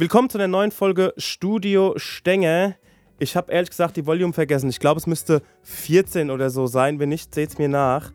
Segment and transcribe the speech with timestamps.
[0.00, 2.76] Willkommen zu der neuen Folge Studio Stenge.
[3.18, 4.70] Ich habe ehrlich gesagt die Volume vergessen.
[4.70, 7.00] Ich glaube, es müsste 14 oder so sein.
[7.00, 8.12] Wenn nicht, seht es mir nach.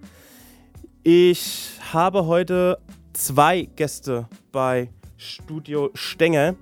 [1.04, 2.78] Ich habe heute
[3.12, 6.56] zwei Gäste bei Studio Stenge.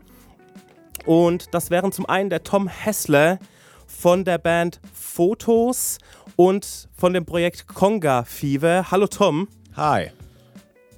[1.06, 3.38] Und das wären zum einen der Tom Hessler
[3.86, 6.00] von der Band Fotos
[6.36, 8.90] und von dem Projekt Conga Fever.
[8.90, 9.48] Hallo Tom.
[9.76, 10.10] Hi.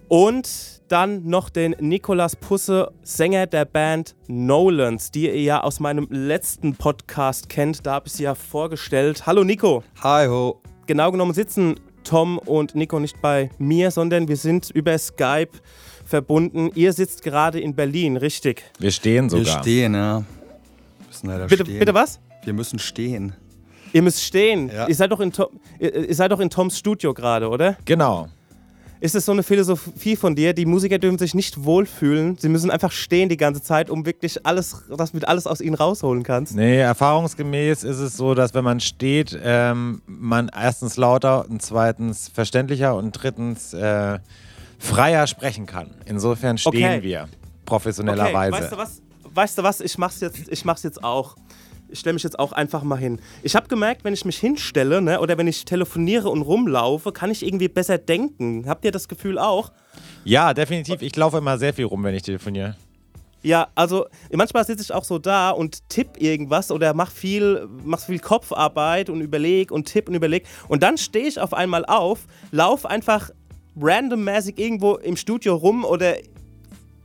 [0.07, 6.07] Und dann noch den Nikolas Pusse, Sänger der Band Nolans, die ihr ja aus meinem
[6.11, 7.87] letzten Podcast kennt.
[7.87, 9.25] Da habe ich sie ja vorgestellt.
[9.25, 9.83] Hallo Nico.
[10.03, 10.61] Hi ho.
[10.85, 15.49] Genau genommen sitzen Tom und Nico nicht bei mir, sondern wir sind über Skype
[16.05, 16.69] verbunden.
[16.75, 18.61] Ihr sitzt gerade in Berlin, richtig?
[18.77, 19.45] Wir stehen sogar.
[19.45, 20.19] Wir stehen, ja.
[20.19, 21.79] Wir müssen leider bitte, stehen.
[21.79, 22.19] bitte was?
[22.43, 23.33] Wir müssen stehen.
[23.93, 24.69] Ihr müsst stehen.
[24.69, 24.87] Ja.
[24.87, 25.47] Ihr, seid doch in Tom,
[25.79, 27.77] ihr, ihr seid doch in Toms Studio gerade, oder?
[27.85, 28.27] Genau.
[29.03, 30.53] Ist es so eine Philosophie von dir?
[30.53, 32.37] Die Musiker dürfen sich nicht wohlfühlen.
[32.39, 35.75] Sie müssen einfach stehen die ganze Zeit, um wirklich alles, dass du alles aus ihnen
[35.75, 36.55] rausholen kannst.
[36.55, 42.29] Nee, erfahrungsgemäß ist es so, dass wenn man steht, ähm, man erstens lauter und zweitens
[42.29, 44.19] verständlicher und drittens äh,
[44.79, 45.89] freier sprechen kann.
[46.05, 47.03] Insofern stehen Okay.
[47.03, 47.31] wir Okay,
[47.65, 48.53] professionellerweise.
[48.53, 49.01] weißt du was?
[49.33, 49.81] Weißt du was?
[49.81, 51.35] Ich mach's jetzt, ich mach's jetzt auch.
[51.93, 53.19] Ich stelle mich jetzt auch einfach mal hin.
[53.43, 57.29] Ich habe gemerkt, wenn ich mich hinstelle ne, oder wenn ich telefoniere und rumlaufe, kann
[57.29, 58.67] ich irgendwie besser denken.
[58.67, 59.71] Habt ihr das Gefühl auch?
[60.23, 61.03] Ja, definitiv.
[61.03, 62.75] Ich laufe immer sehr viel rum, wenn ich telefoniere.
[63.43, 67.99] Ja, also manchmal sitze ich auch so da und tipp irgendwas oder mach viel, mach
[67.99, 70.47] viel Kopfarbeit und überleg und tipp und überleg.
[70.67, 73.29] Und dann stehe ich auf einmal auf, lauf einfach
[73.79, 76.15] randommäßig irgendwo im Studio rum oder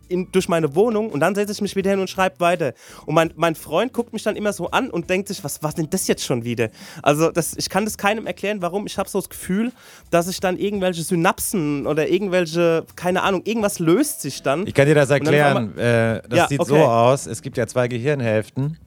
[0.09, 2.73] in, durch meine Wohnung und dann setze ich mich wieder hin und schreibe weiter.
[3.07, 5.73] Und mein, mein Freund guckt mich dann immer so an und denkt sich, was war
[5.73, 6.71] denn das jetzt schon wieder?
[7.03, 8.87] Also das, ich kann das keinem erklären, warum.
[8.87, 9.73] Ich habe so das Gefühl,
[10.11, 14.67] dass ich dann irgendwelche Synapsen oder irgendwelche, keine Ahnung, irgendwas löst sich dann.
[14.67, 15.77] Ich kann dir das erklären.
[15.79, 16.71] Äh, das Ja, sieht okay.
[16.71, 17.27] so aus.
[17.27, 18.79] Es gibt ja zwei Gehirnhälften.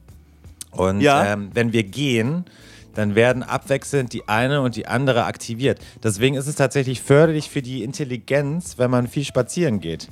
[0.72, 1.34] Und Ja.
[1.34, 2.46] ähm, wenn wir gehen,
[2.94, 5.80] dann werden abwechselnd die eine und die andere aktiviert.
[6.04, 10.10] Deswegen ist es tatsächlich förderlich für die Intelligenz, wenn man viel spazieren geht.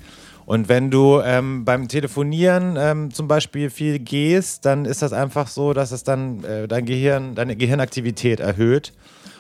[0.49, 5.47] Und wenn du ähm, beim Telefonieren ähm, zum Beispiel viel gehst, dann ist das einfach
[5.47, 8.91] so, dass es dann äh, dein Gehirn, deine Gehirnaktivität erhöht.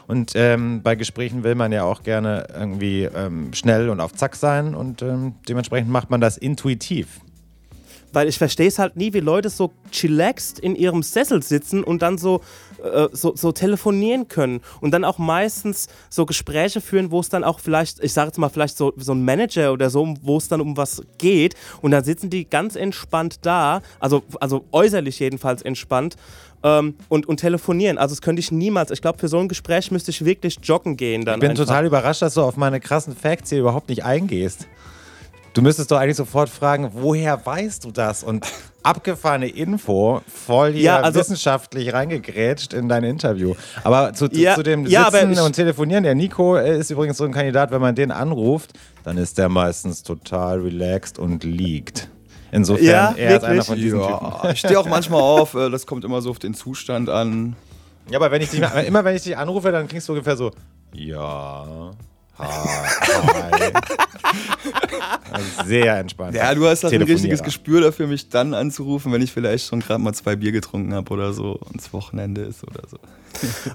[0.05, 4.35] Und ähm, bei Gesprächen will man ja auch gerne irgendwie ähm, schnell und auf Zack
[4.35, 7.21] sein und ähm, dementsprechend macht man das intuitiv.
[8.13, 12.03] Weil ich verstehe es halt nie, wie Leute so chillaxed in ihrem Sessel sitzen und
[12.03, 12.41] dann so,
[12.83, 14.61] äh, so, so telefonieren können.
[14.81, 18.37] Und dann auch meistens so Gespräche führen, wo es dann auch vielleicht, ich sage jetzt
[18.37, 21.55] mal, vielleicht so, so ein Manager oder so, wo es dann um was geht.
[21.81, 26.15] Und dann sitzen die ganz entspannt da, also, also äußerlich jedenfalls entspannt.
[26.61, 27.97] Ähm, und, und telefonieren.
[27.97, 28.91] Also das könnte ich niemals.
[28.91, 31.35] Ich glaube, für so ein Gespräch müsste ich wirklich joggen gehen dann.
[31.35, 31.67] Ich bin einfach.
[31.67, 34.67] total überrascht, dass du auf meine krassen Facts hier überhaupt nicht eingehst.
[35.53, 38.23] Du müsstest doch eigentlich sofort fragen, woher weißt du das?
[38.23, 38.45] Und
[38.83, 43.55] abgefahrene Info, voll hier Ja, also- wissenschaftlich reingegrätscht in dein Interview.
[43.83, 47.25] Aber zu, Ja, zu dem ja, Sitzen ich- und Telefonieren, der Nico ist übrigens so
[47.25, 48.73] ein Kandidat, wenn man den anruft,
[49.03, 52.09] dann ist der meistens total relaxed und liegt.
[52.51, 53.65] Insofern, Ja, er ist einer wirklich?
[53.67, 54.27] von diesen Typen.
[54.43, 55.53] Ja, ich stehe auch manchmal auf.
[55.55, 57.55] äh, Das kommt immer so auf den Zustand an.
[58.09, 60.51] Ja, aber wenn ich dich, immer wenn ich dich anrufe, dann klingst du ungefähr so,
[60.93, 61.91] ja,
[62.39, 62.47] hi.
[63.51, 63.71] hi.
[65.65, 66.35] Sehr entspannt.
[66.35, 67.43] Ja, du hast halt ein richtiges.
[67.43, 71.11] Gespür dafür, mich dann anzurufen, wenn ich vielleicht schon gerade mal zwei Bier getrunken habe
[71.11, 72.97] oder so und es Wochenende ist oder so.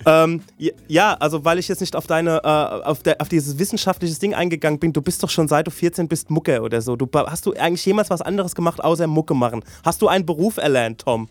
[0.07, 0.43] Ähm,
[0.89, 4.35] ja- also weil ich jetzt nicht auf deine, äh, auf, der, auf dieses wissenschaftliches Ding
[4.35, 6.97] eingegangen bin, du bist doch schon seit du 14 bist Mucke oder so.
[6.97, 9.63] Du, hast du eigentlich jemals was anderes gemacht, außer Mucke machen?
[9.85, 11.29] Hast du einen Beruf erlernt, Tom?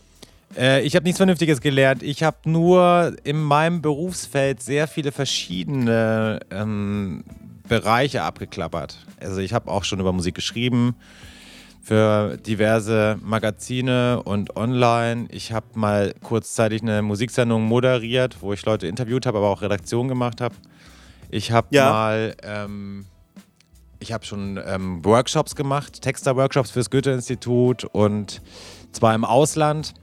[0.58, 2.02] Äh, ich habe nichts Vernünftiges gelernt.
[2.02, 7.24] Ich habe nur in meinem Berufsfeld sehr viele verschiedene ähm,
[7.68, 8.98] Bereiche abgeklappert.
[9.20, 10.96] Also ich habe auch schon über Musik geschrieben
[11.82, 15.28] für diverse Magazine und online.
[15.32, 20.08] Ich habe mal kurzzeitig eine Musiksendung moderiert, wo ich Leute interviewt habe, aber auch Redaktion
[20.08, 20.56] gemacht habe.
[21.30, 21.90] Ich habe Ja.
[21.90, 23.06] mal ähm,
[24.00, 28.42] ich habe schon ähm, Workshops gemacht, Texter-Workshops fürs Goethe-Institut und
[28.92, 29.94] zwar im Ausland.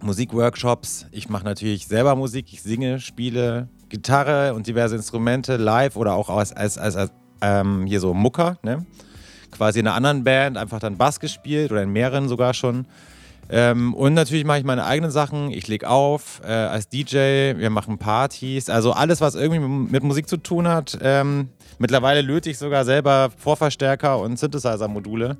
[0.00, 1.06] Musikworkshops.
[1.10, 2.52] Ich mache natürlich selber Musik.
[2.52, 7.86] Ich singe, spiele Gitarre und diverse Instrumente live oder auch als, als, als, als ähm,
[7.86, 8.58] hier so Mucker.
[8.62, 8.84] Ne?
[9.50, 12.86] Quasi in einer anderen Band einfach dann Bass gespielt oder in mehreren sogar schon.
[13.50, 15.50] Ähm, und natürlich mache ich meine eigenen Sachen.
[15.50, 18.68] Ich lege auf äh, als DJ, wir machen Partys.
[18.68, 20.98] Also alles, was irgendwie mit, Musik zu tun hat.
[21.00, 21.48] Ähm,
[21.78, 25.38] mittlerweile löte ich sogar selber Vorverstärker und Synthesizer-Module.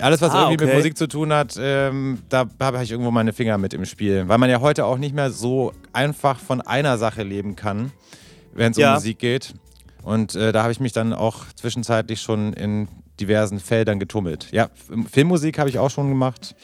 [0.00, 0.76] Alles, was Ah, irgendwie mit okay.
[0.76, 4.28] Musik zu tun hat, ähm, da habe ich irgendwo meine Finger mit im Spiel.
[4.28, 7.90] Weil man ja heute auch nicht mehr so einfach von einer Sache leben kann,
[8.54, 8.90] wenn es Ja.
[8.90, 9.54] um Musik geht.
[10.02, 12.86] Und äh, da habe ich mich dann auch zwischenzeitlich schon in
[13.18, 14.48] diversen Feldern getummelt.
[14.52, 14.68] Ja,
[15.10, 16.54] Filmmusik habe ich auch schon gemacht.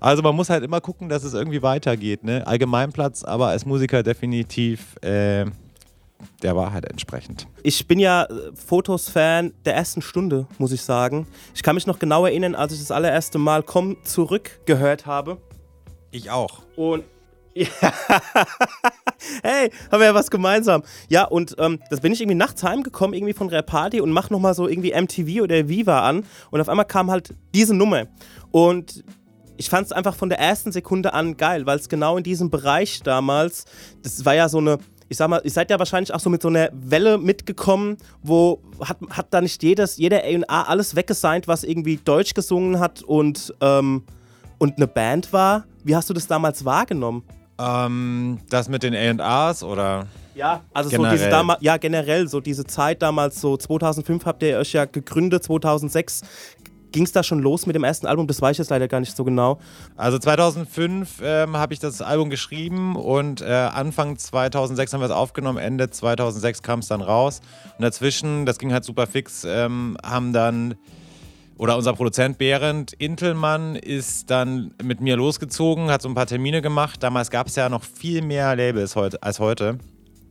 [0.00, 2.24] Also man muss halt immer gucken, dass es irgendwie weitergeht.
[2.24, 2.46] Ne?
[2.46, 5.44] Allgemeinplatz, aber als Musiker definitiv äh,
[6.42, 7.46] der Wahrheit entsprechend.
[7.62, 11.26] Ich bin ja äh, Fotos-Fan der ersten Stunde, muss ich sagen.
[11.54, 15.38] Ich kann mich noch genau erinnern, als ich das allererste Mal Komm zurück gehört habe.
[16.10, 16.62] Ich auch.
[16.76, 17.04] Und
[17.54, 17.68] ja.
[19.42, 20.82] hey, haben wir ja was gemeinsam.
[21.08, 24.28] Ja, und ähm, das bin ich irgendwie nachts heimgekommen, irgendwie von der Party und mach
[24.28, 26.24] nochmal so irgendwie MTV oder Viva an.
[26.50, 28.06] Und auf einmal kam halt diese Nummer.
[28.50, 29.04] Und
[29.56, 32.50] ich fand es einfach von der ersten Sekunde an geil, weil es genau in diesem
[32.50, 33.66] Bereich damals,
[34.02, 34.78] das war ja so eine,
[35.08, 38.60] ich sag mal, ihr seid ja wahrscheinlich auch so mit so einer Welle mitgekommen, wo
[38.80, 43.54] hat, hat da nicht jedes, jeder A&A alles weggesigned, was irgendwie Deutsch gesungen hat und,
[43.60, 44.02] ähm,
[44.58, 45.64] und eine Band war.
[45.84, 47.22] Wie hast du das damals wahrgenommen?
[47.58, 50.06] Ähm, das mit den A&Rs oder?
[50.34, 51.18] Ja, also generell.
[51.18, 55.44] so diese ja generell so diese Zeit damals so 2005 habt ihr euch ja gegründet,
[55.44, 56.22] 2006
[56.94, 58.28] ging es da schon los mit dem ersten Album?
[58.28, 59.58] Das weiß ich jetzt leider gar nicht so genau.
[59.96, 65.10] Also 2005 ähm, habe ich das Album geschrieben und äh, Anfang 2006 haben wir es
[65.10, 67.40] aufgenommen, Ende 2006 kam es dann raus.
[67.76, 70.76] Und dazwischen, das ging halt super fix, ähm, haben dann
[71.58, 76.62] oder unser Produzent Behrend Intelmann ist dann mit mir losgezogen, hat so ein paar Termine
[76.62, 77.02] gemacht.
[77.02, 79.78] Damals gab es ja noch viel mehr Labels als heute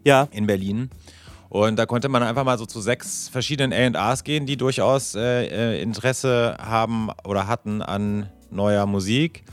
[0.06, 0.30] ja.
[0.32, 0.90] in Berlin.
[1.54, 5.46] Und da konnte man einfach mal so zu sechs verschiedenen ARs gehen, die durchaus äh,
[5.76, 9.44] äh, Interesse haben oder hatten an neuer Musik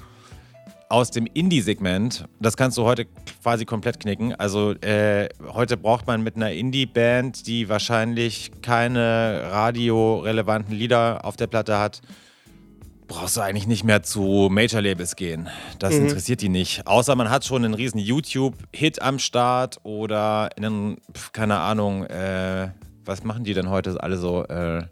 [0.88, 2.25] aus dem Indie-Segment.
[2.41, 3.06] Das kannst du heute
[3.43, 4.35] quasi komplett knicken.
[4.35, 11.49] Also äh, heute braucht man mit einer Indie-Band, die wahrscheinlich keine radiorelevanten Lieder auf der
[11.49, 12.00] Platte hat,
[13.10, 15.48] brauchst du eigentlich nicht mehr zu Major-Labels gehen.
[15.80, 16.02] Das mhm.
[16.02, 16.86] interessiert die nicht.
[16.86, 20.98] Außer man hat schon einen riesen YouTube-Hit am Start oder einen,
[21.32, 22.68] keine Ahnung, äh,
[23.04, 24.44] was machen die denn heute alle so?
[24.44, 24.84] Äh,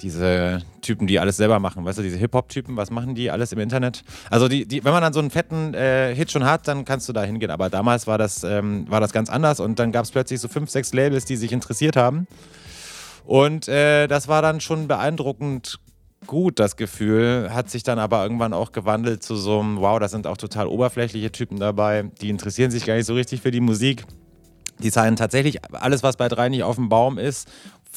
[0.00, 3.60] diese Typen, die alles selber machen, weißt du, diese Hip-Hop-Typen, was machen die alles im
[3.60, 4.02] Internet?
[4.28, 7.08] Also die, die, wenn man dann so einen fetten äh, Hit schon hat, dann kannst
[7.08, 7.52] du da hingehen.
[7.52, 10.48] Aber damals war das, ähm, war das ganz anders und dann gab es plötzlich so
[10.48, 12.26] fünf, sechs Labels, die sich interessiert haben.
[13.24, 15.78] Und äh, das war dann schon beeindruckend
[16.26, 20.08] gut, das Gefühl, hat sich dann aber irgendwann auch gewandelt zu so einem, wow, da
[20.08, 23.60] sind auch total oberflächliche Typen dabei, die interessieren sich gar nicht so richtig für die
[23.60, 24.04] Musik.
[24.78, 27.48] Die zeigen tatsächlich alles, was bei drei nicht auf dem Baum ist.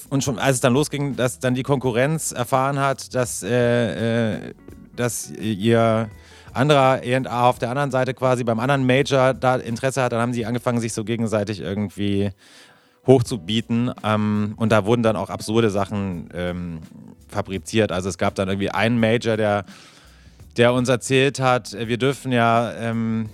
[0.10, 4.54] Und schon als es dann losging, dass dann die Konkurrenz erfahren hat, dass, äh, äh,
[4.96, 6.10] dass ihr
[6.54, 10.34] anderer E&A auf der anderen Seite quasi beim anderen Major da Interesse hat, dann haben
[10.34, 12.32] sie angefangen, sich so gegenseitig irgendwie
[13.08, 13.92] hochzubieten.
[14.04, 16.80] Ähm, und da wurden dann auch absurde Sachen ähm,
[17.28, 17.92] fabriziert.
[17.92, 19.66] Also es gab dann irgendwie einen Major, der,
[20.58, 23.30] der uns erzählt hat, wir dürfen ja ähm,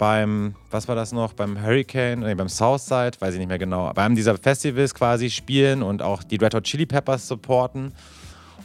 [0.00, 3.92] beim, was war das noch, beim Hurricane, nee, beim Southside, weiß ich nicht mehr genau,
[3.92, 7.92] bei einem dieser Festivals quasi spielen und auch die Red Hot Chili Peppers supporten.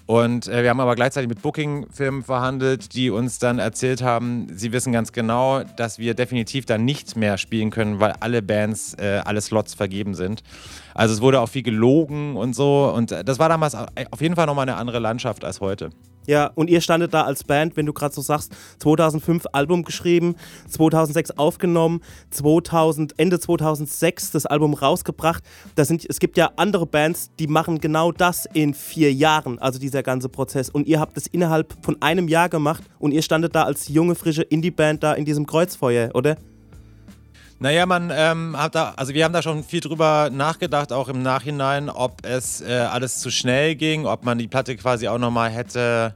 [0.05, 4.71] Und äh, wir haben aber gleichzeitig mit Booking-Firmen verhandelt, die uns dann erzählt haben, sie
[4.71, 9.21] wissen ganz genau, dass wir definitiv dann nicht mehr spielen können, weil alle Bands, äh,
[9.25, 10.43] alle Slots vergeben sind.
[10.93, 12.91] Also es wurde auch viel gelogen und so.
[12.95, 15.89] Und das war damals auf jeden Fall nochmal eine andere Landschaft als heute.
[16.27, 20.35] Ja, und ihr standet da als Band, wenn du gerade so sagst, 2005 Album geschrieben,
[20.69, 22.01] 2006 aufgenommen,
[22.31, 25.43] 2000, Ende 2006 das Album rausgebracht.
[25.75, 29.79] Das sind, es gibt ja andere Bands, die machen genau das in vier Jahren, also
[29.79, 30.69] dieser ganze Prozess.
[30.69, 34.15] Und ihr habt es innerhalb von einem Jahr gemacht und ihr standet da als junge,
[34.15, 36.37] frische Indie-Band da in diesem Kreuzfeuer, oder?
[37.59, 41.21] Naja, man ähm, hat da, also wir haben da schon viel drüber nachgedacht, auch im
[41.21, 45.49] Nachhinein, ob es äh, alles zu schnell ging, ob man die Platte quasi auch nochmal
[45.49, 46.13] hätte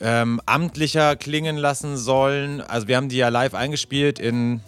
[0.00, 2.60] ähm, amtlicher klingen lassen sollen.
[2.60, 4.60] Also wir haben die ja live eingespielt in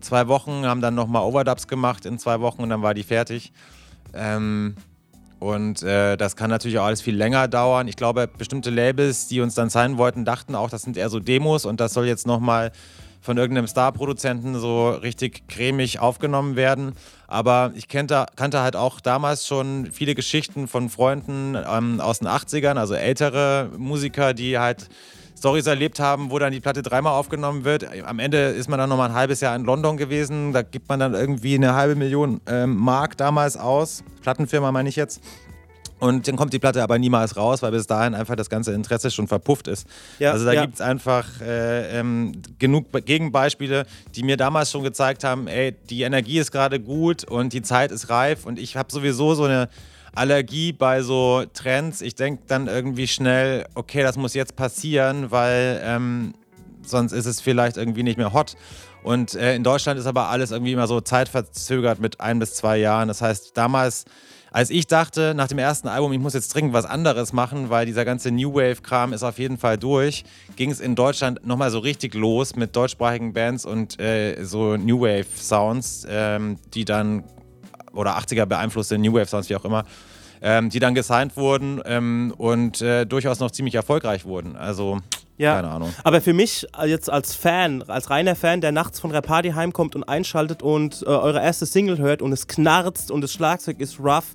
[0.00, 3.52] zwei Wochen, haben dann nochmal Overdubs gemacht in zwei Wochen und dann war die fertig.
[4.12, 4.76] Ähm,
[5.38, 7.88] und äh, das kann natürlich auch alles viel länger dauern.
[7.88, 11.20] Ich glaube, bestimmte Labels, die uns dann sein wollten, dachten auch, das sind eher so
[11.20, 12.72] Demos und das soll jetzt nochmal
[13.24, 16.92] von irgendeinem Star-Produzenten so richtig cremig aufgenommen werden.
[17.26, 22.28] Aber ich kannte, kannte halt auch damals schon viele Geschichten von Freunden ähm, aus den
[22.28, 24.90] 80ern, also ältere Musiker, die halt
[25.38, 27.86] Stories erlebt haben, wo dann die Platte dreimal aufgenommen wird.
[28.04, 30.52] Am Ende ist man dann nochmal ein halbes Jahr in London gewesen.
[30.52, 34.04] Da gibt man dann irgendwie eine halbe Million ähm, Mark damals aus.
[34.20, 35.22] Plattenfirma meine ich jetzt.
[36.04, 39.10] Und dann kommt die Platte aber niemals raus, weil bis dahin einfach das ganze Interesse
[39.10, 39.86] schon verpufft ist.
[40.18, 40.60] Ja, also da ja.
[40.60, 46.02] gibt es einfach äh, ähm, genug Gegenbeispiele, die mir damals schon gezeigt haben, ey, die
[46.02, 49.70] Energie ist gerade gut und die Zeit ist reif und ich habe sowieso so eine
[50.14, 52.02] Allergie bei so Trends.
[52.02, 56.34] Ich denke dann irgendwie schnell, okay, das muss jetzt passieren, weil ähm,
[56.82, 58.56] sonst ist es vielleicht irgendwie nicht mehr hot.
[59.02, 62.76] Und äh, in Deutschland ist aber alles irgendwie immer so zeitverzögert mit ein bis zwei
[62.76, 63.08] Jahren.
[63.08, 64.04] Das heißt, damals
[64.54, 67.86] als ich dachte, nach dem ersten Album, ich muss jetzt dringend was anderes machen, weil
[67.86, 70.22] dieser ganze New Wave-Kram ist auf jeden Fall durch,
[70.54, 75.00] ging es in Deutschland nochmal so richtig los mit deutschsprachigen Bands und äh, so New
[75.00, 77.24] Wave-Sounds, ähm, die dann,
[77.94, 79.86] oder 80er beeinflusste New Wave-Sounds, wie auch immer,
[80.40, 84.54] ähm, die dann gesigned wurden ähm, und äh, durchaus noch ziemlich erfolgreich wurden.
[84.54, 85.00] Also
[85.36, 85.56] ja.
[85.56, 85.92] Keine Ahnung.
[86.04, 89.50] Aber für mich äh, jetzt als Fan, als reiner Fan, der nachts von der Party
[89.50, 93.80] heimkommt und einschaltet und äh, eure erste Single hört und es knarzt und das Schlagzeug
[93.80, 94.34] ist rough,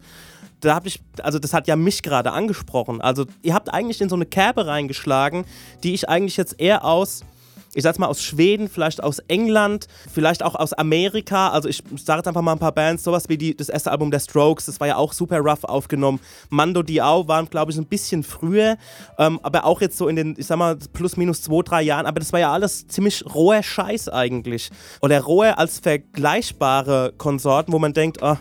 [0.59, 2.99] da habe ich, also das hat ja mich gerade angesprochen.
[2.99, 5.45] Also ihr habt eigentlich in so eine Kerbe reingeschlagen,
[5.83, 7.23] die ich eigentlich jetzt eher aus
[7.73, 11.49] ich sag's mal, aus Schweden, vielleicht aus England, vielleicht auch aus Amerika.
[11.49, 14.11] Also ich sage jetzt einfach mal ein paar Bands, sowas wie die, das erste Album
[14.11, 16.19] der Strokes, das war ja auch super rough aufgenommen.
[16.49, 18.77] Mando Diao waren, glaube ich, ein bisschen früher,
[19.17, 22.05] ähm, aber auch jetzt so in den, ich sag mal, plus minus zwei, drei Jahren.
[22.05, 24.69] Aber das war ja alles ziemlich roher Scheiß eigentlich.
[25.01, 28.37] Oder roher als vergleichbare Konsorten, wo man denkt, oh,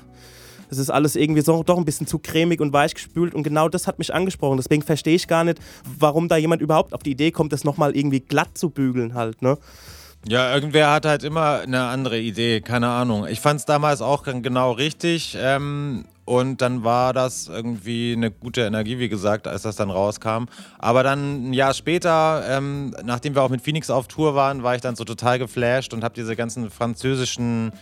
[0.71, 3.69] es ist alles irgendwie so doch ein bisschen zu cremig und weich gespült und genau
[3.69, 4.57] das hat mich angesprochen.
[4.57, 5.59] Deswegen verstehe ich gar nicht,
[5.99, 9.43] warum da jemand überhaupt auf die Idee kommt, das nochmal irgendwie glatt zu bügeln halt,
[9.43, 9.59] ne?
[10.27, 13.27] Ja, irgendwer hat halt immer eine andere Idee, keine Ahnung.
[13.27, 18.63] Ich fand es damals auch genau richtig ähm, und dann war das irgendwie eine gute
[18.63, 20.47] Energie, wie gesagt, als das dann rauskam.
[20.79, 24.75] Aber dann ein Jahr später, ähm, nachdem wir auch mit Phoenix auf Tour waren, war
[24.75, 27.73] ich dann so total geflasht und habe diese ganzen französischen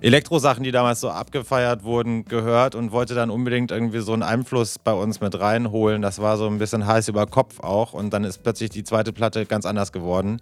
[0.00, 4.78] Elektrosachen, die damals so abgefeiert wurden, gehört und wollte dann unbedingt irgendwie so einen Einfluss
[4.78, 6.02] bei uns mit reinholen.
[6.02, 9.12] Das war so ein bisschen heiß über Kopf auch und dann ist plötzlich die zweite
[9.12, 10.40] Platte ganz anders geworden.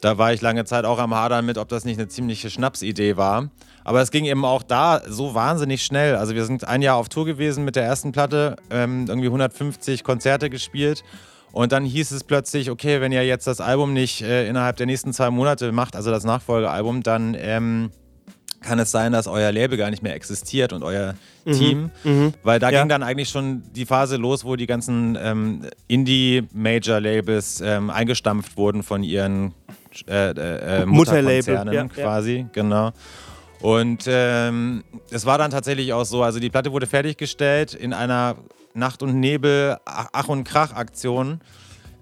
[0.00, 3.16] Da war ich lange Zeit auch am Hadern mit, ob das nicht eine ziemliche Schnapsidee
[3.16, 3.50] war.
[3.84, 6.16] Aber es ging eben auch da so wahnsinnig schnell.
[6.16, 10.02] Also wir sind ein Jahr auf Tour gewesen mit der ersten Platte, ähm, irgendwie 150
[10.02, 11.04] Konzerte gespielt.
[11.52, 14.86] Und dann hieß es plötzlich, okay, wenn ihr jetzt das Album nicht äh, innerhalb der
[14.86, 17.90] nächsten zwei Monate macht, also das Nachfolgealbum, dann ähm,
[18.62, 21.14] kann es sein, dass euer Label gar nicht mehr existiert und euer
[21.44, 21.52] mhm.
[21.52, 21.90] Team.
[22.04, 22.34] Mhm.
[22.42, 22.80] Weil da ja.
[22.80, 28.82] ging dann eigentlich schon die Phase los, wo die ganzen ähm, Indie-Major-Labels ähm, eingestampft wurden
[28.82, 29.54] von ihren
[30.08, 32.36] äh, äh, äh Mutterkonzernen ja, quasi.
[32.38, 32.46] Ja.
[32.52, 32.92] Genau.
[33.60, 38.36] Und ähm, es war dann tatsächlich auch so, also die Platte wurde fertiggestellt in einer
[38.74, 41.40] Nacht- und Nebel-Ach- und Krach-Aktion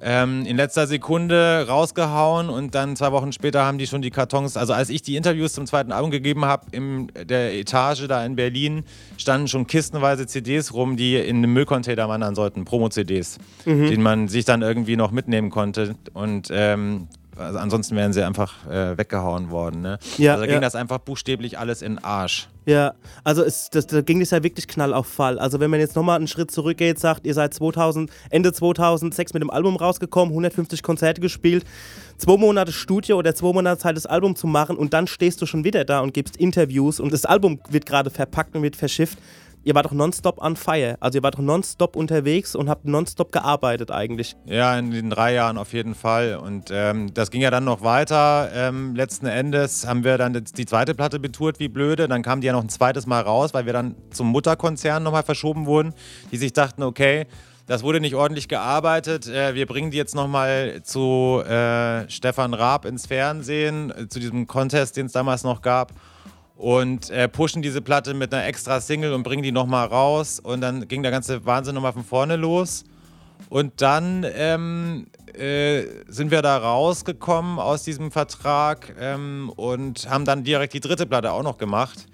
[0.01, 4.57] ähm, in letzter Sekunde rausgehauen und dann zwei Wochen später haben die schon die Kartons,
[4.57, 8.37] also als ich die Interviews zum zweiten Album gegeben habe, in der Etage da in
[8.37, 8.85] Berlin,
[9.17, 13.87] standen schon kistenweise CDs rum, die in einem Müllcontainer wandern sollten, Promo-CDs, mhm.
[13.89, 17.09] die man sich dann irgendwie noch mitnehmen konnte und ähm,
[17.41, 19.81] also ansonsten wären sie einfach äh, weggehauen worden.
[19.81, 19.99] Ne?
[20.19, 20.61] Ja, also da ging ja.
[20.61, 22.49] das einfach buchstäblich alles in den Arsch.
[22.67, 22.93] Ja,
[23.25, 25.39] also es, das, da ging es ja wirklich knall auf Fall.
[25.39, 29.43] Also wenn man jetzt nochmal einen Schritt zurückgeht, sagt, ihr seid 2000, Ende 2006 mit
[29.43, 31.65] dem Album rausgekommen, 150 Konzerte gespielt,
[32.19, 35.47] zwei Monate Studio oder zwei Monate Zeit, das Album zu machen und dann stehst du
[35.47, 39.19] schon wieder da und gibst Interviews und das Album wird gerade verpackt und wird verschifft
[39.65, 40.97] ihr wart doch nonstop on fire.
[41.01, 44.37] Also ihr wart doch nonstop unterwegs und habt nonstop gearbeitet eigentlich.
[44.47, 46.37] Ja, in den drei Jahren auf jeden Fall.
[46.37, 48.51] Und ähm, das ging ja dann noch weiter.
[48.55, 52.09] Ähm, letzten Endes haben wir dann die zweite Platte betourt wie blöde.
[52.09, 55.23] Dann kam die ja noch ein zweites Mal raus, weil wir dann zum Mutterkonzern nochmal
[55.23, 55.95] verschoben wurden,
[56.33, 57.27] die sich dachten, okay,
[57.67, 59.29] das wurde nicht ordentlich gearbeitet.
[59.29, 64.47] Äh, wir bringen die jetzt nochmal zu äh, Stefan Raab ins Fernsehen, äh, zu diesem
[64.47, 65.93] Contest, den es damals noch gab
[66.61, 70.39] und äh, pushen diese Platte mit einer extra Single und bringen die nochmal raus.
[70.41, 72.85] Und dann ging der ganze Wahnsinn nochmal von vorne los.
[73.49, 80.45] Und dann ähm, äh, sind wir da rausgekommen aus diesem Vertrag ähm, und haben dann
[80.45, 82.07] direkt die dritte Platte auch noch gemacht.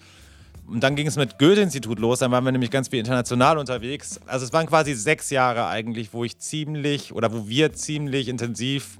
[0.69, 4.21] Und dann ging es mit Goethe-Institut los, dann waren wir nämlich ganz viel international unterwegs.
[4.26, 8.99] Also es waren quasi sechs Jahre eigentlich, wo ich ziemlich oder wo wir ziemlich intensiv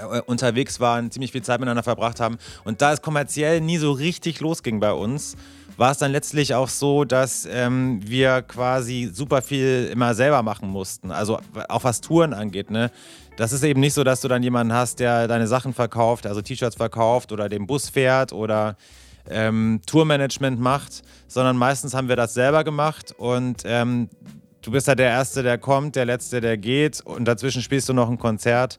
[0.00, 2.38] äh, unterwegs waren, ziemlich viel Zeit miteinander verbracht haben.
[2.64, 5.36] Und da es kommerziell nie so richtig losging bei uns,
[5.76, 10.68] war es dann letztlich auch so, dass ähm, wir quasi super viel immer selber machen
[10.68, 11.10] mussten.
[11.10, 12.70] Also auch was Touren angeht.
[12.70, 12.90] Ne?
[13.36, 16.42] Das ist eben nicht so, dass du dann jemanden hast, der deine Sachen verkauft, also
[16.42, 18.76] T-Shirts verkauft oder den Bus fährt oder
[19.30, 24.10] ähm, Tourmanagement macht, sondern meistens haben wir das selber gemacht und ähm,
[24.62, 27.94] du bist ja der Erste, der kommt, der Letzte, der geht und dazwischen spielst du
[27.94, 28.78] noch ein Konzert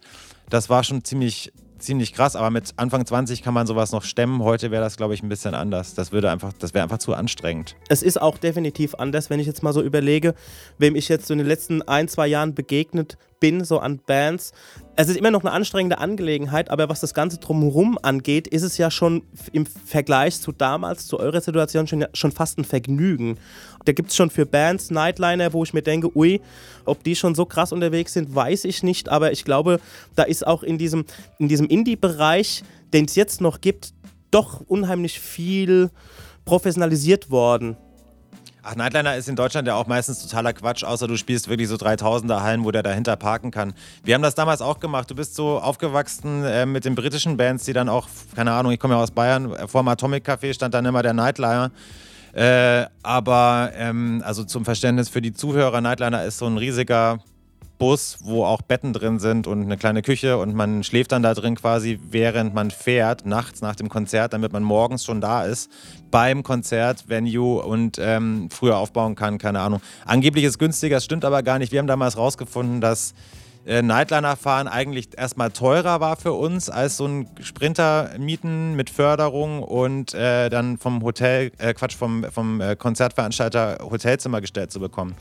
[0.52, 4.44] das war schon ziemlich, ziemlich krass, aber mit Anfang 20 kann man sowas noch stemmen.
[4.44, 5.96] Heute wäre das, glaube ich, ein bisschen anders.
[5.96, 7.76] Das das wäre einfach zu anstrengend.
[7.90, 10.36] Es ist auch definitiv anders, wenn ich jetzt mal so überlege,
[10.78, 14.54] wem ich jetzt so in den letzten ein, zwei Jahren begegnet bin, so an Bands.
[14.96, 18.78] Es ist immer noch eine anstrengende Angelegenheit, aber was das Ganze drumherum angeht, ist es
[18.78, 23.38] ja schon im Vergleich zu damals, zu eurer Situation, schon, schon fast ein Vergnügen.
[23.84, 26.40] Da gibt es schon für Bands Nightliner, wo ich mir denke, ui,
[26.86, 29.82] ob die schon so krass unterwegs sind, weiß ich nicht, aber ich glaube,
[30.16, 31.04] da ist auch in diesem,
[31.40, 33.94] in diesem Indie-Bereich, den es jetzt noch gibt,
[34.30, 35.90] doch unheimlich viel
[36.46, 37.76] professionalisiert worden.
[38.64, 41.76] Ach, Nightliner ist in Deutschland ja auch meistens totaler Quatsch, außer du spielst wirklich so
[41.76, 43.74] 3000er Hallen, wo der dahinter parken kann.
[44.04, 45.10] Wir haben das damals auch gemacht.
[45.10, 48.80] Du bist so aufgewachsen äh, mit den britischen Bands, die dann auch, keine Ahnung, ich
[48.80, 51.72] komme ja aus Bayern, vor dem Atomic Café stand dann immer der Nightliner.
[52.34, 57.18] Äh, aber ähm, also zum Verständnis für die Zuhörer, Nightliner ist so ein riesiger
[57.82, 61.34] Bus, wo auch Betten drin sind und eine kleine Küche und man schläft dann da
[61.34, 65.72] drin quasi, während man fährt, nachts nach dem Konzert, damit man morgens schon da ist
[66.12, 69.82] beim Konzert, Venue und ähm, früher aufbauen kann, keine Ahnung.
[70.06, 71.72] Angeblich ist günstiger, das stimmt aber gar nicht.
[71.72, 73.16] Wir haben damals rausgefunden, dass
[73.66, 79.64] äh, Nightliner-Fahren eigentlich erstmal teurer war für uns, als so ein Sprinter mieten mit Förderung
[79.64, 85.16] und äh, dann vom Hotel, äh, Quatsch, vom, vom äh, Konzertveranstalter Hotelzimmer gestellt zu bekommen.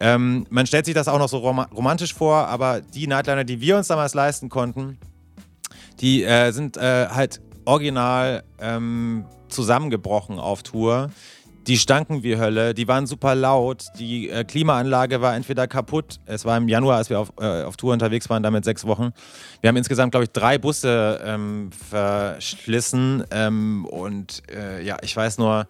[0.00, 3.60] Ähm, man stellt sich das auch noch so rom romantisch vor, aber die Nightliner, die
[3.60, 4.98] wir uns damals leisten konnten,
[6.00, 11.10] die äh, sind äh, halt original ähm, zusammengebrochen auf Tour.
[11.66, 16.18] Die stanken wie Hölle, die waren super laut, die äh, Klimaanlage war entweder kaputt.
[16.24, 19.10] Es war im Januar, als wir auf, äh, auf Tour unterwegs waren, damit sechs Wochen.
[19.60, 23.24] Wir haben insgesamt, glaube ich, drei Busse ähm, verschlissen.
[23.30, 25.66] Ähm, und äh, ja, ich weiß nur,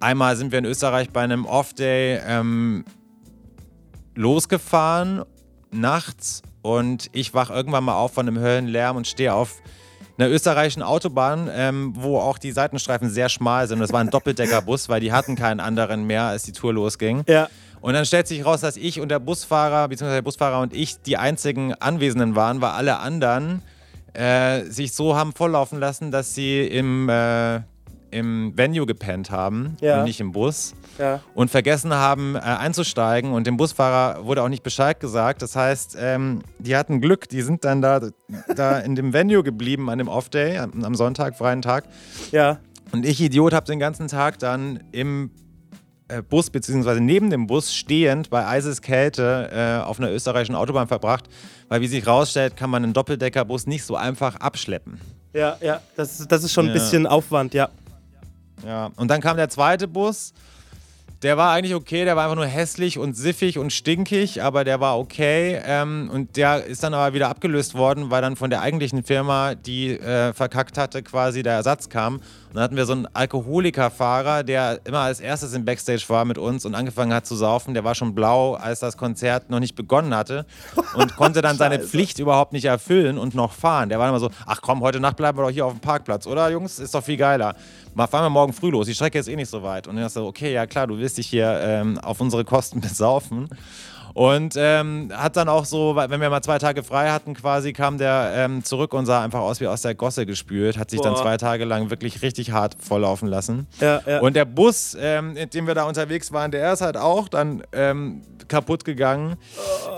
[0.00, 2.86] einmal sind wir in Österreich bei einem Off-Day ähm,
[4.20, 5.24] losgefahren,
[5.70, 6.42] nachts.
[6.62, 9.56] Und ich wach irgendwann mal auf von einem Höllenlärm und stehe auf
[10.18, 13.80] einer österreichischen Autobahn, ähm, wo auch die Seitenstreifen sehr schmal sind.
[13.80, 17.24] Das war ein Doppeldeckerbus, weil die hatten keinen anderen mehr, als die Tour losging.
[17.26, 17.48] Ja.
[17.80, 21.00] Und dann stellt sich raus, dass ich und der Busfahrer, beziehungsweise der Busfahrer und ich
[21.00, 23.62] die einzigen Anwesenden waren, weil alle anderen
[24.12, 27.60] äh, sich so haben volllaufen lassen, dass sie im, äh,
[28.10, 29.98] im Venue gepennt haben Ja.
[29.98, 31.20] und nicht im Bus Ja.
[31.34, 35.42] und vergessen haben äh, einzusteigen und dem Busfahrer wurde auch nicht Bescheid gesagt.
[35.42, 38.00] Das heißt, ähm, die hatten Glück, die sind dann da,
[38.54, 41.84] da in dem Venue geblieben an dem Off-Day, am, am Sonntag, freien Tag.
[42.32, 42.58] Ja.
[42.92, 45.30] Und ich, Idiot, habe den ganzen Tag dann im
[46.08, 50.88] äh, Bus beziehungsweise neben dem Bus stehend bei eises Kälte äh, auf einer österreichischen Autobahn
[50.88, 51.26] verbracht,
[51.68, 55.00] weil wie sich rausstellt, kann man einen Doppeldeckerbus nicht so einfach abschleppen.
[55.32, 55.80] Ja, ja.
[55.94, 56.80] Das, das ist schon ein Ja.
[56.82, 57.68] bisschen Aufwand, ja.
[58.66, 60.32] Ja, und dann kam der zweite Bus.
[61.22, 64.80] Der war eigentlich okay, der war einfach nur hässlich und siffig und stinkig, aber der
[64.80, 65.60] war okay.
[65.66, 69.54] Ähm, und der ist dann aber wieder abgelöst worden, weil dann von der eigentlichen Firma,
[69.54, 72.20] die äh, verkackt hatte, quasi der Ersatz kam.
[72.50, 76.36] Und dann hatten wir so einen Alkoholikerfahrer, der immer als erstes im Backstage war mit
[76.36, 77.74] uns und angefangen hat zu saufen.
[77.74, 80.44] Der war schon blau, als das Konzert noch nicht begonnen hatte
[80.94, 83.88] und konnte dann seine Pflicht überhaupt nicht erfüllen und noch fahren.
[83.88, 86.26] Der war immer so, ach komm, heute Nacht bleiben wir doch hier auf dem Parkplatz,
[86.26, 86.80] oder Jungs?
[86.80, 87.54] Ist doch viel geiler.
[87.94, 88.88] Mal fahren wir morgen früh los.
[88.88, 89.86] Die Strecke ist eh nicht so weit.
[89.86, 92.80] Und dann hast du, okay, ja klar, du willst dich hier ähm, auf unsere Kosten
[92.80, 93.48] besaufen.
[94.14, 97.98] Und ähm, hat dann auch so, wenn wir mal zwei Tage frei hatten, quasi kam
[97.98, 100.78] der ähm, zurück und sah einfach aus wie aus der Gosse gespült.
[100.78, 101.22] Hat sich dann Boah.
[101.22, 103.66] zwei Tage lang wirklich richtig hart volllaufen lassen.
[103.80, 104.20] Ja, ja.
[104.20, 107.62] Und der Bus, ähm, in dem wir da unterwegs waren, der ist halt auch dann
[107.72, 109.36] ähm, kaputt gegangen.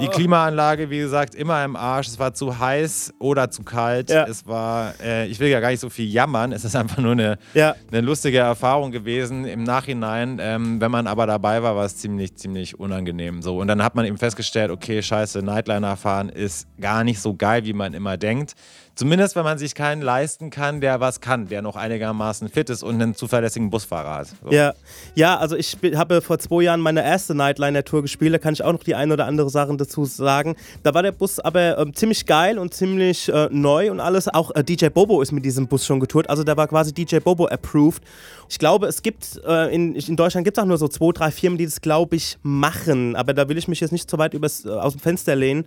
[0.00, 2.06] Die Klimaanlage, wie gesagt, immer im Arsch.
[2.06, 4.10] Es war zu heiß oder zu kalt.
[4.10, 4.24] Ja.
[4.28, 6.52] Es war, äh, ich will ja gar nicht so viel jammern.
[6.52, 7.74] Es ist einfach nur eine, Ja.
[7.90, 10.38] eine lustige Erfahrung gewesen im Nachhinein.
[10.40, 13.42] Ähm, wenn man aber dabei war, war es ziemlich, ziemlich unangenehm.
[13.42, 13.58] So.
[13.58, 17.64] Und dann hat man eben festgestellt, okay, scheiße, Nightliner fahren ist gar nicht so geil,
[17.64, 18.52] wie man immer denkt.
[18.94, 22.82] Zumindest, wenn man sich keinen leisten kann, der was kann, der noch einigermaßen fit ist
[22.82, 24.28] und einen zuverlässigen Busfahrer hat.
[24.44, 24.50] So.
[24.50, 24.74] Ja,
[25.14, 28.72] ja, also ich habe vor zwei Jahren meine erste Nightliner-Tour gespielt, da kann ich auch
[28.72, 30.56] noch die ein oder andere Sachen dazu sagen.
[30.82, 34.28] Da war der Bus aber ähm, ziemlich geil und ziemlich äh, neu und alles.
[34.28, 37.18] Auch äh, DJ Bobo ist mit diesem Bus schon getourt, also der war quasi DJ
[37.20, 38.02] Bobo approved.
[38.50, 41.30] Ich glaube, es gibt, äh, in, in Deutschland gibt es auch nur so zwei, drei
[41.30, 44.34] Firmen, die das, glaube ich, machen, aber da will ich mich jetzt nicht so weit
[44.34, 45.64] übers, äh, aus dem Fenster lehnen.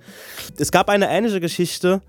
[0.59, 2.01] Es gab eine ähnliche Geschichte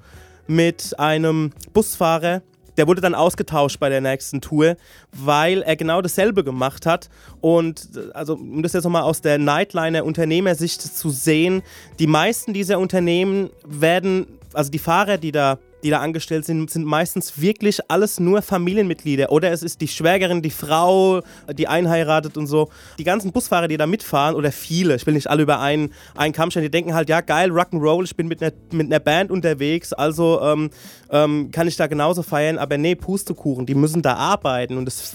[0.46, 2.42] mit einem Busfahrer,
[2.76, 4.76] der wurde dann ausgetauscht bei der nächsten Tour,
[5.12, 7.08] weil er genau dasselbe gemacht hat.
[7.40, 11.62] Und also, um das jetzt nochmal aus der Nightliner-Unternehmersicht zu sehen,
[11.98, 16.84] die meisten dieser Unternehmen werden, also die Fahrer, die da, die da angestellt sind, sind
[16.84, 19.30] meistens wirklich alles nur Familienmitglieder.
[19.30, 22.70] Oder es ist die Schwägerin, die Frau, die einheiratet und so.
[22.98, 26.32] Die ganzen Busfahrer, die da mitfahren, oder viele, ich will nicht alle über einen, einen
[26.32, 29.30] Kamm stellen, die denken halt, ja geil, Rock'n'Roll, ich bin mit einer, mit einer Band
[29.30, 30.70] unterwegs, also ähm,
[31.10, 32.58] ähm, kann ich da genauso feiern.
[32.58, 35.14] Aber nee, Pustekuchen, die müssen da arbeiten und das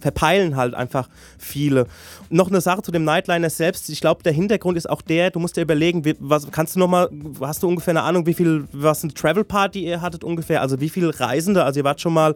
[0.00, 1.08] verpeilen halt einfach
[1.38, 1.86] viele.
[2.30, 3.88] Noch eine Sache zu dem Nightliner selbst.
[3.90, 6.80] Ich glaube, der Hintergrund ist auch der, du musst dir überlegen, wie, was kannst du
[6.80, 7.08] nochmal,
[7.40, 10.60] hast du ungefähr eine Ahnung, wie viel, was eine Travel Party ihr hattet ungefähr?
[10.60, 11.64] Also wie viele Reisende?
[11.64, 12.34] Also ihr wart schon mal,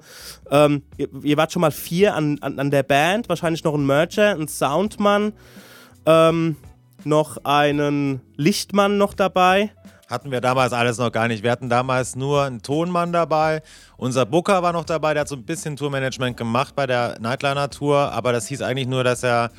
[0.50, 3.86] ähm, ihr, ihr wart schon mal vier an, an, an der Band, wahrscheinlich noch ein
[3.86, 5.32] Mercher, ein Soundmann,
[6.06, 6.56] ähm,
[7.04, 9.70] noch einen Lichtmann noch dabei.
[10.12, 11.42] Hatten wir damals alles noch gar nicht.
[11.42, 13.62] Wir hatten damals nur einen Tonmann dabei.
[13.96, 18.12] Unser Booker war noch dabei, der hat so ein bisschen Tourmanagement gemacht bei der Nightliner-Tour,
[18.12, 19.50] aber das hieß eigentlich nur, dass er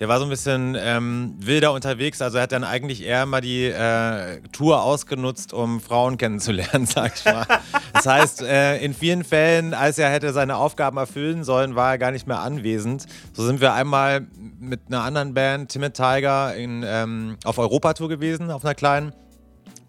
[0.00, 2.20] der war so ein bisschen ähm, wilder unterwegs.
[2.20, 7.12] Also er hat dann eigentlich eher mal die äh, Tour ausgenutzt, um Frauen kennenzulernen, sag
[7.14, 7.46] ich mal.
[7.92, 11.98] das heißt, äh, in vielen Fällen, als er hätte seine Aufgaben erfüllen sollen, war er
[11.98, 13.06] gar nicht mehr anwesend.
[13.32, 14.26] So sind wir einmal
[14.58, 19.12] mit einer anderen Band, Timid Tiger, in, ähm, auf Europatour gewesen, auf einer kleinen.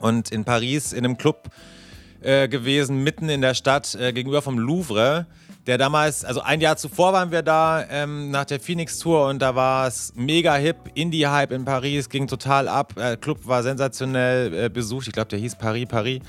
[0.06, 1.50] Und in Paris in einem Club
[2.22, 5.26] äh, gewesen, mitten in der Stadt, äh, gegenüber vom Louvre
[5.68, 9.56] der damals, also ein Jahr zuvor waren wir da ähm, nach der Phoenix-Tour und da
[9.56, 12.94] war es mega hip, Indie-Hype in Paris, ging total ab.
[12.98, 16.20] Äh, Club war sensationell äh, besucht, ich glaube, der hieß Paris, Paris.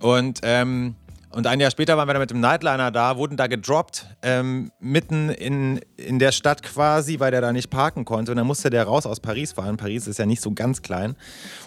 [0.00, 0.96] Und, ähm,
[1.34, 4.70] und ein Jahr später waren wir da mit dem Nightliner da, wurden da gedroppt, ähm,
[4.78, 8.32] mitten in, in der Stadt quasi, weil der da nicht parken konnte.
[8.32, 9.76] Und dann musste der raus aus Paris fahren.
[9.76, 11.16] Paris ist ja nicht so ganz klein,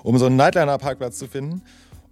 [0.03, 1.61] um so einen Nightliner-Parkplatz zu finden.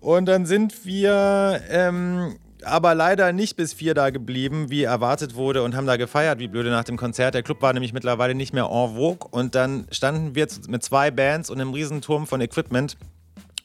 [0.02, 5.64] Und dann sind wir ähm, aber leider nicht bis vier da geblieben, wie erwartet wurde,
[5.64, 7.36] und haben da gefeiert, wie blöde nach dem Konzert.
[7.36, 9.30] Der Club war nämlich mittlerweile nicht mehr en vogue.
[9.32, 12.98] Und dann standen wir mit zwei Bands und einem Riesenturm von Equipment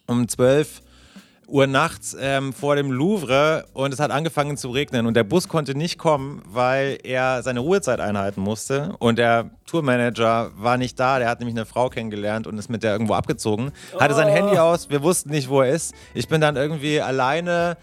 [0.07, 0.81] um 12
[1.51, 5.49] Uhr nachts ähm, vor dem Louvre und es hat angefangen zu regnen und der Bus
[5.49, 11.19] konnte nicht kommen, weil er seine Ruhezeit einhalten musste und der Tourmanager war nicht da,
[11.19, 14.31] der hat nämlich eine Frau kennengelernt und ist mit der irgendwo abgezogen, hatte sein oh.
[14.31, 15.93] Handy aus, wir wussten nicht, wo er ist.
[16.13, 17.77] Ich bin dann irgendwie alleine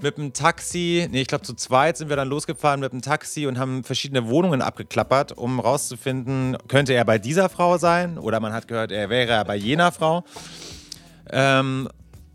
[0.00, 3.46] mit dem Taxi, nee, ich glaube zu zweit sind wir dann losgefahren mit dem Taxi
[3.46, 8.54] und haben verschiedene Wohnungen abgeklappert, um rauszufinden, könnte er bei dieser Frau sein oder man
[8.54, 10.24] hat gehört, er wäre bei jener Frau.
[11.30, 11.88] Ähm,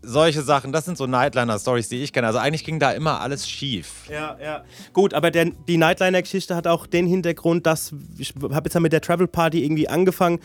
[0.06, 2.26] solche Sachen, das sind so Nightliner-Stories, die ich kenne.
[2.28, 4.08] Also eigentlich ging da immer alles schief.
[4.10, 4.64] Ja, ja.
[4.92, 9.00] Gut, aber der, die Nightliner-Geschichte hat auch den Hintergrund, dass ich habe jetzt mit der
[9.00, 10.38] Travel Party irgendwie angefangen.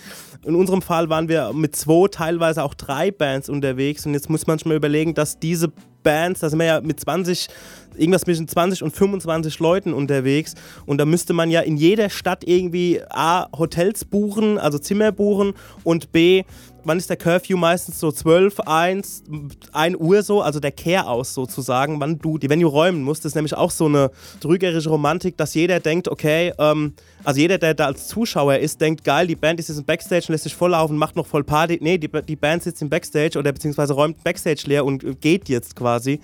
[0.43, 4.47] In unserem Fall waren wir mit zwei, teilweise auch drei Bands unterwegs und jetzt muss
[4.47, 5.71] man schon mal überlegen, dass diese
[6.03, 7.47] Bands, da sind wir ja mit 20,
[7.95, 12.43] irgendwas zwischen 20 und 25 Leuten unterwegs und da müsste man ja in jeder Stadt
[12.45, 16.43] irgendwie A, Hotels buchen, also Zimmer buchen und B,
[16.83, 19.23] wann ist der Curfew meistens so 12, 1,
[19.71, 23.25] 1 Uhr so, also der Care aus sozusagen, wann du die Venue räumen musst.
[23.25, 27.57] Das ist nämlich auch so eine trügerische Romantik, dass jeder denkt, okay, ähm, also jeder,
[27.57, 30.43] der da als Zuschauer ist, denkt, geil, die Band ist jetzt im Backstage und lässt
[30.43, 31.77] sich volllaufen, macht noch voll Party.
[31.81, 35.75] Nee, die, die Band sitzt im Backstage oder beziehungsweise räumt Backstage leer und geht jetzt
[35.75, 36.19] quasi.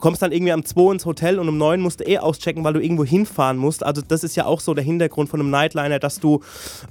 [0.00, 2.74] Kommst dann irgendwie am 2 ins Hotel und um 9 musst du eh auschecken, weil
[2.74, 3.84] du irgendwo hinfahren musst.
[3.84, 6.40] Also das ist ja auch so der Hintergrund von einem Nightliner, dass du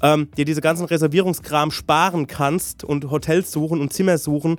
[0.01, 4.57] ähm, dir diese ganzen Reservierungskram sparen kannst und Hotels suchen und Zimmer suchen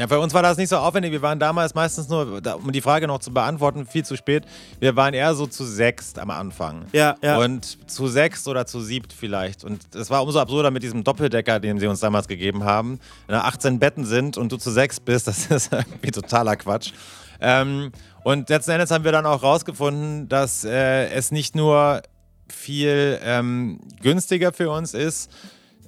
[0.00, 1.12] ja, für uns war das nicht so aufwendig.
[1.12, 4.44] Wir waren damals meistens nur, um die Frage noch zu beantworten, viel zu spät.
[4.78, 6.86] Wir waren eher so zu sechst am Anfang.
[6.92, 7.36] Ja, ja.
[7.36, 9.62] Und zu sechst oder zu siebt vielleicht.
[9.62, 12.98] Und es war umso absurder mit diesem Doppeldecker, den sie uns damals gegeben haben.
[13.26, 16.92] Wenn da 18 Betten sind und du zu sechs bist, das ist irgendwie totaler Quatsch.
[17.38, 17.92] Ähm,
[18.24, 22.00] und letzten Endes haben wir dann auch rausgefunden, dass äh, es nicht nur
[22.48, 25.30] viel ähm, günstiger für uns ist,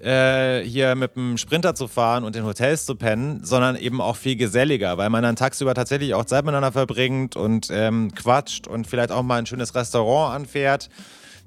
[0.02, 4.16] äh, hier mit dem Sprinter zu fahren und in Hotels zu pennen, sondern eben auch
[4.16, 8.86] viel geselliger, weil man dann tagsüber tatsächlich auch Zeit miteinander verbringt und ähm, quatscht und
[8.86, 10.90] vielleicht auch mal ein schönes Restaurant anfährt.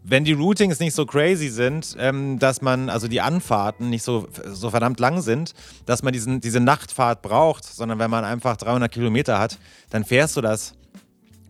[0.08, 4.28] Wenn die Routings nicht so crazy sind, ähm, dass man, also die Anfahrten nicht so,
[4.46, 5.54] so verdammt lang sind,
[5.86, 9.58] dass man diesen, diese Nachtfahrt braucht, sondern wenn man einfach 300 Kilometer hat,
[9.90, 10.76] dann fährst du das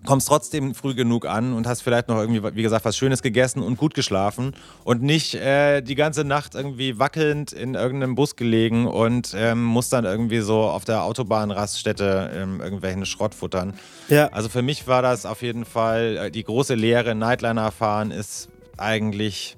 [0.06, 3.62] kommst trotzdem früh genug an und hast vielleicht noch irgendwie, wie gesagt, was Schönes gegessen
[3.62, 8.88] und gut geschlafen und nicht äh, die ganze Nacht irgendwie wackelnd in irgendeinem Bus gelegen
[8.88, 13.74] und ähm, musst dann irgendwie so auf der Autobahnraststätte ähm, irgendwelchen Schrott futtern.
[14.10, 14.28] Ja.
[14.28, 17.16] Also für mich war das auf jeden Fall äh, die große Lehre.
[17.16, 19.58] Nightliner fahren ist eigentlich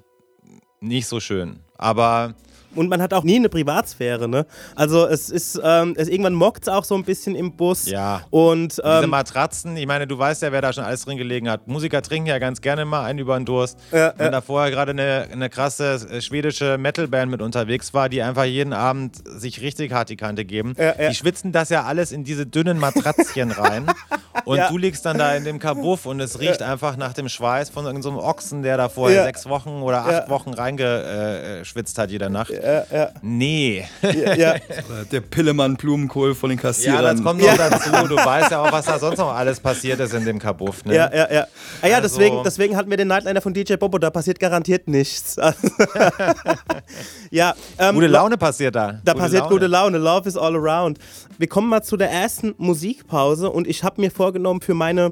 [0.80, 1.60] nicht so schön.
[1.76, 2.34] Aber
[2.78, 4.46] und man hat auch nie eine Privatsphäre, ne?
[4.74, 7.86] Also es ist, ähm, es, irgendwann mockt es auch so ein bisschen im Bus.
[7.86, 8.22] Ja.
[8.30, 11.50] Und ähm, diese Matratzen, ich meine, du weißt ja, wer da schon alles drin gelegen
[11.50, 11.66] hat.
[11.66, 13.78] Musiker trinken ja ganz gerne mal einen über den Durst.
[13.90, 14.30] Ja, Wenn ja.
[14.32, 18.72] da vorher gerade eine, eine krasse äh, schwedische Metalband mit unterwegs war, die einfach jeden
[18.72, 20.74] Abend sich richtig hart die Kante geben.
[20.78, 21.08] Ja, ja.
[21.08, 23.86] Die schwitzen das ja alles in diese dünnen Matratzchen rein.
[24.44, 27.68] Und du liegst dann da in dem Kabuff und es riecht einfach nach dem Schweiß
[27.68, 32.30] von irgendeinem so Ochsen, der da vorher sechs Wochen oder acht Wochen reingeschwitzt hat jede
[32.30, 33.10] Nacht ja, ja.
[33.22, 33.84] Nee.
[34.02, 34.54] Ja, ja.
[35.12, 37.04] Der Pillemann Blumenkohl von den Kassierern.
[37.04, 37.90] Ja, das kommt noch dazu.
[38.06, 40.84] Du weißt ja auch, was da sonst noch alles passiert ist in dem Kabuff.
[40.84, 40.94] Ne?
[40.94, 41.46] Ja, ja, ja.
[41.80, 43.98] Ah, ja, also, deswegen, deswegen hatten wir den Nightliner von DJ Bobo.
[43.98, 45.36] Da passiert garantiert nichts.
[47.30, 49.00] ja, ähm, gute Laune passiert da.
[49.04, 49.54] Da gute passiert Laune.
[49.54, 49.98] gute Laune.
[49.98, 50.98] Love is all around.
[51.38, 55.10] Wir kommen mal zu der ersten Musikpause und ich habe mir vorgenommen für meine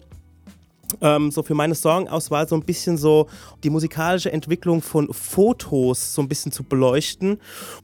[1.01, 3.29] ähm, so für meine Songauswahl so ein bisschen so
[3.63, 7.39] die musikalische Entwicklung von Fotos so ein bisschen zu beleuchten.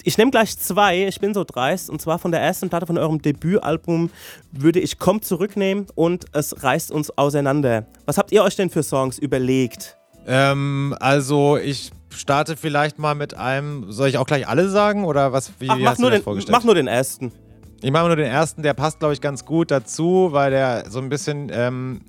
[0.04, 2.98] Ich nehme gleich zwei, ich bin so dreist, und zwar von der ersten Platte von
[2.98, 4.10] eurem Debütalbum
[4.52, 7.86] würde ich Komm zurücknehmen und es reißt uns auseinander.
[8.06, 9.96] Was habt ihr euch denn für Songs überlegt?
[10.26, 13.90] Ähm, also ich starte vielleicht mal mit einem.
[13.90, 15.52] Soll ich auch gleich alle sagen oder was?
[15.58, 16.56] Wie, Ach, mach, hast du nur das den, vorgestellt?
[16.56, 17.32] mach nur den ersten.
[17.80, 21.00] Ich mache nur den ersten, der passt, glaube ich, ganz gut dazu, weil der so
[21.00, 22.02] ein bisschen ähm,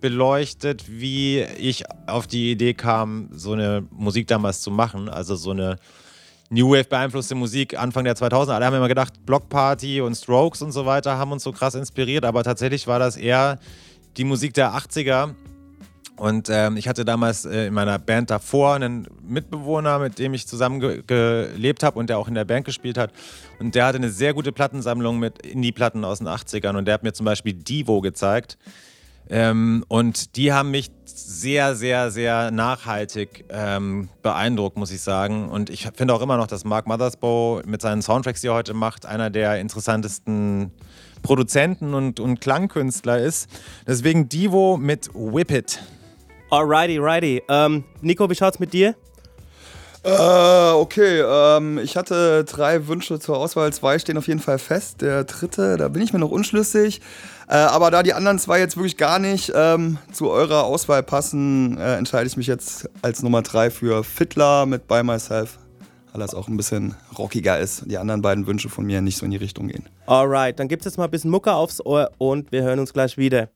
[0.00, 5.08] beleuchtet, wie ich auf die Idee kam, so eine Musik damals zu machen.
[5.08, 5.76] Also so eine
[6.50, 8.52] New Wave beeinflusste Musik Anfang der 2000er.
[8.52, 11.74] Alle haben immer gedacht, Block Party und Strokes und so weiter haben uns so krass
[11.74, 13.58] inspiriert, aber tatsächlich war das eher
[14.16, 15.34] die Musik der 80er.
[16.16, 20.48] Und ähm, ich hatte damals äh, in meiner Band davor einen Mitbewohner, mit dem ich
[20.48, 23.12] zusammen ge gelebt habe und der auch in der Band gespielt hat.
[23.60, 26.76] Und der hatte eine sehr gute Plattensammlung mit Indie-Platten aus den 80ern.
[26.76, 28.58] Und der hat mir zum Beispiel Divo gezeigt.
[29.30, 35.48] Ähm, und die haben mich sehr, sehr, sehr nachhaltig ähm, beeindruckt, muss ich sagen.
[35.48, 38.74] Und ich finde auch immer noch, dass Mark Mothersbaugh mit seinen Soundtracks, die er heute
[38.74, 40.72] macht, einer der interessantesten
[41.22, 43.48] Produzenten und, und Klangkünstler ist.
[43.86, 45.82] Deswegen Divo mit Whip It.
[46.50, 47.42] Alrighty, righty.
[47.48, 48.94] Ähm, Nico, wie schaut's mit dir?
[50.08, 53.72] Äh, okay, ähm, ich hatte drei Wünsche zur Auswahl.
[53.72, 55.02] Zwei stehen auf jeden Fall fest.
[55.02, 57.02] Der dritte, da bin ich mir noch unschlüssig.
[57.46, 61.76] Äh, aber da die anderen zwei jetzt wirklich gar nicht ähm, zu eurer Auswahl passen,
[61.78, 65.58] äh, entscheide ich mich jetzt als Nummer drei für Fiddler mit By Myself.
[66.12, 67.84] Weil das auch ein bisschen rockiger ist.
[67.86, 69.84] Die anderen beiden Wünsche von mir nicht so in die Richtung gehen.
[70.06, 73.18] Alright, dann gibt's jetzt mal ein bisschen Mucke aufs Ohr und wir hören uns gleich
[73.18, 73.50] wieder.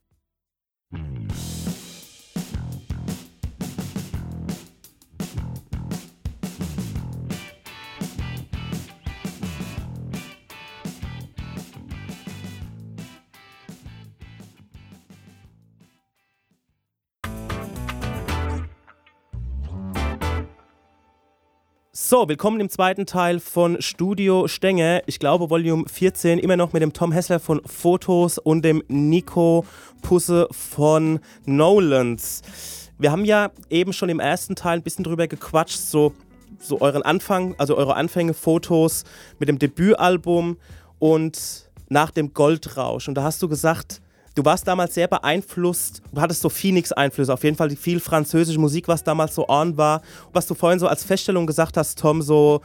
[22.12, 25.02] So, willkommen im zweiten Teil von Studio Stenge.
[25.06, 29.64] Ich glaube, Volume 14, immer noch mit dem Tom Hessler von Fotos und dem Nico
[30.02, 32.42] Pusse von Nolans.
[32.98, 36.12] Wir haben ja eben schon im ersten Teil ein bisschen drüber gequatscht, so,
[36.58, 39.04] so euren Anfang, also eure Anfänge, Fotos
[39.38, 40.58] mit dem Debütalbum
[40.98, 43.08] und nach dem Goldrausch.
[43.08, 44.02] Und da hast du gesagt,
[44.34, 48.88] du warst damals sehr beeinflusst, du hattest so Phoenix-Einflüsse, auf jeden Fall viel französische Musik,
[48.88, 50.02] was damals so on war.
[50.32, 52.60] Was du vorhin so als Feststellung gesagt hast, Tom, so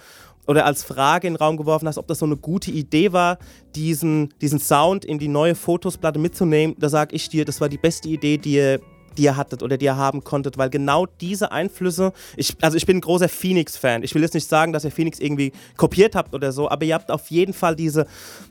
[0.47, 3.37] oder als Frage in den Raum geworfen hast, ob das so eine gute Idee war,
[3.75, 7.77] diesen, diesen Sound in die neue Fotosplatte mitzunehmen, da sage ich dir, das war die
[7.77, 8.79] beste Idee, die ihr
[9.17, 12.85] die ihr hattet oder die ihr haben konntet, weil genau diese Einflüsse, ich, also ich
[12.85, 14.03] bin ein großer Phoenix-Fan.
[14.03, 16.93] Ich will jetzt nicht sagen, dass ihr Phoenix irgendwie kopiert habt oder so, aber ihr
[16.93, 18.05] habt auf jeden Fall diese,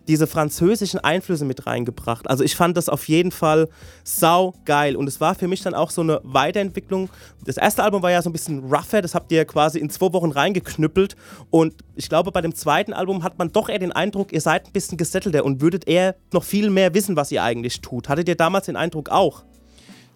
[0.09, 2.29] diese französischen Einflüsse mit reingebracht.
[2.29, 3.68] Also ich fand das auf jeden Fall
[4.05, 7.09] sau geil und es war für mich dann auch so eine Weiterentwicklung.
[7.44, 10.12] Das erste Album war ja so ein bisschen rougher, das habt ihr quasi in zwei
[10.12, 11.16] Wochen reingeknüppelt
[11.50, 14.66] und ich glaube, bei dem zweiten Album hat man doch eher den Eindruck, ihr seid
[14.66, 18.09] ein bisschen gesettelter und würdet eher noch viel mehr wissen, was ihr eigentlich tut.
[18.09, 19.44] Hattet ihr damals den Eindruck auch?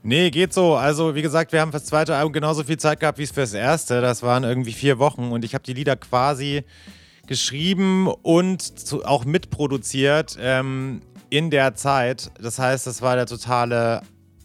[0.03, 0.77] Nee, geht so.
[0.77, 4.01] Also, wie gesagt, wir haben fürs zweite Album genauso viel Zeit gehabt wie fürs erste.
[4.01, 6.65] Das waren irgendwie vier Wochen und ich habe die Lieder quasi
[7.27, 12.31] geschrieben und zu, auch mitproduziert ähm, in der Zeit.
[12.41, 14.01] Das heißt, das war der totale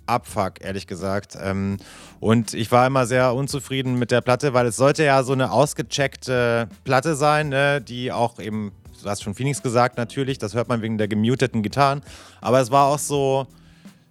[0.08, 1.38] Abfuck, ehrlich gesagt.
[1.42, 1.78] Ähm,
[2.20, 5.52] und ich war immer sehr unzufrieden mit der Platte, weil es sollte ja so eine
[5.52, 10.68] ausgecheckte Platte sein, ne, die auch eben, du hast schon Phoenix gesagt, natürlich, das hört
[10.68, 12.02] man wegen der gemuteten Gitarren.
[12.42, 13.48] Aber es war auch so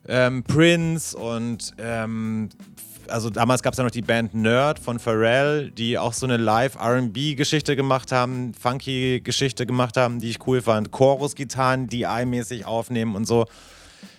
[0.08, 2.50] ähm, Prince und ähm,
[3.08, 6.36] also damals gab es ja noch die Band Nerd von Pharrell, die auch so eine
[6.36, 10.90] Live-RB-Geschichte gemacht haben, funky Geschichte gemacht haben, die ich cool fand.
[10.90, 13.46] Chorus-Gitarren, die mäßig aufnehmen und so.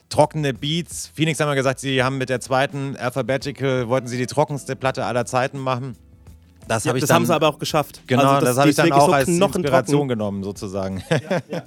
[0.10, 1.12] Trockene Beats.
[1.16, 5.04] Phoenix haben wir gesagt, sie haben mit der zweiten Alphabetical, wollten sie die trockenste Platte
[5.06, 5.98] aller Zeiten machen.
[6.68, 8.02] Das, Ja, hab das dann, haben sie aber auch geschafft.
[8.08, 9.28] Genau, Also das, die habe ich dann auch so als.
[9.28, 11.04] Inspiration genommen, sozusagen.
[11.10, 11.64] Ja,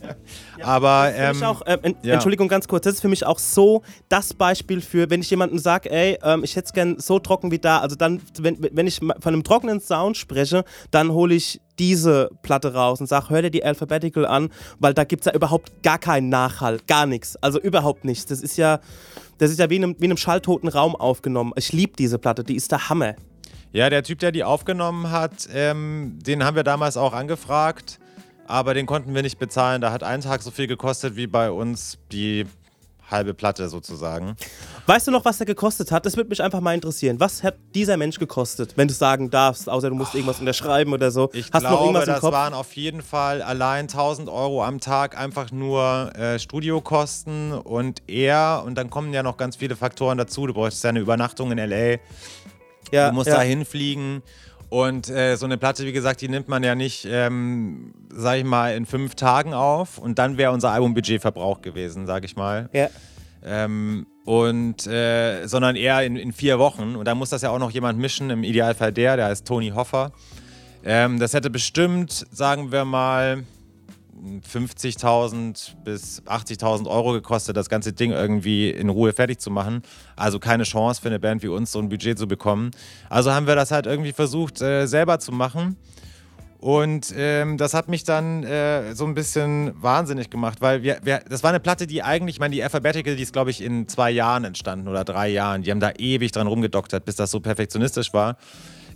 [0.63, 2.15] Aber das für mich ähm, auch, ähm, en- ja.
[2.15, 5.59] Entschuldigung, ganz kurz, das ist für mich auch so das Beispiel für, wenn ich jemandem
[5.59, 8.87] sage, ey, ähm, ich hätte es gern so trocken wie da, also dann, wenn, wenn
[8.87, 13.43] ich von einem trockenen Sound spreche, dann hole ich diese Platte raus und sage, hör
[13.43, 17.37] dir die Alphabetical an, weil da gibt es ja überhaupt gar keinen Nachhall, gar nichts,
[17.37, 18.27] also überhaupt nichts.
[18.27, 18.81] Das ist ja,
[19.39, 21.53] das ist ja wie in einem, wie in einem schalltoten Raum aufgenommen.
[21.57, 23.15] Ich liebe diese Platte, die ist der Hammer.
[23.73, 27.99] Ja, der Typ, der die aufgenommen hat, ähm, den haben wir damals auch angefragt,
[28.47, 29.83] aber den konnten wir nicht bezahlen.
[29.83, 32.47] Da hat ein Tag so viel gekostet wie bei uns die
[33.11, 34.37] halbe Platte sozusagen.
[34.87, 36.07] Weißt du noch, was der gekostet hat?
[36.07, 37.21] Das würde mich einfach mal interessieren.
[37.21, 41.11] Was hat dieser Mensch gekostet, wenn du sagen darfst, außer du musst irgendwas unterschreiben oder
[41.11, 41.31] so?
[41.33, 44.81] Ich Hast du noch glaube, irgendwas das waren auf jeden Fall allein 1000 Euro am
[44.81, 50.19] Tag einfach nur äh, Studiokosten und er und dann kommen ja noch ganz viele Faktoren
[50.19, 50.47] dazu.
[50.47, 51.99] Du bräuchtest ja eine Übernachtung in L.A.,
[52.93, 53.37] ja, du musst ja.
[53.37, 54.23] da hinfliegen.
[54.71, 58.45] Und äh, so eine Platte, wie gesagt, die nimmt man ja nicht, ähm, sag ich
[58.45, 59.99] mal, in fünf Tagen auf.
[59.99, 62.69] Und dann wäre unser Albumbudget verbraucht gewesen, sag ich mal.
[62.73, 62.89] Ja.
[63.43, 66.97] Ähm, und äh, sondern eher in, in, vier Wochen.
[66.97, 69.71] Und da muss das ja auch noch jemand mischen, im Idealfall der, der heißt Tony
[69.71, 70.13] Hoffer.
[70.85, 73.45] Ähm, das hätte bestimmt, sagen wir mal,
[74.53, 79.83] 50.000 bis 80.000 Euro gekostet, das ganze Ding irgendwie in Ruhe fertig zu machen.
[80.17, 82.71] Also keine Chance für eine Band wie uns, so ein Budget zu bekommen.
[83.09, 85.77] Also haben wir das halt irgendwie versucht, äh, selber zu machen.
[86.61, 91.21] Und ähm, das hat mich dann äh, so ein bisschen wahnsinnig gemacht, weil wir, wir,
[91.29, 93.87] das war eine Platte, die eigentlich, ich meine, die Alphabetical, die ist, glaube ich, in
[93.87, 95.63] zwei Jahren entstanden oder drei Jahren.
[95.63, 98.37] Die haben da ewig dran rumgedoktert, bis das so perfektionistisch war.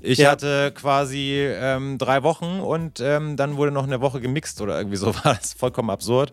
[0.04, 0.32] Ich ja.
[0.32, 4.96] hatte quasi ähm, drei Wochen und ähm, dann wurde noch eine Woche gemixt oder irgendwie
[4.98, 6.32] so war das vollkommen absurd.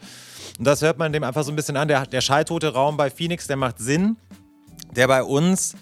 [0.58, 1.88] Und das hört man dem einfach so ein bisschen an.
[1.88, 4.18] Der, der schalltote Raum bei Phoenix, der macht Sinn.
[4.96, 5.76] Der bei uns,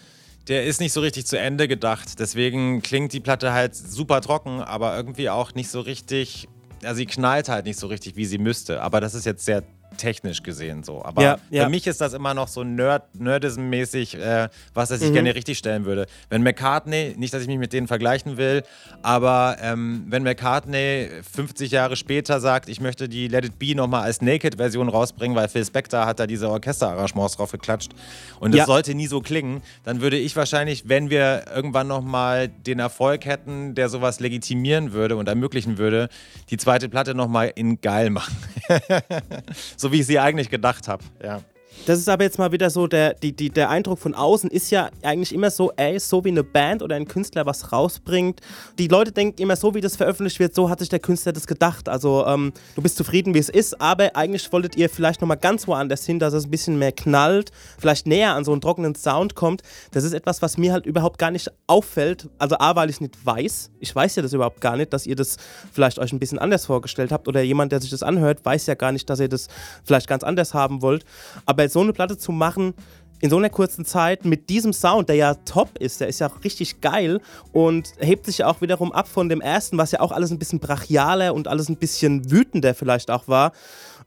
[0.50, 2.20] der ist nicht so richtig zu Ende gedacht.
[2.20, 6.50] Deswegen klingt die Platte halt super trocken, aber irgendwie auch nicht so richtig.
[6.84, 8.82] Also sie knallt halt nicht so richtig, wie sie müsste.
[8.82, 9.64] Aber das ist jetzt sehr
[9.98, 11.04] technisch gesehen so.
[11.04, 11.64] Aber ja, ja.
[11.64, 15.14] für mich ist das immer noch so Nerd, Nerdism-mäßig, äh, was er sich mhm.
[15.14, 16.08] gerne richtig stellen würde.
[16.30, 18.64] Wenn McCartney, nicht, dass ich mich mit denen vergleichen will,
[19.02, 24.04] aber ähm, wenn McCartney 50 Jahre später sagt, ich möchte die Let It Be nochmal
[24.04, 27.92] als Naked-Version rausbringen, weil Phil Spector hat da diese Orchesterarrangements drauf geklatscht
[28.40, 28.66] und es ja.
[28.66, 33.76] sollte nie so klingen, dann würde ich wahrscheinlich, wenn wir irgendwann nochmal den Erfolg hätten,
[33.76, 36.10] der sowas legitimieren würde und ermöglichen würde,
[36.50, 38.36] die zweite Platte nochmal in geil machen.
[39.78, 41.04] so wie ich sie eigentlich gedacht habe.
[41.24, 41.42] Ja.
[41.86, 44.72] Das ist aber jetzt mal wieder so, der, die, die, der Eindruck von außen ist
[44.72, 48.42] ja eigentlich immer so, ey, so wie eine Band oder ein Künstler was rausbringt.
[48.78, 51.48] Die Leute denken immer, so wie das veröffentlicht wird, so hat sich der Künstler das
[51.48, 51.88] gedacht.
[51.88, 55.68] Also ähm, du bist zufrieden, wie es ist, aber eigentlich wolltet ihr vielleicht nochmal ganz
[55.68, 59.36] woanders hin, dass es ein bisschen mehr knallt, vielleicht näher an so einen trockenen Sound
[59.36, 59.62] kommt.
[59.92, 62.30] Das ist etwas, was mir halt überhaupt gar nicht auffällt.
[62.38, 63.72] Also A, weil ich es nicht weiß.
[63.80, 65.38] Ich weiß ja das überhaupt gar nicht, dass ihr das
[65.72, 68.76] vielleicht euch ein bisschen anders vorgestellt habt oder jemand, der sich das anhört, weiß ja
[68.76, 69.48] gar nicht, dass ihr das
[69.84, 71.06] vielleicht ganz anders haben wollt.
[71.46, 72.74] Aber so eine Platte zu machen,
[73.20, 76.28] in so einer kurzen Zeit mit diesem Sound, der ja top ist, der ist ja
[76.44, 77.20] richtig geil
[77.52, 80.40] und hebt sich ja auch wiederum ab von dem ersten, was ja auch alles ein
[80.40, 83.54] bisschen brachialer und alles ein bisschen wütender vielleicht auch war,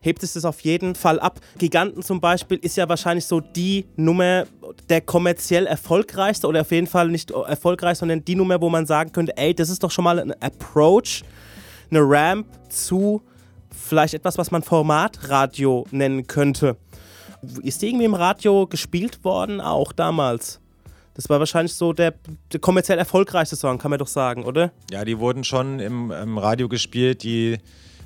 [0.00, 1.40] hebt sich das auf jeden Fall ab.
[1.58, 4.44] Giganten zum Beispiel ist ja wahrscheinlich so die Nummer,
[4.88, 9.12] der kommerziell erfolgreichste oder auf jeden Fall nicht erfolgreich, sondern die Nummer, wo man sagen
[9.12, 11.22] könnte, ey, das ist doch schon mal ein Approach,
[11.90, 13.22] eine Ramp zu
[13.70, 16.76] vielleicht etwas, was man Formatradio nennen könnte.
[17.62, 20.60] Ist die irgendwie im Radio gespielt worden, auch damals?
[21.14, 22.14] Das war wahrscheinlich so der,
[22.52, 24.72] der, kommerziell erfolgreichste Song, kann man doch sagen, oder?
[24.90, 27.22] Ja, die wurden schon im, im Radio gespielt.
[27.24, 27.58] Die,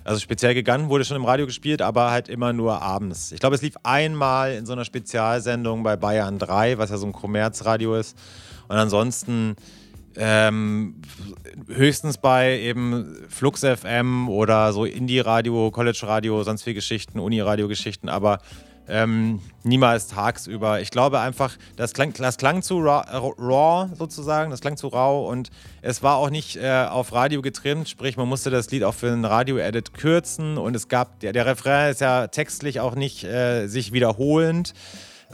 [0.04, 3.32] also speziell Giganten wurde schon im Radio gespielt, aber halt immer nur abends.
[3.32, 7.06] Ich glaube, es lief einmal in so einer Spezialsendung bei Bayern 3, was ja so
[7.06, 8.16] ein Kommerzradio ist.
[8.68, 9.56] Und ansonsten
[10.16, 11.00] ähm,
[11.68, 18.38] höchstens bei eben Flux FM oder so Indie-Radio, College-Radio, sonst viel Geschichten, Uni-Radio-Geschichten, aber
[18.88, 20.80] ähm, niemals tagsüber.
[20.80, 23.02] Ich glaube einfach, das klang, das klang zu raw,
[23.38, 25.50] raw, sozusagen, das klang zu rau und
[25.82, 29.10] es war auch nicht äh, auf Radio getrimmt, sprich man musste das Lied auch für
[29.10, 33.66] einen Radio-Edit kürzen und es gab, der, der Refrain ist ja textlich auch nicht äh,
[33.66, 34.74] sich wiederholend.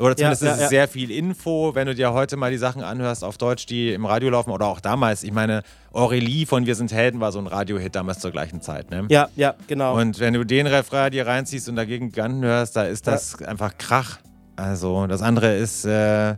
[0.00, 0.68] Oder zumindest ja, ist es ja.
[0.68, 4.06] sehr viel Info, wenn du dir heute mal die Sachen anhörst auf Deutsch, die im
[4.06, 5.22] Radio laufen oder auch damals.
[5.22, 8.90] Ich meine, Aurelie von Wir sind Helden war so ein Radiohit damals zur gleichen Zeit.
[8.90, 9.06] Ne?
[9.10, 9.98] Ja, ja, genau.
[9.98, 13.48] Und wenn du den Refrain dir reinziehst und dagegen Giganten hörst, da ist das ja.
[13.48, 14.18] einfach Krach.
[14.56, 16.34] Also das andere ist äh,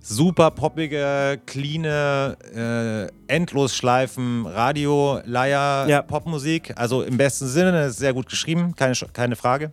[0.00, 6.02] super poppige, clean, äh, Endlosschleifen, Radio, Leier, ja.
[6.02, 6.72] Popmusik.
[6.76, 9.72] Also im besten Sinne, ist sehr gut geschrieben, keine, keine Frage.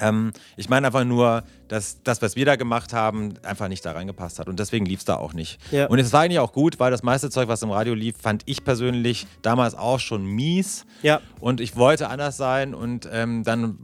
[0.00, 3.92] Ähm, ich meine einfach nur, dass das, was wir da gemacht haben, einfach nicht da
[3.92, 4.48] reingepasst hat.
[4.48, 5.58] Und deswegen lief es da auch nicht.
[5.70, 5.86] Ja.
[5.86, 8.42] Und es war eigentlich auch gut, weil das meiste Zeug, was im Radio lief, fand
[8.46, 10.86] ich persönlich damals auch schon mies.
[11.02, 11.20] Ja.
[11.40, 12.74] Und ich wollte anders sein.
[12.74, 13.78] Und ähm, dann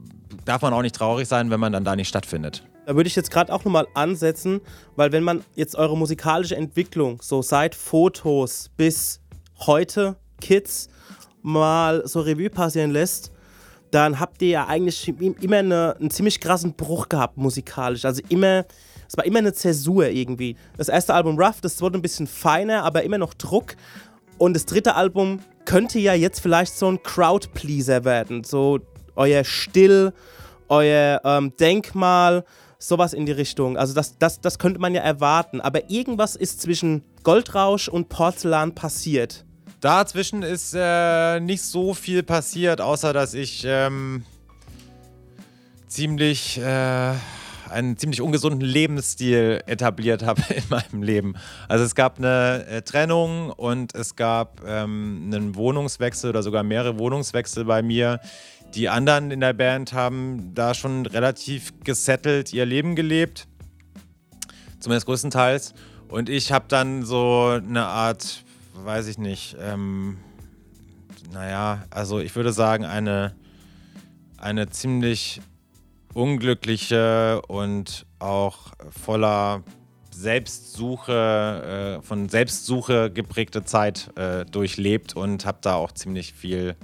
[0.45, 2.65] darf man auch nicht traurig sein, wenn man dann da nicht stattfindet.
[2.87, 4.61] Da würde ich jetzt gerade auch nochmal ansetzen,
[4.95, 9.21] weil wenn man jetzt eure musikalische Entwicklung, so seit Fotos bis
[9.61, 10.89] heute, Kids,
[11.43, 13.33] mal so Revue passieren lässt,
[13.95, 18.05] dann habt ihr ja eigentlich immer eine, einen ziemlich krassen Bruch gehabt musikalisch.
[18.05, 18.65] Also immer,
[19.07, 20.57] es war immer eine Zäsur irgendwie.
[20.77, 23.77] Das erste Album Rough, das wurde ein bisschen feiner, aber immer noch Druck.
[24.37, 28.43] Und das dritte Album könnte ja jetzt vielleicht so ein Crowdpleaser werden.
[28.43, 28.81] So
[29.15, 30.13] euer Still,
[30.69, 32.45] euer ähm, Denkmal,
[32.81, 33.77] sowas in die Richtung.
[33.77, 35.61] Also das, das, das könnte man ja erwarten.
[35.61, 39.45] Aber irgendwas ist zwischen Goldrausch und Porzellan passiert.
[39.85, 44.25] Dazwischen ist äh, nicht so viel passiert, außer dass ich ähm,
[45.89, 47.13] ziemlich äh,
[47.69, 51.35] einen ziemlich ungesunden Lebensstil etabliert habe in meinem Leben.
[51.69, 56.99] Also es gab eine äh, Trennung und es gab ähm, einen Wohnungswechsel oder sogar mehrere
[56.99, 58.21] Wohnungswechsel bei mir,
[58.75, 63.49] die anderen in der Band haben da schon relativ gesettelt ihr Leben gelebt.
[64.81, 65.75] Zumindest größtenteils.
[66.09, 68.44] Und ich habe dann so eine Art,
[68.75, 70.19] weiß ich nicht, ähm,
[71.33, 73.35] naja, also ich würde sagen, eine,
[74.39, 75.41] eine ziemlich
[76.13, 79.63] unglückliche und auch voller
[80.11, 86.77] Selbstsuche, äh, von Selbstsuche geprägte Zeit äh, durchlebt und habe da auch ziemlich viel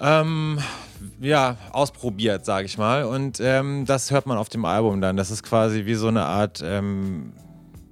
[0.00, 0.58] ähm,
[1.20, 3.04] ja, ausprobiert, sage ich mal.
[3.04, 5.16] Und ähm, das hört man auf dem Album dann.
[5.16, 7.32] Das ist quasi wie so eine Art, ähm,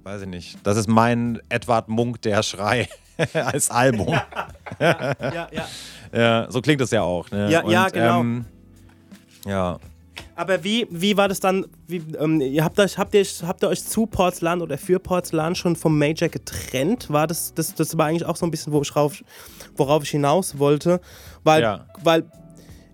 [0.07, 2.87] weiß ich nicht, das ist mein Edward Munk, der Schrei
[3.33, 4.07] als Album.
[4.79, 5.67] Ja, ja, ja.
[6.13, 7.29] ja, so klingt es ja auch.
[7.29, 7.51] Ne?
[7.51, 8.21] Ja, ja, genau.
[8.21, 8.45] Ähm,
[9.45, 9.79] ja.
[10.35, 11.65] Aber wie, wie war das dann?
[11.87, 15.55] Wie, ähm, ihr habt, euch, habt, ihr, habt ihr euch zu Porzellan oder für Porzellan
[15.55, 17.09] schon vom Major getrennt?
[17.09, 19.21] War das, das, das war eigentlich auch so ein bisschen, wo ich rauf,
[19.75, 21.01] worauf ich hinaus wollte.
[21.43, 21.85] Weil, Ja.
[22.03, 22.23] weil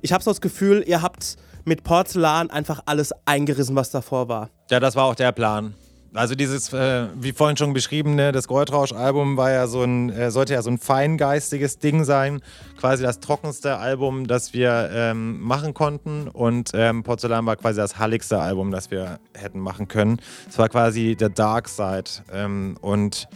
[0.01, 1.35] ich habe so das Gefühl, ihr habt
[1.65, 4.49] mit Porzellan einfach alles eingerissen, was davor war.
[4.71, 5.75] Ja, das war auch der Plan.
[6.15, 10.53] Also dieses, äh, wie vorhin schon beschriebene, das Goldrausch-Album war ja so ein, äh, sollte
[10.53, 12.41] ja so ein feingeistiges Ding sein,
[12.77, 16.27] quasi das trockenste Album, das wir ähm, machen konnten.
[16.27, 20.19] Und ähm, Porzellan war quasi das halligste Album, das wir hätten machen können.
[20.47, 22.23] Es war quasi der Dark Side.
[22.31, 23.27] Ähm, und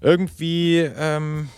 [0.00, 1.50] irgendwie ähm,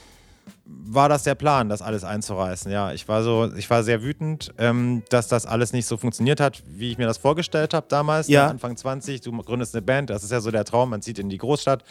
[0.85, 2.71] war das der Plan, das alles einzureißen.
[2.71, 6.41] Ja, ich war so, ich war sehr wütend, ähm, dass das alles nicht so funktioniert
[6.41, 8.29] hat, wie ich mir das vorgestellt habe damals.
[8.29, 8.45] Ja.
[8.45, 11.19] ne, Anfang 20, du gründest eine Band, das ist ja so der Traum, man zieht
[11.19, 11.85] in die Großstadt.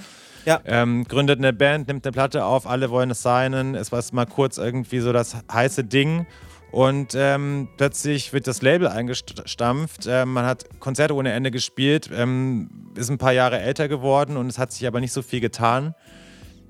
[0.45, 0.59] Ja.
[0.65, 3.75] Ähm, gründet eine Band, nimmt eine Platte auf, alle wollen es signen.
[3.75, 6.25] Es war mal kurz irgendwie so das heiße Ding.
[6.71, 10.07] Und ähm, plötzlich wird das Label eingestampft.
[10.07, 14.47] Ähm, man hat Konzerte ohne Ende gespielt, ähm, ist ein paar Jahre älter geworden und
[14.47, 15.95] es hat sich aber nicht so viel getan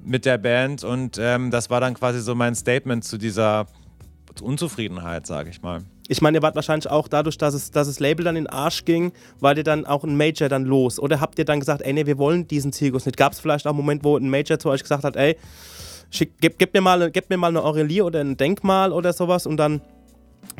[0.03, 0.83] mit der Band.
[0.83, 3.67] Und ähm, das war dann quasi so mein Statement zu dieser
[4.41, 5.81] Unzufriedenheit, sage ich mal.
[6.07, 8.53] Ich meine, ihr wart wahrscheinlich auch dadurch, dass es, dass das Label dann in den
[8.53, 10.99] Arsch ging, war ihr dann auch ein Major dann los?
[10.99, 13.17] Oder habt ihr dann gesagt, ey, nee, wir wollen diesen Zirkus nicht?
[13.17, 15.37] Gab es vielleicht auch einen Moment, wo ein Major zu euch gesagt hat, ey,
[16.09, 19.45] schick, gib, gib, mir mal, gib mir mal eine Aurelie oder ein Denkmal oder sowas
[19.45, 19.81] und dann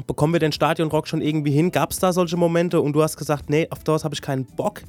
[0.08, 1.72] bekommen wir den Stadionrock schon irgendwie hin?
[1.72, 4.46] Gab es da solche Momente und du hast gesagt, nee, auf das habe ich keinen
[4.46, 4.84] Bock?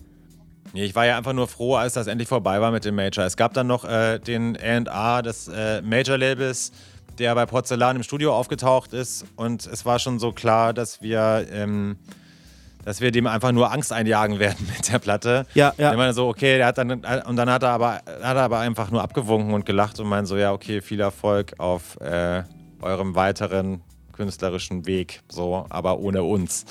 [0.73, 3.25] Nee, ich war ja einfach nur froh, als das endlich vorbei war mit dem Major.
[3.25, 6.73] Es gab dann noch äh, den A&R des äh, Major-Labels,
[7.19, 9.25] der bei Porzellan im Studio aufgetaucht ist.
[9.37, 11.97] Und es war schon so klar, dass wir, ähm,
[12.85, 15.47] dass wir dem einfach nur Angst einjagen werden mit der Platte.
[15.55, 15.91] Ja, ja.
[15.91, 18.61] Ich meine so, okay, der hat dann, und dann hat er, aber, hat er aber
[18.61, 22.45] einfach nur abgewunken und gelacht und meinte so, ja, okay, viel Erfolg auf äh,
[22.81, 23.83] eurem weiteren
[24.13, 26.65] künstlerischen Weg, so, aber ohne uns.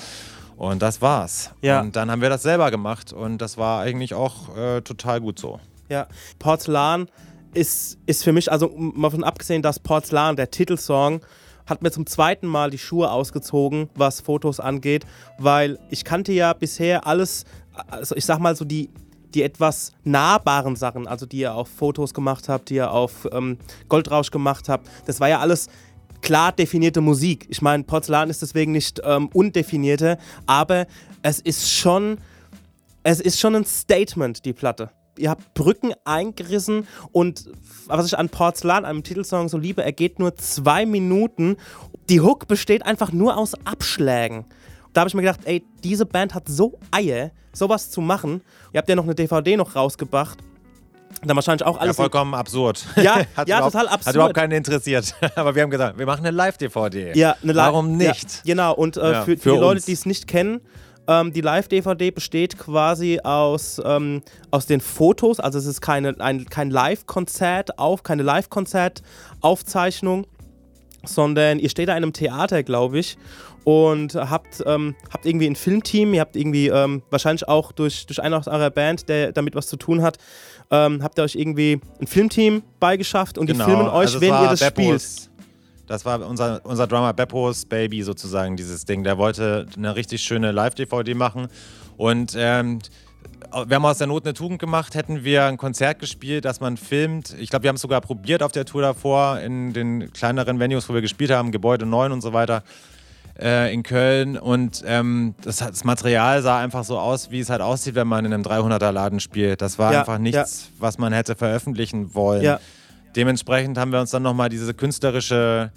[0.56, 1.50] Und das war's.
[1.60, 1.80] Ja.
[1.80, 5.38] Und dann haben wir das selber gemacht und das war eigentlich auch äh, total gut
[5.38, 5.60] so.
[5.88, 6.06] Ja,
[6.38, 7.08] Porzellan
[7.54, 11.20] ist, ist für mich, also mal von abgesehen, dass Porzellan, der Titelsong,
[11.66, 15.06] hat mir zum zweiten Mal die Schuhe ausgezogen, was Fotos angeht,
[15.38, 17.44] weil ich kannte ja bisher alles,
[17.88, 18.90] also ich sag mal so die,
[19.34, 23.58] die etwas nahbaren Sachen, also die ihr auf Fotos gemacht habt, die ihr auf ähm,
[23.88, 25.68] Goldrausch gemacht habt, das war ja alles
[26.22, 27.46] klar definierte Musik.
[27.50, 30.86] Ich meine, Porzellan ist deswegen nicht ähm, undefinierte, aber
[31.22, 32.18] es ist schon
[33.04, 34.90] es ist schon ein Statement, die Platte.
[35.18, 37.50] Ihr habt Brücken eingerissen und
[37.86, 41.56] was ich an Porzellan, einem Titelsong so liebe, er geht nur zwei Minuten.
[42.08, 44.46] Die Hook besteht einfach nur aus Abschlägen.
[44.92, 48.42] Da habe ich mir gedacht, ey, diese Band hat so Eier, sowas zu machen.
[48.72, 50.38] Ihr habt ja noch eine DVD noch rausgebracht.
[51.24, 51.96] Dann wahrscheinlich auch Ja, alles.
[51.96, 52.84] in- vollkommen absurd.
[52.96, 54.14] Ja, Hat ja, total Hat absurd.
[54.16, 55.14] überhaupt keinen interessiert.
[55.36, 57.12] Aber wir haben gesagt, wir machen eine Live-DVD.
[57.16, 58.42] Ja, eine Live- Warum nicht?
[58.44, 59.84] Ja, genau, und äh, Ja, für, für die Leute, uns.
[59.86, 60.60] die es nicht kennen,
[61.08, 66.44] ähm, die Live-DVD besteht quasi aus, ähm, aus den Fotos, also es ist keine, ein,
[66.46, 70.26] kein Live-Konzert auf, keine Live-Konzert-Aufzeichnung,
[71.04, 73.16] sondern ihr steht da in einem Theater, glaube ich,
[73.64, 78.20] und habt, ähm, habt irgendwie ein Filmteam, ihr habt irgendwie ähm, wahrscheinlich auch durch, durch
[78.22, 80.18] einen aus eurer Band, der damit was zu tun hat,
[80.72, 84.50] ähm, habt ihr euch irgendwie ein Filmteam beigeschafft und die filmen euch, also war ihr
[84.50, 84.88] das spielt.
[85.00, 85.28] Beppos-
[85.86, 89.04] Das war unser, unser Drummer Beppos Baby sozusagen, dieses Ding.
[89.04, 91.48] Der wollte eine richtig schöne Live-DVD machen.
[91.98, 92.78] Und ähm,
[93.66, 96.78] wir haben aus der Not eine Tugend gemacht, hätten wir ein Konzert gespielt, das man
[96.78, 97.36] filmt.
[97.38, 100.88] Ich glaube, wir haben es sogar probiert auf der Tour davor, in den kleineren Venues,
[100.88, 102.62] wo wir gespielt haben, Gebäude 9 und so weiter
[103.40, 107.60] äh, in Köln und ähm, das, das Material sah einfach so aus, wie es halt
[107.60, 109.62] aussieht, wenn man in einem 300er Laden spielt.
[109.62, 112.42] Das war Ja, einfach nichts, was man hätte veröffentlichen wollen.
[112.42, 112.60] Ja.
[113.16, 115.70] Dementsprechend haben wir uns dann nochmal diese künstlerische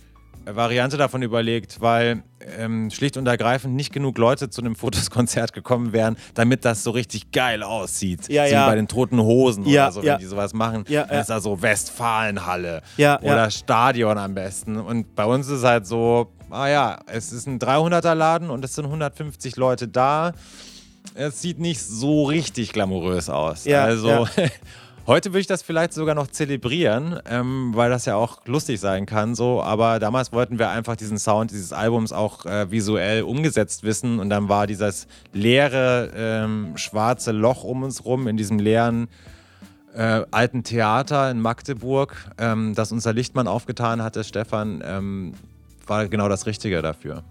[0.46, 2.24] Variante davon überlegt, weil
[2.60, 6.92] ähm, schlicht und ergreifend nicht genug Leute zu einem Fotoskonzert gekommen wären, damit das so
[6.92, 8.30] richtig geil aussieht.
[8.30, 8.66] Ja, so ja.
[8.66, 10.18] wie bei den Toten Hosen Ja, oder so, wenn ja.
[10.18, 10.86] die sowas machen.
[10.88, 11.22] Ja, dann ja.
[11.22, 13.50] ist da so Westfalenhalle Ja, oder ja.
[13.50, 14.78] Stadion am besten.
[14.78, 18.76] Und bei uns ist halt so, ah ja, es ist ein 300er Laden und es
[18.76, 20.34] sind 150 Leute da.
[21.14, 23.66] Es sieht nicht so richtig glamourös aus.
[23.66, 24.26] Ja, also ja.
[25.08, 29.06] heute würde ich das vielleicht sogar noch zelebrieren, ähm, weil das ja auch lustig sein
[29.06, 29.36] kann.
[29.36, 34.20] So, aber damals wollten wir einfach diesen Sound dieses Albums auch äh, visuell umgesetzt wissen
[34.20, 39.08] und dann war dieses leere ähm, schwarze Loch um uns rum in diesem leeren
[39.96, 45.34] äh, alten Theater in Magdeburg, ähm, das unser Lichtmann aufgetan hatte, Stefan, ähm,
[45.88, 47.24] war genau das Richtige dafür.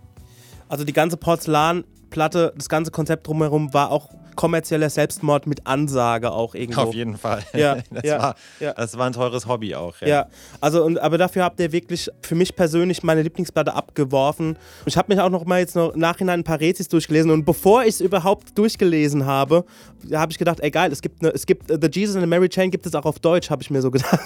[0.68, 6.54] Also die ganze Porzellanplatte, das ganze Konzept drumherum war auch kommerzieller Selbstmord mit Ansage auch
[6.54, 6.82] irgendwo.
[6.82, 7.42] Auf jeden Fall.
[7.54, 8.72] Ja, das, ja, war, ja.
[8.72, 10.00] das war ein teures Hobby auch.
[10.00, 10.28] Ja,
[10.60, 14.56] also und, aber dafür habt ihr wirklich für mich persönlich meine Lieblingsplatte abgeworfen.
[14.86, 17.44] Ich habe mich auch noch mal jetzt noch im Nachhinein ein paar Rätsels durchgelesen und
[17.44, 19.64] bevor ich es überhaupt durchgelesen habe,
[20.12, 22.28] habe ich gedacht, ey geil, es gibt, ne, es gibt uh, The Jesus and the
[22.28, 24.20] Mary Chain gibt es auch auf Deutsch, habe ich mir so gedacht.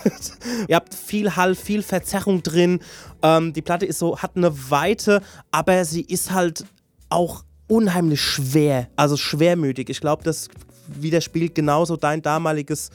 [0.66, 2.80] ihr habt viel Hall, viel Verzerrung drin.
[3.22, 6.64] Ähm, die Platte ist so, hat eine Weite, aber sie ist halt
[7.10, 9.88] auch unheimlich schwer, also schwermütig.
[9.90, 10.48] Ich glaube, das
[10.88, 12.90] widerspiegelt genauso dein damaliges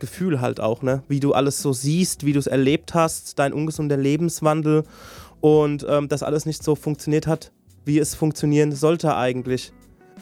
[0.00, 1.02] Gefühl halt auch, ne?
[1.08, 4.84] Wie du alles so siehst, wie du es erlebt hast, dein ungesunder Lebenswandel
[5.40, 7.52] und ähm, das alles nicht so funktioniert hat,
[7.84, 9.72] wie es funktionieren sollte eigentlich.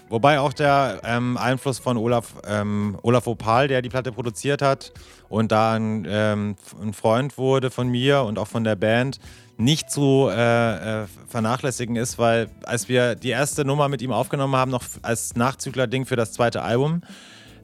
[0.09, 4.93] Wobei auch der ähm, Einfluss von Olaf, ähm, Olaf Opal, der die Platte produziert hat
[5.29, 9.19] und da ein, ähm, ein Freund wurde von mir und auch von der Band,
[9.59, 14.57] nicht zu äh, äh, vernachlässigen ist, weil als wir die erste Nummer mit ihm aufgenommen
[14.57, 17.03] haben, noch als Nachzügler-Ding für das zweite Album,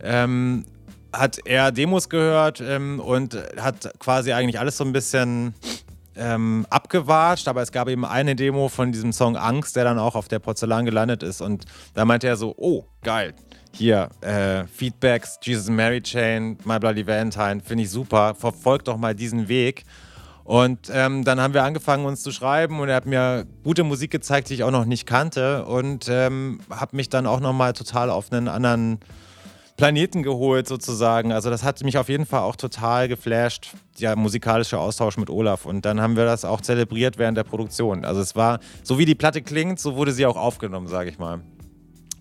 [0.02, 0.64] ähm,
[1.12, 5.54] hat er Demos gehört ähm, und hat quasi eigentlich alles so ein bisschen
[6.16, 10.14] ähm, abgewatscht, aber es gab eben eine Demo von diesem Song Angst, der dann auch
[10.14, 11.40] auf der Porzellan gelandet ist.
[11.40, 11.64] Und
[11.94, 13.34] da meinte er so, oh, geil,
[13.72, 19.14] hier, äh, Feedbacks, Jesus Mary Chain, My Bloody Valentine, finde ich super, verfolgt doch mal
[19.14, 19.84] diesen Weg.
[20.44, 24.10] Und ähm, dann haben wir angefangen, uns zu schreiben und er hat mir gute Musik
[24.10, 28.10] gezeigt, die ich auch noch nicht kannte und ähm, habe mich dann auch nochmal total
[28.10, 28.98] auf einen anderen
[29.76, 31.32] Planeten geholt sozusagen.
[31.32, 33.70] Also das hat mich auf jeden Fall auch total geflasht,
[34.00, 35.64] der musikalische Austausch mit Olaf.
[35.64, 38.04] Und dann haben wir das auch zelebriert während der Produktion.
[38.04, 41.18] Also es war, so wie die Platte klingt, so wurde sie auch aufgenommen, sage ich
[41.18, 41.40] mal.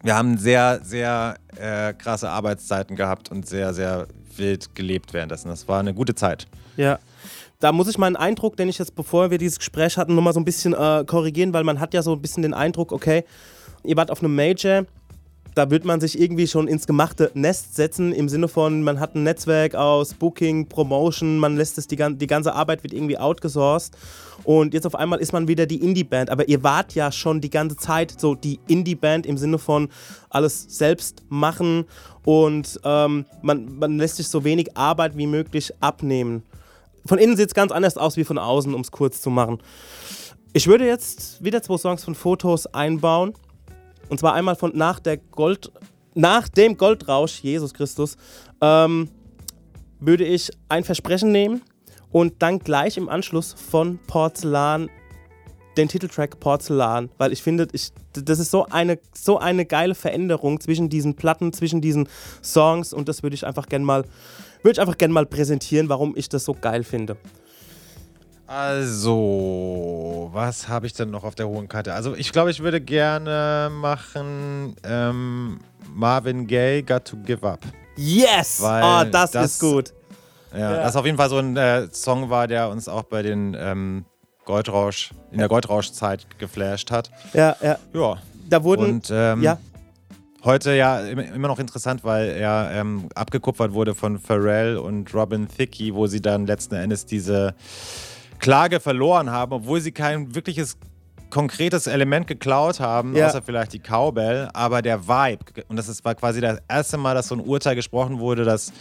[0.03, 5.49] Wir haben sehr, sehr äh, krasse Arbeitszeiten gehabt und sehr, sehr wild gelebt währenddessen.
[5.49, 6.47] Das war eine gute Zeit.
[6.77, 6.99] Ja.
[7.61, 10.39] Da muss ich meinen Eindruck, den ich jetzt, bevor wir dieses Gespräch hatten, nochmal so
[10.39, 13.23] ein bisschen äh, korrigieren, weil man hat ja so ein bisschen den Eindruck, okay,
[13.83, 14.87] ihr wart auf einem Major,
[15.53, 19.13] da wird man sich irgendwie schon ins gemachte Nest setzen, im Sinne von, man hat
[19.13, 23.95] ein Netzwerk aus Booking, Promotion, man lässt es, die, die ganze Arbeit wird irgendwie outgesourced
[24.43, 27.51] und jetzt auf einmal ist man wieder die Indie-Band, aber ihr wart ja schon die
[27.51, 29.89] ganze Zeit so die Indie-Band im Sinne von
[30.31, 31.85] alles selbst machen
[32.25, 36.41] und ähm, man, man lässt sich so wenig Arbeit wie möglich abnehmen.
[37.05, 39.59] Von innen sieht es ganz anders aus wie von außen, um es kurz zu machen.
[40.53, 43.33] Ich würde jetzt wieder zwei Songs von Fotos einbauen.
[44.09, 45.71] Und zwar einmal von nach der Gold,
[46.13, 48.17] nach dem Goldrausch, Jesus Christus,
[48.59, 49.09] ähm,
[49.99, 51.61] würde ich ein Versprechen nehmen
[52.11, 54.89] und dann gleich im Anschluss von Porzellan
[55.77, 60.59] den Titeltrack Porzellan, weil ich finde, ich, das ist so eine, so eine geile Veränderung
[60.59, 62.09] zwischen diesen Platten, zwischen diesen
[62.43, 64.03] Songs und das würde ich einfach gerne mal,
[64.63, 67.17] würde ich einfach gerne mal präsentieren, warum ich das so geil finde.
[68.47, 71.93] Also, was habe ich denn noch auf der hohen Karte?
[71.93, 75.59] Also, ich glaube, ich würde gerne machen ähm,
[75.93, 77.59] Marvin Gaye Got to Give Up.
[77.95, 78.61] Yes!
[78.61, 79.93] Weil oh, das, das- ist gut.
[80.53, 80.83] Ja, Ja.
[80.83, 84.03] das auf jeden Fall so ein äh, Song war, der uns auch bei den ähm,
[84.43, 87.09] Goldrausch, in der Goldrauschzeit geflasht hat.
[87.33, 87.77] Ja, ja.
[87.93, 88.17] Ja.
[88.49, 88.83] Da wurden.
[88.85, 89.57] Und ähm, ja,
[90.43, 95.93] heute ja immer noch interessant, weil er ähm, abgekupfert wurde von Pharrell und Robin Thicke,
[95.93, 97.53] wo sie dann letzten Endes diese
[98.39, 100.77] Klage verloren haben, obwohl sie kein wirkliches
[101.29, 103.27] konkretes Element geklaut haben, Ja.
[103.27, 105.63] außer vielleicht die Cowbell, aber der Vibe.
[105.69, 108.73] Und das ist, war quasi das erste Mal, dass so ein Urteil gesprochen wurde, dass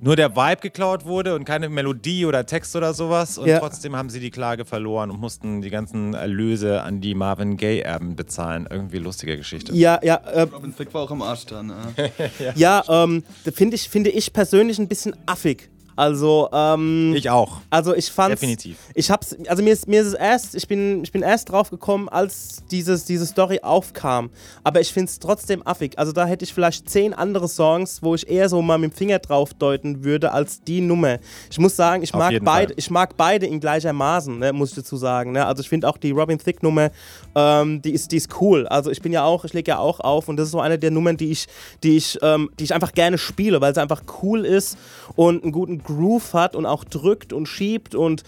[0.00, 3.38] nur der Vibe geklaut wurde und keine Melodie oder Text oder sowas.
[3.38, 3.58] Und Ja.
[3.58, 8.16] trotzdem haben sie die Klage verloren und mussten die ganzen Erlöse an die Marvin Gaye-Erben
[8.16, 8.66] bezahlen.
[8.70, 9.74] Irgendwie lustige Geschichte.
[9.74, 10.16] ja, ja.
[10.16, 11.70] Äh, Robin Thicke war auch am Arsch dann.
[11.96, 12.10] Äh.
[12.54, 15.70] ja, ähm, das finde ich, finde ich persönlich ein bisschen affig.
[15.96, 17.58] Also, ähm, Ich auch.
[17.70, 18.78] also ich fand Definitiv.
[18.94, 21.70] Ich hab's, also mir ist, mir ist es erst, ich bin, ich bin erst drauf
[21.70, 24.30] gekommen, als dieses, diese Story aufkam.
[24.64, 25.98] Aber ich finde es trotzdem affig.
[25.98, 28.96] Also da hätte ich vielleicht zehn andere Songs, wo ich eher so mal mit dem
[28.96, 31.18] Finger drauf deuten würde, als die Nummer.
[31.50, 32.78] Ich muss sagen, ich Auf mag beide, Fall.
[32.78, 35.32] ich mag beide in gleichermaßen, ne, muss ich dazu sagen.
[35.32, 35.46] Ne?
[35.46, 36.90] Also ich finde auch die Robin Thicke Nummer,
[37.34, 38.66] ähm, die ist, die ist cool.
[38.66, 40.78] Also ich bin ja auch, ich lege ja auch auf und das ist so eine
[40.78, 41.46] der Nummern, die ich,
[41.82, 44.76] die ich, ähm, die ich einfach gerne spiele, weil sie einfach cool ist
[45.14, 48.22] und einen guten Groove hat und auch drückt und schiebt und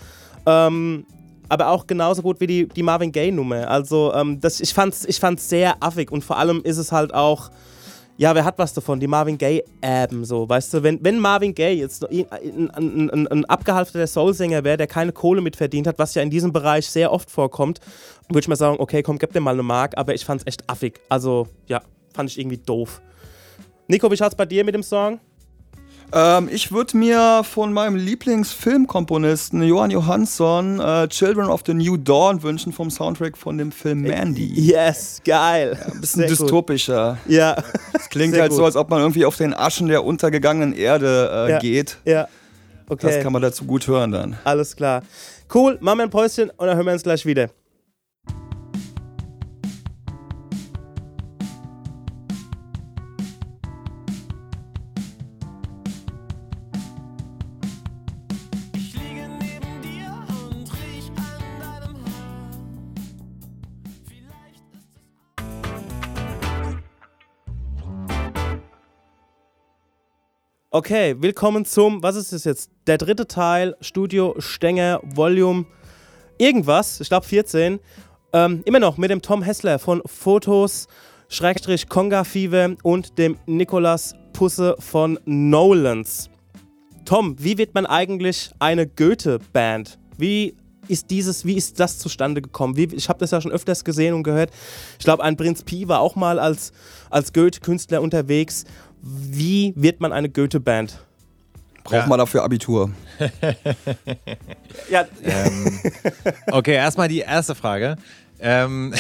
[0.47, 1.07] ähm,
[1.49, 3.69] aber auch genauso gut wie die, die Marvin Gaye-Nummer.
[3.69, 6.93] Also ähm, das, ich fand es ich fand's sehr affig und vor allem ist es
[6.93, 7.51] halt auch,
[8.19, 8.99] ja, wer hat was davon?
[8.99, 10.83] Die Marvin Gaye-Erben, so, weißt du?
[10.83, 15.43] Wenn, wenn Marvin Gaye jetzt ein, ein, ein, ein abgehalfterter Soul-Sänger wäre, der keine Kohle
[15.43, 17.81] mitverdient hat, was ja in diesem Bereich sehr oft vorkommt,
[18.29, 20.47] würde ich mal sagen, okay, komm, gib dir mal eine Mark, aber ich fand es
[20.47, 20.99] echt affig.
[21.11, 21.83] Also, ja,
[22.15, 23.03] fand ich irgendwie doof.
[23.87, 25.21] Nico, wie schaut's bei dir mit dem Song?
[26.13, 32.43] Ähm, ich würde mir von meinem Lieblingsfilmkomponisten Johann Johansson äh, Children of the New Dawn
[32.43, 34.53] wünschen vom Soundtrack von dem Film Mandy.
[34.55, 35.77] Yes, geil.
[35.79, 37.19] Ja, ein bisschen Sehr dystopischer.
[37.25, 37.33] Gut.
[37.33, 37.57] Ja.
[37.93, 38.59] Es klingt Sehr halt gut.
[38.59, 41.59] so, als ob man irgendwie auf den Aschen der untergegangenen Erde äh, ja.
[41.59, 41.99] geht.
[42.05, 42.29] Ja.
[42.89, 43.07] Okay.
[43.09, 44.37] Das kann man dazu gut hören dann.
[44.45, 45.03] Alles klar.
[45.53, 47.51] Cool, machen wir ein Päuschen und dann hören wir uns gleich wieder.
[70.79, 72.71] Okay, willkommen zum, was ist das jetzt?
[72.87, 75.65] Der dritte Teil, Studio Stenger, Volume
[76.37, 77.81] irgendwas, ich glaube 14.
[78.35, 80.87] Ähm, immer noch mit dem Tom Hessler von Fotos,
[81.31, 86.29] Schrägstrich Conga Fever und dem Nikolas Pusse von Nolans.
[87.07, 89.99] Tom, wie wird man eigentlich eine Goethe-Band?
[90.19, 90.57] Wie
[90.89, 92.77] ist dieses, wie ist das zustande gekommen?
[92.77, 94.51] Wie, ich habe das ja schon öfters gesehen und gehört.
[94.99, 96.73] Ich glaube, ein Prinz Pi war auch mal als,
[97.11, 98.65] als Goethe-Künstler unterwegs
[99.07, 100.99] wie wird man eine Goethe-Band?
[101.85, 102.07] Braucht ja.
[102.07, 102.91] man dafür Abitur?
[104.91, 105.07] ja.
[105.23, 105.81] Ähm,
[106.51, 107.97] okay, erstmal die erste Frage.
[108.41, 108.93] Ähm,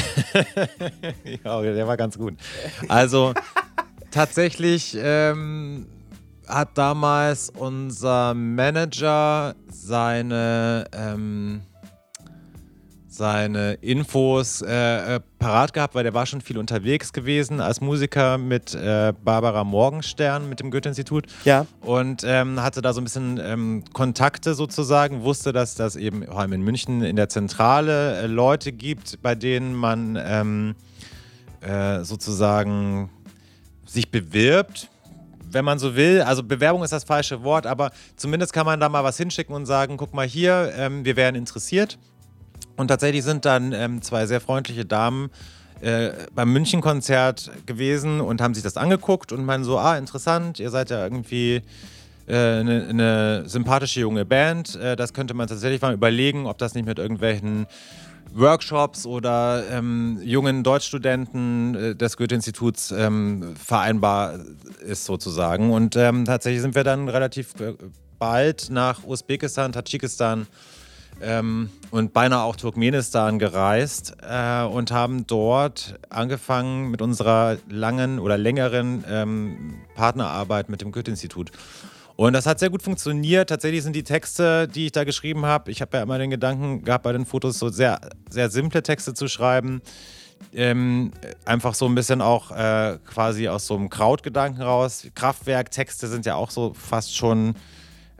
[1.44, 2.34] ja, der war ganz gut.
[2.88, 3.34] Also
[4.12, 5.86] tatsächlich ähm,
[6.46, 11.62] hat damals unser Manager seine ähm,
[13.17, 18.39] seine Infos äh, äh, parat gehabt, weil der war schon viel unterwegs gewesen als Musiker
[18.39, 21.27] mit äh, Barbara Morgenstern mit dem Goethe-Institut.
[21.45, 21.67] Ja.
[21.81, 26.41] Und ähm, hatte da so ein bisschen ähm, Kontakte sozusagen, wusste, dass das eben vor
[26.41, 30.75] allem in München in der Zentrale äh, Leute gibt, bei denen man ähm,
[31.61, 33.11] äh, sozusagen
[33.87, 34.91] sich bewirbt
[35.49, 36.23] wenn man so will.
[36.23, 39.64] Also Bewerbung ist das falsche Wort, aber zumindest kann man da mal was hinschicken und
[39.64, 41.99] sagen, guck mal hier, ähm, wir wären interessiert.
[42.77, 45.31] Und tatsächlich sind dann ähm, zwei sehr freundliche Damen
[45.81, 50.70] äh, beim München-Konzert gewesen und haben sich das angeguckt und meinen so, ah, interessant, ihr
[50.70, 51.62] seid ja irgendwie
[52.29, 54.77] eine, äh, eine sympathische junge Band.
[54.77, 57.66] Äh, das könnte man tatsächlich mal überlegen, ob das nicht mit irgendwelchen
[58.35, 64.41] Workshops oder ähm, jungen Deutschstudenten äh, des Goethe-Instituts ähm, vereinbar
[64.85, 65.72] ist sozusagen.
[65.72, 67.55] Und ähm, tatsächlich sind wir dann relativ
[68.18, 70.47] bald nach Usbekistan, Tadschikistan
[71.21, 78.37] ähm, und beinahe auch Turkmenistan gereist äh, und haben dort angefangen mit unserer langen oder
[78.37, 81.51] längeren ähm, Partnerarbeit mit dem Goethe-Institut.
[82.17, 83.51] Und das hat sehr gut funktioniert.
[83.51, 86.83] Tatsächlich sind die Texte, die ich da geschrieben habe, ich habe ja immer den Gedanken
[86.83, 88.01] gehabt, bei den Fotos so sehr,
[88.31, 89.83] sehr simple Texte zu schreiben.
[90.53, 91.12] Ähm,
[91.45, 95.07] einfach so ein bisschen auch äh, quasi aus so einem Krautgedanken raus.
[95.14, 97.55] Kraftwerktexte sind ja auch so fast schon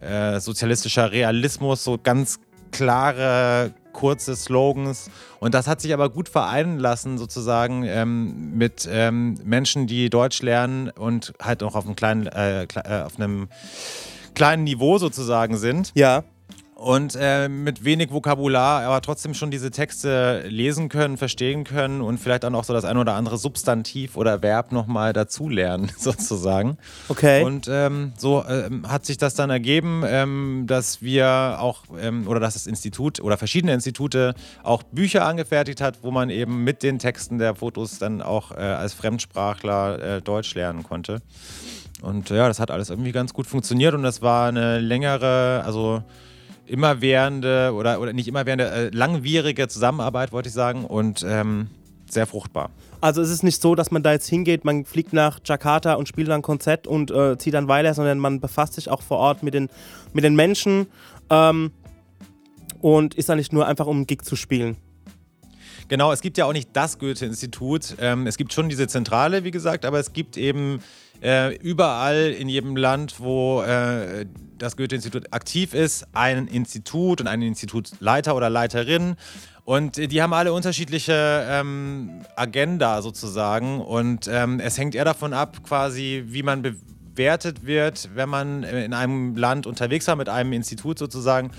[0.01, 2.39] äh, sozialistischer Realismus, so ganz
[2.71, 5.11] klare, kurze Slogans.
[5.41, 10.43] Und das hat sich aber gut vereinen lassen, sozusagen, ähm, mit ähm, Menschen, die Deutsch
[10.43, 13.49] lernen und halt auch auf einem kleinen, äh, äh auf einem
[14.35, 15.93] kleinen Niveau sozusagen sind.
[15.95, 16.25] Ja
[16.77, 22.18] und äh, mit wenig Vokabular, aber trotzdem schon diese Texte lesen können, verstehen können und
[22.18, 26.77] vielleicht dann auch so das ein oder andere Substantiv oder Verb nochmal dazulernen, sozusagen.
[27.09, 27.45] Okay.
[27.45, 32.41] Und ähm, so ähm, hat sich das dann ergeben, ähm, dass wir auch, ähm, oder
[32.41, 36.99] dass das Institut oder verschiedene Institute auch Bücher angefertigt hat, wo man eben mit den
[36.99, 41.22] Texten der Fotos dann auch äh, als Fremdsprachler äh, Deutsch lernen konnte.
[42.03, 46.03] Und ja, das hat alles irgendwie ganz gut funktioniert und das war eine längere, also
[46.67, 51.69] immerwährende oder, oder nicht immerwährende, äh, langwierige Zusammenarbeit, wollte ich sagen, und ähm,
[52.11, 52.71] sehr fruchtbar.
[53.01, 56.09] Also es ist nicht so, dass man da jetzt hingeht, man fliegt nach Jakarta und
[56.09, 59.19] spielt dann ein Konzert und äh, zieht dann weiter, sondern man befasst sich auch vor
[59.19, 59.69] Ort mit den,
[60.12, 60.87] mit den Menschen
[61.31, 61.73] ähm,
[62.81, 64.77] und ist da nicht nur einfach um einen Gig zu spielen.
[65.89, 67.97] Genau, es gibt ja auch nicht das Goethe-Institut.
[68.01, 70.81] Ähm, es gibt schon diese Zentrale, wie gesagt, aber es gibt eben
[71.23, 74.27] äh, überall in jedem Land, wo äh,
[74.59, 79.17] das Goethe-Institut aktiv ist, ein Institut und einen Institutsleiter oder Leiterin.
[79.64, 83.81] Und die haben alle unterschiedliche ähm, Agenda sozusagen.
[83.81, 88.95] Und ähm, es hängt eher davon ab, quasi, wie man bewertet wird, wenn man in
[88.95, 91.51] einem Land unterwegs war mit einem Institut sozusagen.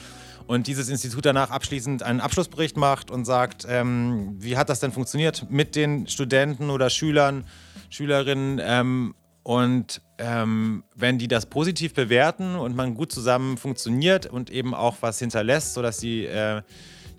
[0.47, 4.93] und dieses Institut danach abschließend einen Abschlussbericht macht und sagt, ähm, wie hat das denn
[4.93, 7.43] funktioniert mit den Studenten oder Schülern,
[7.89, 9.13] Schülerinnen ähm,
[9.47, 14.97] und ähm, wenn die das positiv bewerten und man gut zusammen funktioniert und eben auch
[14.99, 16.63] was hinterlässt, sodass die äh,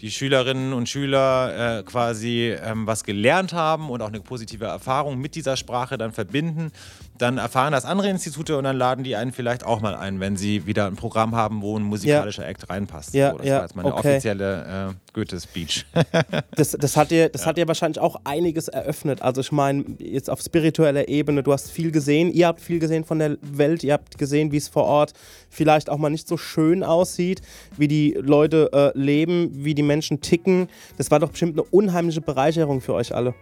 [0.03, 5.19] die Schülerinnen und Schüler äh, quasi ähm, was gelernt haben und auch eine positive Erfahrung
[5.19, 6.71] mit dieser Sprache dann verbinden,
[7.19, 10.37] dann erfahren das andere Institute und dann laden die einen vielleicht auch mal ein, wenn
[10.37, 12.49] sie wieder ein Programm haben, wo ein musikalischer ja.
[12.49, 13.15] Act reinpasst.
[13.15, 14.09] Ja, so, das ja, war jetzt meine okay.
[14.11, 15.87] offizielle äh, Goethe-Speech.
[16.53, 17.49] das, das, hat dir, das ja.
[17.49, 19.23] hat dir wahrscheinlich auch einiges eröffnet.
[19.23, 23.05] Also ich meine, jetzt auf spiritueller Ebene, du hast viel gesehen, ihr habt viel gesehen
[23.05, 25.13] von der Welt, ihr habt gesehen, wie es vor Ort
[25.51, 27.43] vielleicht auch mal nicht so schön aussieht,
[27.77, 30.69] wie die Leute äh, leben, wie die Menschen ticken.
[30.97, 33.35] Das war doch bestimmt eine unheimliche Bereicherung für euch alle.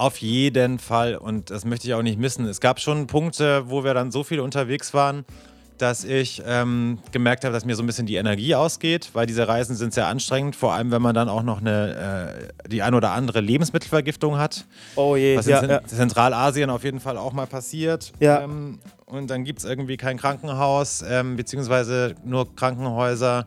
[0.00, 2.46] Auf jeden Fall und das möchte ich auch nicht missen.
[2.46, 5.26] Es gab schon Punkte, wo wir dann so viel unterwegs waren,
[5.76, 9.46] dass ich ähm, gemerkt habe, dass mir so ein bisschen die Energie ausgeht, weil diese
[9.46, 12.94] Reisen sind sehr anstrengend, vor allem wenn man dann auch noch eine, äh, die ein
[12.94, 14.64] oder andere Lebensmittelvergiftung hat.
[14.96, 15.84] Oh je, was ja, in ja.
[15.84, 18.12] Zentralasien auf jeden Fall auch mal passiert.
[18.20, 18.40] Ja.
[18.40, 23.46] Ähm, und dann gibt es irgendwie kein Krankenhaus, ähm, beziehungsweise nur Krankenhäuser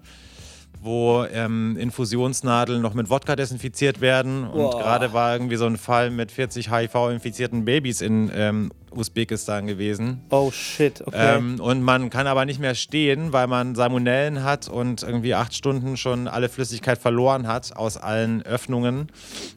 [0.83, 4.43] wo ähm, Infusionsnadeln noch mit Wodka desinfiziert werden.
[4.45, 4.79] Und Boah.
[4.79, 10.21] gerade war irgendwie so ein Fall mit 40 HIV-infizierten Babys in ähm, Usbekistan gewesen.
[10.29, 11.37] Oh shit, okay.
[11.37, 15.55] Ähm, und man kann aber nicht mehr stehen, weil man Salmonellen hat und irgendwie acht
[15.55, 19.07] Stunden schon alle Flüssigkeit verloren hat aus allen Öffnungen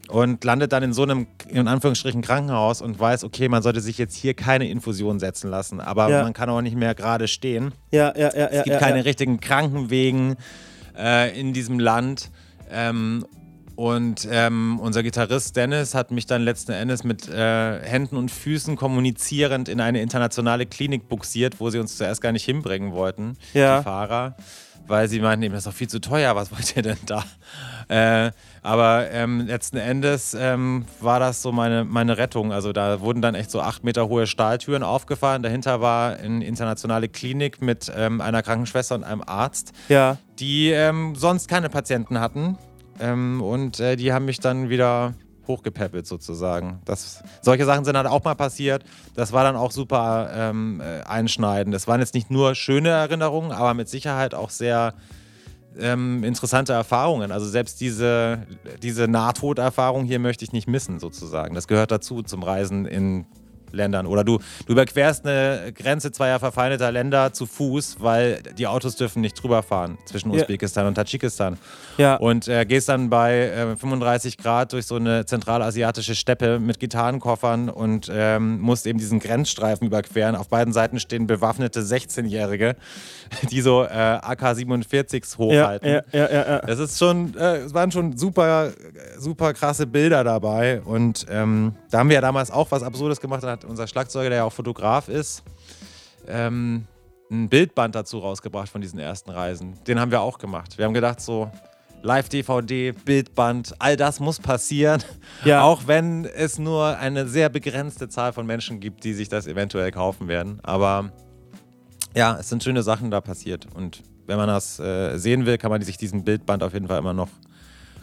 [0.09, 3.99] und landet dann in so einem, in Anführungsstrichen, Krankenhaus und weiß, okay, man sollte sich
[3.99, 6.23] jetzt hier keine Infusion setzen lassen, aber Ja.
[6.23, 7.73] man kann auch nicht mehr gerade stehen.
[7.91, 8.47] ja, ja, ja, ja.
[8.47, 9.03] Es gibt ja, keine ja.
[9.05, 10.37] richtigen Krankenwegen
[10.99, 12.31] äh, in diesem Land.
[12.71, 13.25] Ähm,
[13.77, 18.75] und ähm, unser Gitarrist Dennis hat mich dann letzten Endes mit äh, Händen und Füßen
[18.75, 23.79] kommunizierend in eine internationale Klinik buxiert, wo sie uns zuerst gar nicht hinbringen wollten, Ja.
[23.79, 24.35] die Fahrer,
[24.89, 27.25] weil sie meinten, eben, das ist doch viel zu teuer, was wollt ihr denn da?
[27.89, 28.33] Äh,
[28.63, 32.53] aber ähm, letzten Endes ähm, war das so meine, meine Rettung.
[32.53, 35.43] Also da wurden dann echt so acht Meter hohe Stahltüren aufgefahren.
[35.43, 40.17] Dahinter war eine internationale Klinik mit ähm, einer Krankenschwester und einem Arzt Ja.
[40.41, 42.59] die ähm, sonst keine Patienten hatten.
[42.99, 45.15] Ähm, und äh, die haben mich dann wieder
[45.49, 46.81] hochgepäppelt sozusagen.
[46.85, 48.85] Das, solche Sachen sind halt auch mal passiert.
[49.15, 51.75] Das war dann auch super ähm, äh, einschneidend.
[51.75, 54.95] Das waren jetzt nicht nur schöne Erinnerungen, aber mit Sicherheit auch sehr
[55.79, 57.33] ähm, interessante Erfahrungen.
[57.33, 58.47] Also selbst diese,
[58.83, 61.55] diese Nahtoderfahrung hier möchte ich nicht missen sozusagen.
[61.55, 63.27] Das gehört dazu zum Reisen in
[63.73, 64.07] Ländern.
[64.07, 69.21] Oder du, du überquerst eine Grenze zweier verfeindeter Länder zu Fuß, weil die Autos dürfen
[69.23, 70.41] nicht drüber fahren zwischen Ja.
[70.43, 71.59] Usbekistan und Tadschikistan.
[71.99, 72.17] Ja.
[72.17, 77.69] Und äh, gehst dann bei äh, 35 Grad durch so eine zentralasiatische Steppe mit Gitarrenkoffern
[77.69, 80.37] und ähm, musst eben diesen Grenzstreifen überqueren.
[80.37, 82.77] Auf beiden Seiten stehen bewaffnete 16-Jährige,
[83.51, 85.89] die so äh, AK-47s ja, hochhalten.
[85.89, 86.59] ja, ja, ja, ja.
[86.67, 88.73] Es ist schon, äh, es waren schon super,
[89.19, 90.81] super krasse Bilder dabei.
[90.83, 93.43] Und ähm, da haben wir ja damals auch was Absurdes gemacht.
[93.43, 95.43] Da hat unser Schlagzeuger, der ja auch Fotograf ist,
[96.29, 96.87] ähm,
[97.31, 99.83] ein Bildband dazu rausgebracht von diesen ersten Reisen.
[99.87, 100.79] Den haben wir auch gemacht.
[100.79, 101.51] Wir haben gedacht, so
[102.03, 105.03] Live-DVD, Bildband, all das muss passieren.
[105.45, 105.63] Ja.
[105.63, 109.91] Auch wenn es nur eine sehr begrenzte Zahl von Menschen gibt, die sich das eventuell
[109.91, 110.61] kaufen werden.
[110.63, 111.11] Aber
[112.15, 113.67] ja, es sind schöne Sachen da passiert.
[113.75, 116.99] Und wenn man das äh, sehen will, kann man sich diesen Bildband auf jeden Fall
[116.99, 117.29] immer noch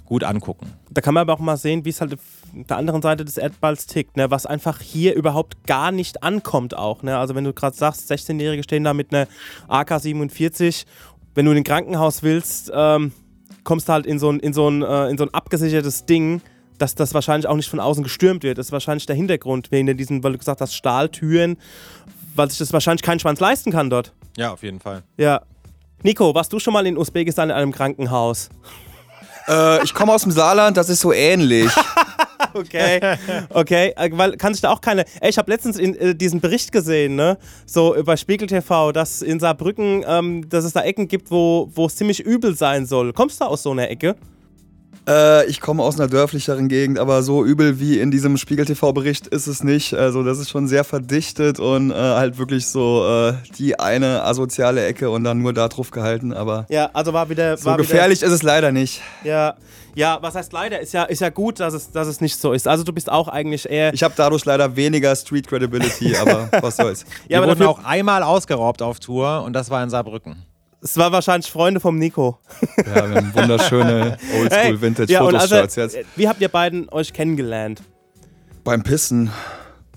[0.06, 0.68] gut angucken.
[0.92, 2.20] Da kann man aber auch mal sehen, wie es halt auf
[2.54, 4.30] der anderen Seite des Erdballs tickt, ne?
[4.32, 7.04] was einfach hier überhaupt gar nicht ankommt auch.
[7.04, 7.18] Ne?
[7.18, 9.28] Also wenn du gerade sagst, 16-Jährige stehen da mit einer
[9.68, 10.86] AK-47,
[11.36, 13.12] wenn du in ein Krankenhaus willst, ähm,
[13.64, 16.42] kommst du halt in so ein, in so ein, äh, in so ein abgesichertes Ding,
[16.78, 18.58] dass das wahrscheinlich auch nicht von außen gestürmt wird.
[18.58, 21.58] Das ist wahrscheinlich der Hintergrund, wegen diesen, weil du gesagt hast, Stahltüren,
[22.36, 24.14] weil sich das wahrscheinlich kein Schwanz leisten kann dort.
[24.38, 25.04] Ja, auf jeden Fall.
[25.18, 25.42] Ja.
[26.02, 28.50] Nico, warst du schon mal in Usbekistan in einem Krankenhaus?
[29.48, 31.72] Äh, ich komme aus dem Saarland, das ist so ähnlich.
[32.56, 33.18] Okay,
[33.50, 35.06] okay, äh, weil kann sich da auch keine.
[35.22, 39.24] Ey, ich habe letztens in, äh, diesen Bericht gesehen, ne, so über Spiegel TV, dass
[39.24, 43.12] in Saarbrücken, ähm, dass es da Ecken gibt, wo wo es ziemlich übel sein soll.
[43.12, 44.16] Kommst du aus so einer Ecke?
[45.08, 49.48] Äh, ich komme aus einer dörflicheren Gegend, aber so übel wie in diesem Spiegel-TV-Bericht ist
[49.48, 49.94] es nicht.
[49.94, 54.86] Also das ist schon sehr verdichtet und äh, halt wirklich so äh, die eine asoziale
[54.86, 56.32] Ecke und dann nur da drauf gehalten.
[56.34, 57.58] Aber Ja, also war wieder.
[57.58, 59.02] so war gefährlich ist es leider nicht.
[59.24, 59.56] Wieder, ja,
[59.96, 60.80] ja, was heißt leider?
[60.80, 62.68] Ist ja, ist ja gut, dass es, dass es nicht so ist.
[62.68, 63.94] Also du bist auch eigentlich eher.
[63.94, 67.06] Ich habe dadurch leider weniger Street Credibility, aber was soll's.
[67.28, 70.46] ja, wir aber wurden auch einmal ausgeraubt auf Tour und das war in Saarbrücken.
[70.84, 72.40] Es war wahrscheinlich Freunde vom Nico.
[72.78, 75.98] Ja, wir haben wunderschöne Oldschool Vintage ja, also, Fotoshirts jetzt.
[76.16, 77.82] wie habt ihr beiden euch kennengelernt?
[78.64, 79.32] Beim Pissen.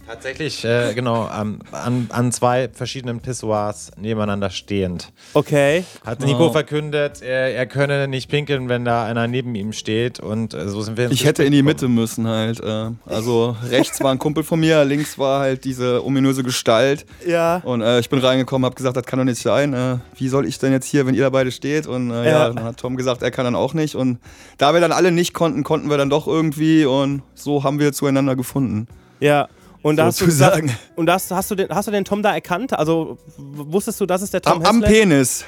[0.06, 5.12] Tatsächlich, äh, genau, an, an, an zwei verschiedenen Pissoirs nebeneinander stehend.
[5.34, 5.84] Okay.
[6.04, 10.54] Hat Nico verkündet, er, er könne nicht pinkeln, wenn da einer neben ihm steht und
[10.54, 11.66] äh, so sind wir ins Ich hätte in die.
[11.66, 12.60] Mitte müssen halt.
[12.60, 17.04] Äh, also rechts war ein Kumpel von mir, links war halt diese ominöse Gestalt.
[17.26, 17.56] Ja.
[17.64, 19.74] Und äh, ich bin reingekommen, habe gesagt, das kann doch nicht sein.
[19.74, 21.86] Äh, wie soll ich denn jetzt hier, wenn ihr da beide steht?
[21.86, 22.30] Und äh, ja.
[22.30, 22.48] Ja.
[22.50, 23.96] dann hat Tom gesagt, er kann dann auch nicht.
[23.96, 24.18] Und
[24.58, 26.84] da wir dann alle nicht konnten, konnten wir dann doch irgendwie.
[26.84, 28.86] Und so haben wir zueinander gefunden.
[29.20, 29.48] Ja.
[29.86, 30.76] Und da hast du, Sozusagen.
[30.96, 32.76] und das, hast, du den, hast du den Tom da erkannt?
[32.76, 34.80] Also wusstest du, das ist der Tom Am, am?
[34.82, 35.44] Penis.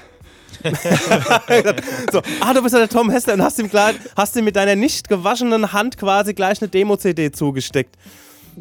[2.13, 4.55] So, ah, du bist ja der Tom Hessler und hast ihm, klar, hast ihm mit
[4.55, 7.97] deiner nicht gewaschenen Hand quasi gleich eine Demo-CD zugesteckt.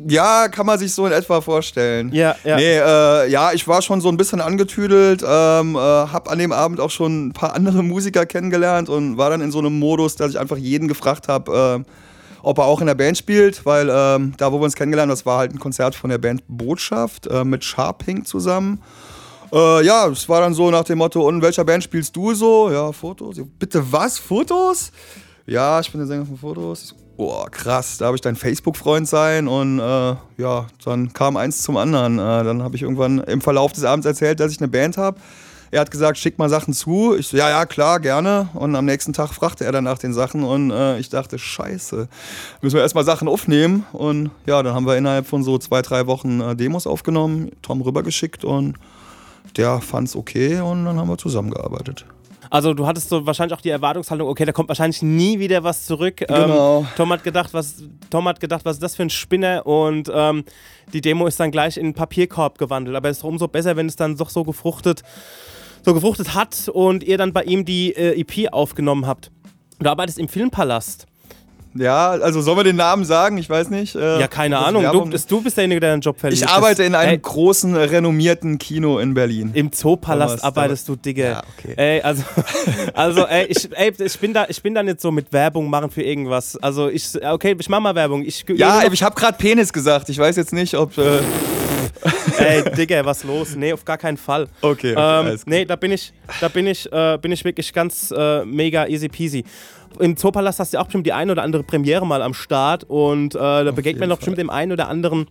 [0.08, 2.12] Ja, kann man sich so in etwa vorstellen.
[2.12, 2.56] Ja, ja.
[2.56, 6.52] Nee, äh, ja, ich war schon so ein bisschen angetüdelt, ähm, äh, hab an dem
[6.52, 10.16] Abend auch schon ein paar andere Musiker kennengelernt und war dann in so einem Modus,
[10.16, 11.92] dass ich einfach jeden gefragt habe, äh,
[12.48, 15.18] ob er auch in der Band spielt, weil ähm, da, wo wir uns kennengelernt haben,
[15.18, 18.82] das war halt ein Konzert von der Band Botschaft äh, mit Sharping zusammen.
[19.52, 22.34] Äh, ja, es war dann so nach dem Motto, und in welcher Band spielst du
[22.34, 22.72] so?
[22.72, 23.38] Ja, Fotos.
[23.60, 24.18] Bitte was?
[24.18, 24.94] Fotos?
[25.46, 26.96] Ja, ich bin der Sänger von Fotos.
[27.18, 31.76] Boah, krass, da habe ich dein Facebook-Freund sein und äh, ja, dann kam eins zum
[31.76, 32.18] anderen.
[32.18, 35.20] Äh, dann habe ich irgendwann im Verlauf des Abends erzählt, dass ich eine Band habe.
[35.72, 37.16] Er hat gesagt, schick mal Sachen zu.
[37.16, 38.50] Ich so, ja, ja, klar, gerne.
[38.54, 42.08] Und am nächsten Tag fragte er dann nach den Sachen und äh, ich dachte, scheiße,
[42.62, 43.86] müssen wir erstmal Sachen aufnehmen.
[43.92, 47.82] Und ja, dann haben wir innerhalb von so zwei, drei Wochen äh, Demos aufgenommen, Tom
[47.82, 48.78] rübergeschickt und
[49.56, 52.06] der fand's okay und dann haben wir zusammengearbeitet.
[52.50, 55.86] Also du hattest so wahrscheinlich auch die Erwartungshaltung, okay, da kommt wahrscheinlich nie wieder was
[55.86, 56.18] zurück.
[56.18, 56.80] Genau.
[56.80, 60.10] Ähm, Tom hat gedacht, was Tom hat gedacht, was ist das für ein Spinner und
[60.14, 60.44] ähm,
[60.94, 62.96] die Demo ist dann gleich in einen Papierkorb gewandelt.
[62.96, 65.04] Aber es ist umso besser, wenn es dann doch so gefruchtet,
[65.88, 69.32] so gefruchtet hat und ihr dann bei ihm die äh, EP aufgenommen habt.
[69.80, 71.06] Du arbeitest im Filmpalast.
[71.76, 73.38] Ja, also sollen wir den Namen sagen?
[73.38, 73.96] Ich weiß nicht.
[73.96, 74.84] Äh, Ja, keine Ahnung.
[74.92, 76.42] Du, du bist derjenige, der deinen Job verliert.
[76.42, 79.52] Ich arbeite in einem Ey, großen, renommierten Kino in Berlin.
[79.54, 81.24] Im Zoopalast arbeitest du, Digga.
[81.24, 81.74] Ja, okay.
[81.78, 82.24] Ey, also,
[82.94, 85.90] also ey, ich, ey, ich, bin da, ich bin da nicht so mit Werbung machen
[85.90, 86.58] für irgendwas.
[86.58, 88.26] Also, ich, okay, ich mach mal Werbung.
[88.26, 90.10] Ich, Ja, ich, ich habe gerade Penis gesagt.
[90.10, 90.98] Ich weiß jetzt nicht, ob.
[90.98, 91.20] Äh,
[92.38, 93.56] ey, Digga, was los?
[93.56, 94.48] Nee, auf gar keinen Fall.
[94.62, 98.14] okay, okay Ähm, nee, da bin ich, da bin ich, äh, bin ich wirklich ganz
[98.16, 99.44] äh, mega easy peasy.
[100.00, 103.36] Im Zoopalast hast du auch bestimmt die ein oder andere Premiere mal am Start und
[103.36, 105.28] äh, da begegnet man doch bestimmt dem einen oder anderen,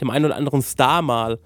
[0.00, 1.38] dem einen oder anderen Star mal.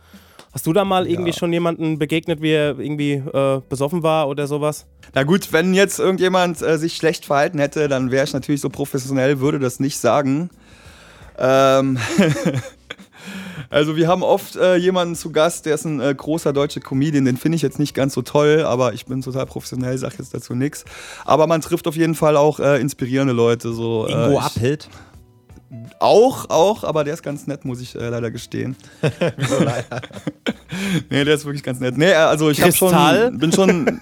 [0.52, 4.46] Hast du da mal irgendwie schon jemanden begegnet, wie er irgendwie äh, besoffen war oder
[4.46, 4.86] sowas?
[5.14, 8.70] Na gut, wenn jetzt irgendjemand äh, sich schlecht verhalten hätte, dann wäre ich natürlich so
[8.70, 10.50] professionell, würde das nicht sagen.
[11.38, 11.98] Ähm.
[13.70, 17.24] Also wir haben oft äh, jemanden zu Gast, der ist ein äh, großer deutscher Comedian,
[17.24, 20.32] den finde ich jetzt nicht ganz so toll, aber ich bin total professionell, sag jetzt
[20.32, 20.84] dazu nichts.
[21.24, 23.72] Aber man trifft auf jeden Fall auch äh, inspirierende Leute.
[23.72, 24.88] So, äh, Ingo Appelt.
[26.00, 28.74] Auch, auch, aber der ist ganz nett, muss ich äh, leider gestehen.
[29.36, 30.00] Wieso leider?
[31.10, 31.96] Nee, der ist wirklich ganz nett.
[31.96, 33.28] Nee, also ich hab Kristall?
[33.30, 34.00] schon, bin schon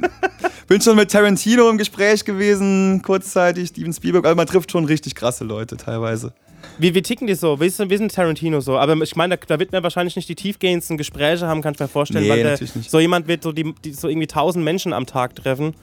[0.67, 4.25] bin schon mit Tarantino im Gespräch gewesen, kurzzeitig, Steven Spielberg.
[4.25, 6.33] Also man trifft schon richtig krasse Leute teilweise.
[6.79, 7.59] Wie, wie ticken die so?
[7.61, 8.77] Wie ist, wie ist denn Tarantino so?
[8.79, 11.81] Aber ich meine, da, da wird man wahrscheinlich nicht die tiefgehendsten Gespräche haben, kann ich
[11.81, 12.91] mir vorstellen, Nee, weil der, natürlich nicht.
[12.91, 15.75] so jemand wird so, die, die, so irgendwie tausend Menschen am Tag treffen.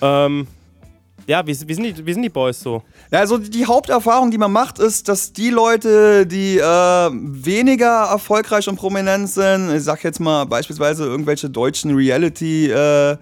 [0.00, 0.46] Ähm,
[1.26, 2.82] ja, wie, wie, sind die, wie sind die Boys so?
[3.12, 8.68] Ja, also die Haupterfahrung, die man macht, ist, dass die Leute, die äh, weniger erfolgreich
[8.68, 13.16] und prominent sind, ich sag jetzt mal beispielsweise irgendwelche deutschen Reality äh,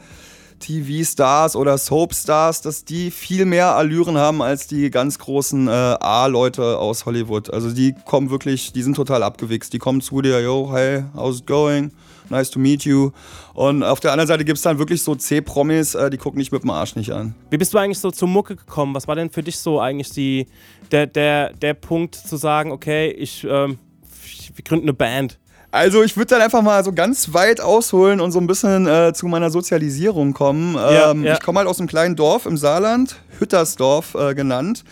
[0.59, 6.79] TV-Stars oder Soap-Stars, dass die viel mehr Allüren haben als die ganz großen äh, A-Leute
[6.79, 7.53] aus Hollywood.
[7.53, 9.73] Also die kommen wirklich, die sind total abgewichst.
[9.73, 11.93] Die kommen zu dir, yo, hey, how's it going?
[12.31, 13.11] Nice to meet you.
[13.55, 16.53] Und auf der anderen Seite gibt es dann wirklich so C-Promis, äh, die gucken dich
[16.53, 17.35] mit dem Arsch nicht an.
[17.51, 18.95] Wie bist du eigentlich so zur Mucke gekommen?
[18.95, 20.47] Was war denn für dich so eigentlich die,
[20.91, 23.79] der, der, der Punkt zu sagen, okay, ich, ähm,
[24.25, 25.39] ich wir gründen eine Band?
[25.71, 29.13] Also ich würde dann einfach mal so ganz weit ausholen und so ein bisschen äh,
[29.13, 30.75] zu meiner Sozialisierung kommen.
[30.75, 31.35] Ja, Ähm, ja.
[31.35, 34.85] Ich komme halt aus einem kleinen Dorf im Saarland, Hüttersdorf äh, genannt.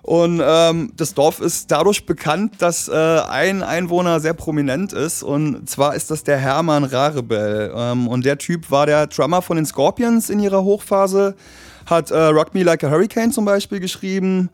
[0.00, 5.22] Und ähm, das Dorf ist dadurch bekannt, dass äh, ein Einwohner sehr prominent ist.
[5.22, 7.72] Und zwar ist das der Hermann Rarebell.
[7.74, 11.34] Ähm, und der Typ war der Drummer von den Scorpions in ihrer Hochphase,
[11.86, 14.50] hat äh, Rock Me Like a Hurricane zum Beispiel geschrieben.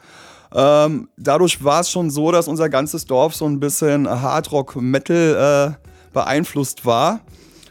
[0.54, 5.88] Ähm, dadurch war es schon so, dass unser ganzes Dorf so ein bisschen Hardrock-Metal äh,
[6.12, 7.20] beeinflusst war.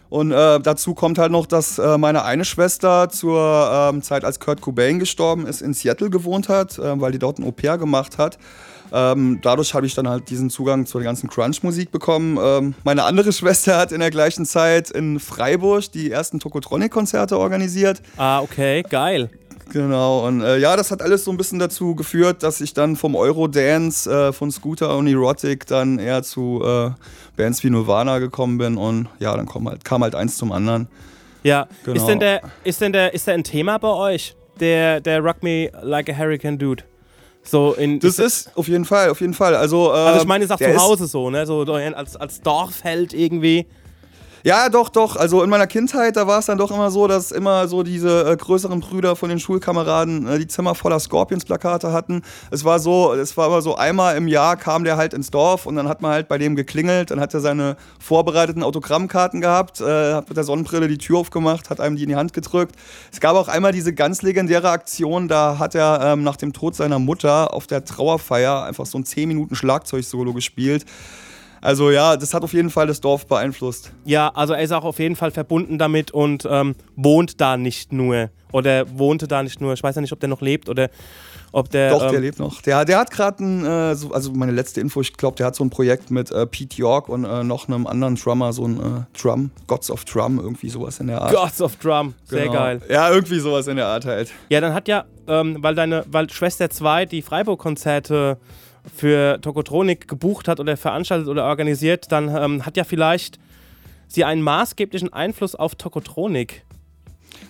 [0.09, 4.39] Und äh, dazu kommt halt noch, dass äh, meine eine Schwester zur ähm, Zeit, als
[4.39, 8.17] Kurt Cobain gestorben ist, in Seattle gewohnt hat, äh, weil die dort ein Au-pair gemacht
[8.17, 8.39] hat.
[8.91, 12.39] Ähm, dadurch habe ich dann halt diesen Zugang zur ganzen Crunch-Musik bekommen.
[12.41, 18.01] Ähm, meine andere Schwester hat in der gleichen Zeit in Freiburg die ersten Tokotronic-Konzerte organisiert.
[18.17, 19.29] Ah, okay, geil.
[19.71, 22.95] Genau, und äh, ja, das hat alles so ein bisschen dazu geführt, dass ich dann
[22.95, 26.91] vom Eurodance äh, von Scooter und Erotic dann eher zu äh,
[27.37, 30.87] Bands wie Nirvana gekommen bin und ja, dann kam halt, kam halt eins zum anderen.
[31.43, 31.97] Ja, Genau.
[31.97, 34.35] ist denn der, ist denn der, ist der ein Thema bei euch?
[34.59, 36.83] Der, der Rock Me Like a Hurricane Dude.
[37.43, 37.99] So in.
[37.99, 39.55] Das ist auf jeden Fall, auf jeden Fall.
[39.55, 41.45] Also, also ich ähm, meine, ist auch zu Hause so, ne?
[41.45, 43.65] So als, als Dorfheld irgendwie.
[44.43, 45.17] Ja, doch, doch.
[45.17, 48.31] Also in meiner Kindheit, da war es dann doch immer so, dass immer so diese
[48.31, 52.21] äh, größeren Brüder von den Schulkameraden äh, die Zimmer voller Scorpions-Plakate hatten.
[52.49, 55.65] Es war so, es war immer so, einmal im Jahr kam der halt ins Dorf
[55.65, 59.81] und dann hat man halt bei dem geklingelt, dann hat er seine vorbereiteten Autogrammkarten gehabt,
[59.81, 62.75] äh, hat mit der Sonnenbrille die Tür aufgemacht, hat einem die in die Hand gedrückt.
[63.11, 66.75] Es gab auch einmal diese ganz legendäre Aktion, da hat er ähm, nach dem Tod
[66.75, 70.85] seiner Mutter auf der Trauerfeier einfach so ein 10 Minuten Schlagzeugsolo gespielt.
[71.61, 73.91] Also ja, das hat auf jeden Fall das Dorf beeinflusst.
[74.05, 77.91] Ja, also er ist auch auf jeden Fall verbunden damit und ähm, wohnt da nicht
[77.91, 78.29] nur.
[78.51, 79.73] Oder wohnte da nicht nur.
[79.73, 80.89] Ich weiß ja nicht, ob der noch lebt oder
[81.51, 81.91] ob der.
[81.91, 82.63] Doch, ähm, der lebt noch.
[82.63, 85.55] Der, der hat gerade ein, äh, so, also meine letzte Info, ich glaube, der hat
[85.55, 88.79] so ein Projekt mit äh, Pete York und äh, noch einem anderen Drummer, so ein
[88.79, 91.31] äh, Drum, Gods of Drum, irgendwie sowas in der Art.
[91.35, 92.15] Gods of Drum.
[92.23, 92.53] Sehr Genau.
[92.53, 92.81] geil.
[92.89, 94.31] Ja, irgendwie sowas in der Art halt.
[94.49, 98.37] Ja, dann hat ja, ähm, weil deine, weil Schwester 2 die Freiburg-Konzerte
[98.95, 103.39] für Tokotronik gebucht hat oder veranstaltet oder organisiert, dann ähm, hat ja vielleicht
[104.07, 106.63] sie einen maßgeblichen Einfluss auf Tokotronik.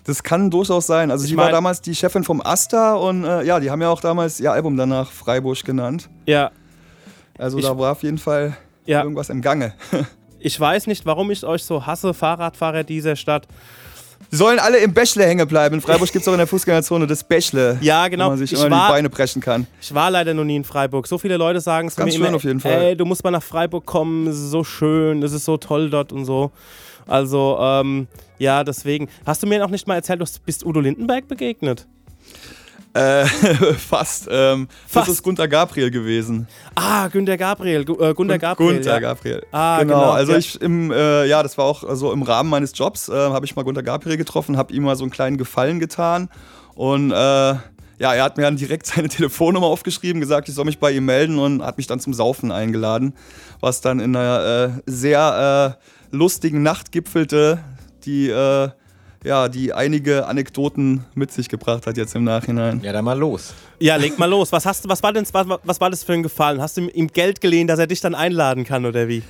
[0.05, 1.11] Das kann durchaus sein.
[1.11, 3.81] Also Ich sie war mein- damals die Chefin vom Asta und äh, ja, die haben
[3.81, 6.09] ja auch damals ihr Album danach Freiburg genannt.
[6.25, 6.51] Ja,
[7.37, 9.01] Also Ich- da war auf jeden Fall ja.
[9.03, 9.73] irgendwas im Gange.
[10.41, 13.45] Ich weiß nicht, warum ich euch so hasse, Fahrradfahrer dieser Stadt.
[14.31, 15.75] Die sollen alle im Bächle hängen bleiben.
[15.75, 17.77] In Freiburg gibt es auch in der Fußgängerzone das Bächle.
[17.81, 18.25] Ja, genau.
[18.25, 19.65] Wo man sich Ich immer war- die Beine brechen kann.
[19.81, 21.07] Ich war leider noch nie in Freiburg.
[21.07, 22.25] So viele Leute sagen es mir Ganz immer.
[22.27, 22.71] schön auf jeden Fall.
[22.81, 25.89] Ey, du musst mal nach Freiburg kommen, es ist so schön, es ist so toll
[25.89, 26.51] dort und so.
[27.07, 28.07] Also, ähm,
[28.37, 29.07] ja, deswegen.
[29.25, 31.87] Hast du mir noch nicht mal erzählt, du bist Udo Lindenberg begegnet?
[32.93, 33.25] Äh,
[33.77, 34.27] fast.
[34.31, 35.07] Ähm, Fast.
[35.07, 36.47] Das ist Gunther Gabriel gewesen.
[36.75, 37.85] Ah, Günter Gabriel.
[37.85, 38.75] Gu äh, Gunter Gabriel.
[38.75, 38.99] Gunther ja.
[38.99, 39.45] Gabriel.
[39.51, 39.99] Ah, genau.
[39.99, 43.13] genau, Also ich im, äh, ja, das war auch also im Rahmen meines Jobs, äh,
[43.13, 46.29] habe ich mal Gunther Gabriel getroffen, habe ihm mal so einen kleinen Gefallen getan
[46.75, 47.55] und äh,
[47.99, 51.05] ja, er hat mir dann direkt seine Telefonnummer aufgeschrieben, gesagt, ich soll mich bei ihm
[51.05, 53.13] melden und hat mich dann zum Saufen eingeladen,
[53.59, 57.59] was dann in einer äh, sehr äh, lustigen Nacht gipfelte,
[58.05, 58.69] die äh,
[59.23, 62.81] ja, die einige Anekdoten mit sich gebracht hat jetzt im Nachhinein.
[62.83, 63.53] Ja, dann mal los.
[63.79, 64.51] Ja, leg mal los.
[64.51, 66.61] Was, hast du, was, war denn, was, was war das für ein Gefallen?
[66.61, 69.23] Hast du ihm Geld geliehen, dass er dich dann einladen kann oder wie?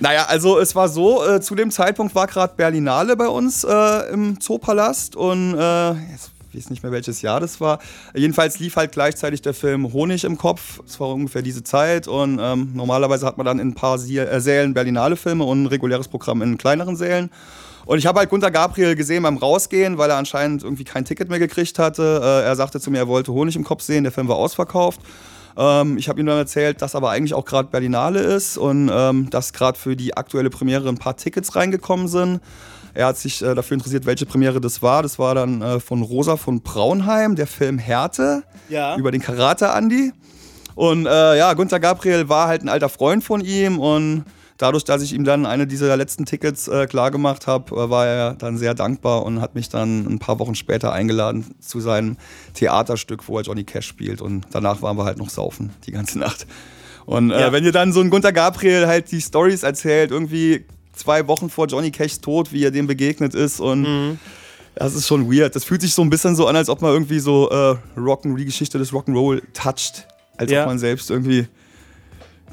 [0.00, 4.12] Naja, also es war so, äh, zu dem Zeitpunkt war gerade Berlinale bei uns äh,
[4.12, 7.78] im Zoopalast und äh, jetzt weiß nicht mehr welches Jahr das war.
[8.14, 10.80] Jedenfalls lief halt gleichzeitig der Film Honig im Kopf.
[10.86, 14.18] Es war ungefähr diese Zeit und ähm, normalerweise hat man dann in ein paar Sie
[14.18, 17.30] äh, Sälen Berlinale-Filme und ein reguläres Programm in kleineren Sälen.
[17.86, 21.28] Und ich habe halt Gunter Gabriel gesehen beim Rausgehen, weil er anscheinend irgendwie kein Ticket
[21.28, 22.20] mehr gekriegt hatte.
[22.22, 25.00] Äh, er sagte zu mir, er wollte Honig im Kopf sehen, der Film war ausverkauft.
[25.56, 29.28] Ähm, ich habe ihm dann erzählt, dass aber eigentlich auch gerade Berlinale ist und ähm,
[29.30, 32.40] dass gerade für die aktuelle Premiere ein paar Tickets reingekommen sind.
[32.94, 35.02] Er hat sich äh, dafür interessiert, welche Premiere das war.
[35.02, 38.96] Das war dann äh, von Rosa von Braunheim, der Film Härte Ja.
[38.96, 40.12] über den Karate-Andi.
[40.76, 44.24] Und äh, ja, Gunther Gabriel war halt ein alter Freund von ihm und
[44.58, 48.34] dadurch, dass ich ihm dann eine dieser letzten Tickets äh, klargemacht habe, äh, war er
[48.34, 52.16] dann sehr dankbar und hat mich dann ein paar Wochen später eingeladen zu seinem
[52.54, 54.20] Theaterstück, wo er Johnny Cash spielt.
[54.20, 56.46] Und danach waren wir halt noch saufen die ganze Nacht.
[57.06, 57.52] Und äh, Ja.
[57.52, 61.66] wenn ihr dann so ein Gunther Gabriel halt die Stories erzählt, irgendwie zwei Wochen vor
[61.66, 64.18] Johnny Cashs Tod, wie er dem begegnet ist und
[64.76, 65.54] das ist schon weird.
[65.54, 68.36] Das fühlt sich so ein bisschen so an, als ob man irgendwie so äh, Rock'n,
[68.36, 70.06] die Geschichte des Rock'n'Roll toucht.
[70.36, 70.62] Als Ja.
[70.62, 71.46] ob man selbst irgendwie,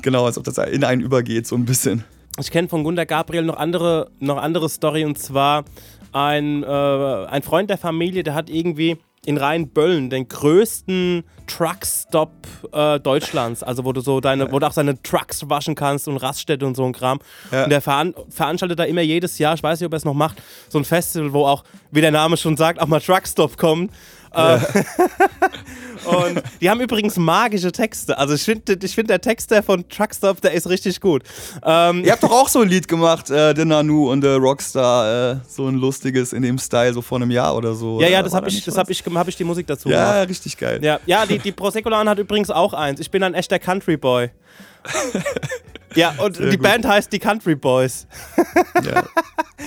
[0.02, 2.04] genau, als ob das in einen übergeht, so ein bisschen.
[2.40, 5.66] Ich kenne von Gunter Gabriel noch andere, noch andere Story und zwar
[6.14, 12.32] ein, äh, ein Freund der Familie, der hat irgendwie in Rheinböllen den größten Truckstop
[12.72, 16.18] äh, Deutschlands, also wo du so deine, wo du auch deine Trucks waschen kannst und
[16.18, 17.20] Raststätte und so ein Kram.
[17.52, 17.66] Ja.
[17.66, 20.16] Und der veran veranstaltet da immer jedes Jahr, ich weiß nicht, ob er es noch
[20.16, 23.92] macht, so ein Festival, wo auch, wie der Name schon sagt, auch mal Truckstop kommt.
[24.34, 24.60] Äh,
[26.06, 28.18] und die haben übrigens magische Texte.
[28.18, 31.24] Also ich finde, ich find, der Texter von Truckstop, der ist richtig gut.
[31.64, 35.34] Ähm, Ihr habt doch auch so ein Lied gemacht, äh, The Nanu und der Rockstar,
[35.34, 38.00] äh, so ein lustiges in dem Style, so vor einem Jahr oder so.
[38.02, 40.14] Ja, ja, Oder das habe ich, das hab ich, hab ich die Musik dazu Ja,
[40.14, 40.30] gemacht.
[40.30, 40.80] richtig geil.
[40.82, 43.00] Ja, ja die, die Proseccolan hat übrigens auch eins.
[43.00, 44.32] Ich bin ein echter Country Boy.
[45.96, 46.64] ja, und Sehr die gut.
[46.64, 48.08] Band heißt die Country Boys.
[48.84, 49.04] Ja,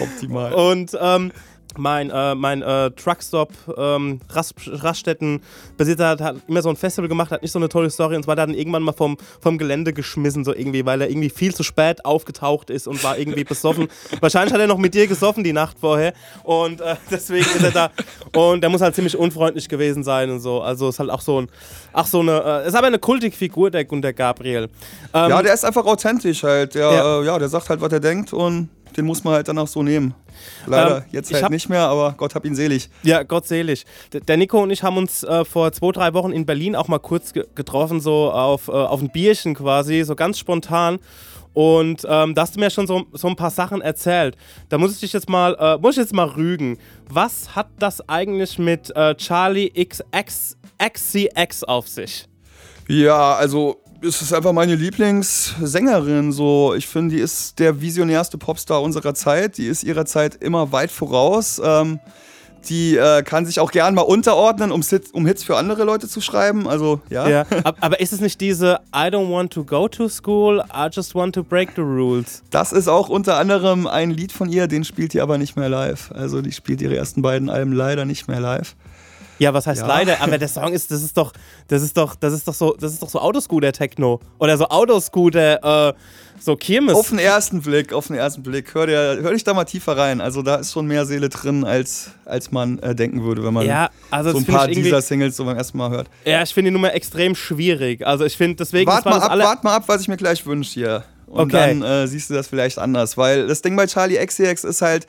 [0.00, 0.52] optimal.
[0.54, 1.32] Und ähm,
[1.78, 7.30] mein, äh, mein äh, Truckstop ähm, Rast, Raststättenbesitzer hat, hat immer so ein Festival gemacht,
[7.30, 10.44] hat nicht so eine tolle Story und zwar dann irgendwann mal vom, vom Gelände geschmissen,
[10.44, 13.88] so irgendwie, weil er irgendwie viel zu spät aufgetaucht ist und war irgendwie besoffen.
[14.20, 16.12] Wahrscheinlich hat er noch mit dir gesoffen die Nacht vorher
[16.42, 17.90] und äh, deswegen ist er da
[18.34, 20.62] und er muss halt ziemlich unfreundlich gewesen sein und so.
[20.62, 21.48] Also ist halt auch so ein,
[21.92, 24.64] ach so eine, äh, ist aber eine kultige Figur, der Gunter Gabriel.
[25.12, 26.74] Ähm, ja, der ist einfach authentisch halt.
[26.74, 27.20] Der, ja.
[27.20, 29.68] Äh, ja, der sagt halt, was er denkt und den muss man halt dann auch
[29.68, 30.14] so nehmen.
[30.66, 32.88] Leider ähm, jetzt halt nicht mehr, aber Gott hab ihn selig.
[33.02, 33.84] Ja, Gott selig.
[34.12, 36.98] Der Nico und ich haben uns äh, vor zwei, drei Wochen in Berlin auch mal
[36.98, 40.98] kurz ge getroffen, so auf, äh, auf ein Bierchen quasi, so ganz spontan.
[41.54, 44.36] Und ähm, da hast du mir schon so, so ein paar Sachen erzählt.
[44.68, 46.78] Da muss ich dich jetzt mal, äh, muss ich jetzt mal rügen.
[47.08, 52.26] Was hat das eigentlich mit äh, Charlie XX, XCX auf sich?
[52.88, 56.32] Ja, also es ist einfach meine Lieblingssängerin.
[56.32, 59.58] So, ich finde, die ist der visionärste Popstar unserer Zeit.
[59.58, 61.60] Die ist ihrer Zeit immer weit voraus.
[61.64, 62.00] Ähm,
[62.68, 64.82] die äh, kann sich auch gern mal unterordnen, um,
[65.12, 66.66] um, Hits für andere Leute zu schreiben.
[66.66, 67.28] Also, ja.
[67.28, 67.46] ja.
[67.80, 71.34] Aber ist es nicht diese I don't want to go to school, I just want
[71.34, 72.42] to break the rules?
[72.50, 75.68] Das ist auch unter anderem ein Lied von ihr, den spielt die aber nicht mehr
[75.68, 76.10] live.
[76.12, 78.74] Also, die spielt ihre ersten beiden Alben leider nicht mehr live.
[79.38, 79.86] Ja, was heißt ja.
[79.86, 80.20] leider?
[80.20, 81.32] Aber der Song ist, das ist doch,
[81.68, 84.20] das ist doch, das ist doch so, das ist doch so Autoscooter-Techno.
[84.38, 85.94] Oder so Autoscooter, äh,
[86.40, 86.94] so Kirmes.
[86.94, 88.74] Auf den ersten Blick, auf den ersten Blick.
[88.74, 90.20] Hör, dir, hör dich da mal tiefer rein.
[90.20, 93.66] Also da ist schon mehr Seele drin, als, als man äh, denken würde, wenn man
[93.66, 96.08] ja, also so ein paar dieser Singles so beim ersten Mal hört.
[96.24, 98.06] Ja, ich finde die Nummer extrem schwierig.
[98.06, 98.90] Also ich finde deswegen.
[98.90, 101.04] Wart mal, ab, wart mal ab, was ich mir gleich wünsche hier.
[101.26, 101.78] Und okay.
[101.80, 103.16] dann äh, siehst du das vielleicht anders.
[103.16, 105.06] Weil das Ding bei Charlie XCX ist halt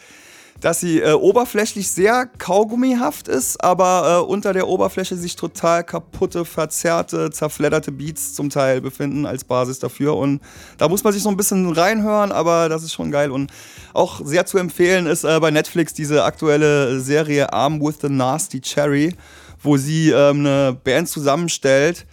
[0.61, 6.45] dass sie äh, oberflächlich sehr kaugummihaft ist, aber äh, unter der Oberfläche sich total kaputte,
[6.45, 10.15] verzerrte, zerfledderte Beats zum Teil befinden als Basis dafür.
[10.15, 10.41] Und
[10.77, 13.31] da muss man sich so ein bisschen reinhören, aber das ist schon geil.
[13.31, 13.51] Und
[13.93, 18.61] auch sehr zu empfehlen ist äh, bei Netflix diese aktuelle Serie Arm with the Nasty
[18.61, 19.13] Cherry,
[19.61, 22.05] wo sie ähm, eine Band zusammenstellt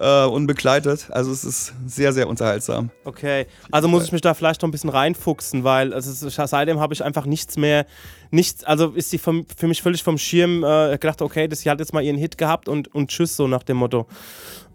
[0.00, 1.08] äh, und begleitet.
[1.10, 2.90] Also es ist sehr, sehr unterhaltsam.
[3.04, 6.94] Okay, also muss ich mich da vielleicht noch ein bisschen reinfuchsen, weil also seitdem habe
[6.94, 7.86] ich einfach nichts mehr,
[8.30, 11.70] nichts, also ist sie für, für mich völlig vom Schirm äh, gedacht, okay, das, sie
[11.70, 14.06] hat jetzt mal ihren Hit gehabt und, und tschüss, so nach dem Motto.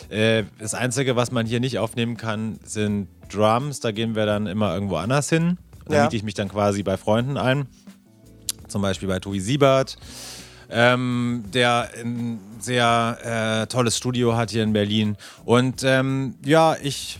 [0.09, 3.81] Äh, das Einzige, was man hier nicht aufnehmen kann, sind Drums.
[3.81, 5.57] Da gehen wir dann immer irgendwo anders hin.
[5.85, 6.03] Da ja.
[6.03, 7.67] miete ich mich dann quasi bei Freunden ein.
[8.69, 9.97] Zum Beispiel bei Tobi Siebert
[10.71, 15.17] ähm, der ein sehr äh, tolles Studio hat hier in Berlin.
[15.45, 17.19] Und ähm, ja, ich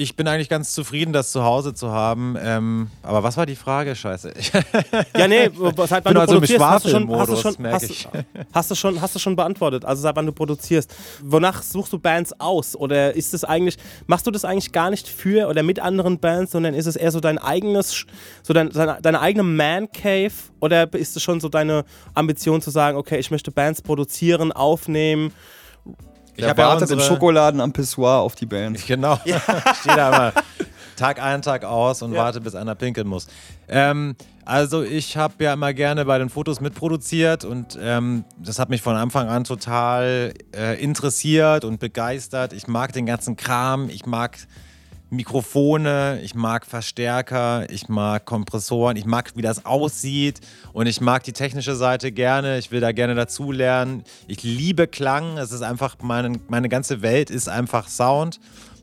[0.00, 2.36] ich bin eigentlich ganz zufrieden, das zu Hause zu haben.
[2.40, 3.94] Ähm, aber was war die Frage?
[3.94, 4.32] Scheiße.
[5.16, 5.50] ja, nee,
[5.86, 8.08] seit wann du also produzierst, hast du schon, hast du schon, hast,
[8.52, 9.84] hast, du schon, hast du schon beantwortet.
[9.84, 10.94] Also seit wann du produzierst.
[11.22, 12.74] Wonach suchst du Bands aus?
[12.74, 13.76] Oder ist es eigentlich,
[14.06, 17.12] machst du das eigentlich gar nicht für oder mit anderen Bands, sondern ist es eher
[17.12, 18.06] so dein eigenes,
[18.42, 20.32] so dein, deine eigene Man Cave?
[20.60, 21.84] Oder ist es schon so deine
[22.14, 25.32] Ambition zu sagen, okay, ich möchte Bands produzieren, aufnehmen?
[26.40, 27.00] Ich habe ja unsere...
[27.00, 28.78] im Schokoladen am Pissoir auf die Band.
[28.86, 29.18] Genau.
[29.24, 29.36] Ja.
[29.72, 30.32] ich stehe da immer
[30.96, 32.18] Tag ein, Tag aus und ja.
[32.18, 33.26] warte, bis einer pinkeln muss.
[33.68, 38.68] Ähm, also ich habe ja immer gerne bei den Fotos mitproduziert und ähm, das hat
[38.68, 42.52] mich von Anfang an total äh, interessiert und begeistert.
[42.52, 44.38] Ich mag den ganzen Kram, ich mag
[45.12, 50.40] Mikrofone, ich mag Verstärker, ich mag Kompressoren, ich mag, wie das aussieht
[50.72, 52.58] und ich mag die technische Seite gerne.
[52.58, 54.04] Ich will da gerne dazulernen.
[54.28, 55.36] Ich liebe Klang.
[55.36, 58.38] Es ist einfach, meine, meine ganze Welt ist einfach Sound.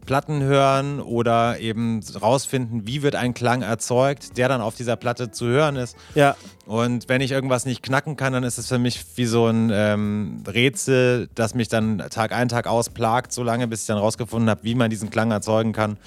[0.07, 5.29] Platten hören oder eben rausfinden, wie wird ein Klang erzeugt, der dann auf dieser Platte
[5.29, 5.95] zu hören ist.
[6.15, 6.35] Ja.
[6.65, 9.69] Und wenn ich irgendwas nicht knacken kann, dann ist es für mich wie so ein
[9.71, 13.97] ähm, Rätsel, das mich dann Tag ein, Tag aus plagt, so lange, bis ich dann
[13.99, 15.97] rausgefunden habe, wie man diesen Klang erzeugen kann.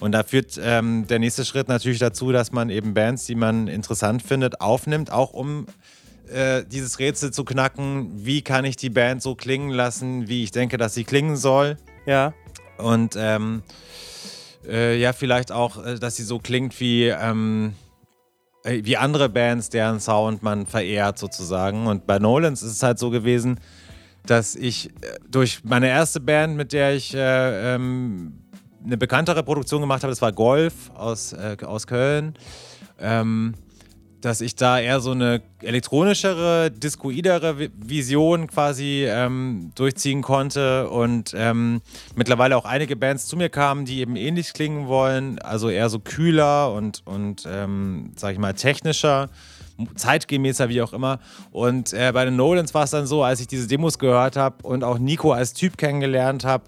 [0.00, 3.68] Und da führt ähm, der nächste Schritt natürlich dazu, dass man eben Bands, die man
[3.68, 5.66] interessant findet, aufnimmt, auch um
[6.32, 10.52] äh, dieses Rätsel zu knacken, wie kann ich die Band so klingen lassen, wie ich
[10.52, 11.76] denke, dass sie klingen soll.
[12.06, 12.32] Ja.
[12.78, 13.62] Und ähm,
[14.66, 17.74] äh, ja, vielleicht auch, äh, dass sie so klingt wie, ähm,
[18.64, 21.86] äh, wie andere Bands, deren Sound man verehrt sozusagen.
[21.86, 23.60] Und bei Nolans ist es halt so gewesen,
[24.26, 28.44] dass ich äh, durch meine erste Band, mit der ich äh, ähm,
[28.84, 32.34] eine bekanntere Produktion gemacht habe, das war Golf aus, äh, aus Köln.
[33.00, 33.54] Ähm,
[34.20, 41.80] dass ich da eher so eine elektronischere, discoidere Vision quasi ähm, durchziehen konnte und ähm,
[42.16, 46.00] mittlerweile auch einige Bands zu mir kamen, die eben ähnlich klingen wollen, also eher so
[46.00, 49.28] kühler und, und ähm, sag ich mal, technischer
[49.94, 51.20] zeitgemäßer, wie auch immer.
[51.50, 54.66] Und äh, bei den Nolans war es dann so, als ich diese Demos gehört habe
[54.66, 56.64] und auch Nico als Typ kennengelernt habe,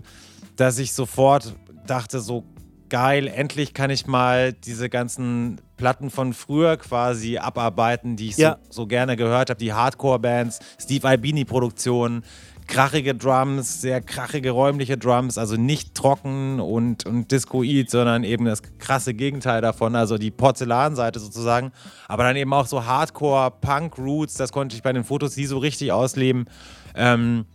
[0.56, 1.54] dass ich sofort
[1.86, 2.44] dachte, so
[2.88, 8.58] geil, endlich kann ich mal diese ganzen Platten von früher quasi abarbeiten, die ich ja.
[8.68, 9.58] so, so, gerne gehört habe.
[9.58, 12.22] Die Hardcore-Bands, Steve Albini-Produktionen,
[12.66, 18.62] krachige Drums, sehr krachige räumliche Drums, also nicht trocken und, und discoid, sondern eben das
[18.78, 21.72] krasse Gegenteil davon, also die Porzellanseite sozusagen.
[22.08, 25.56] Aber dann eben auch so Hardcore, Punk-Roots, das konnte ich bei den Fotos nie so
[25.56, 26.44] richtig ausleben.
[26.94, 27.46] Ähm,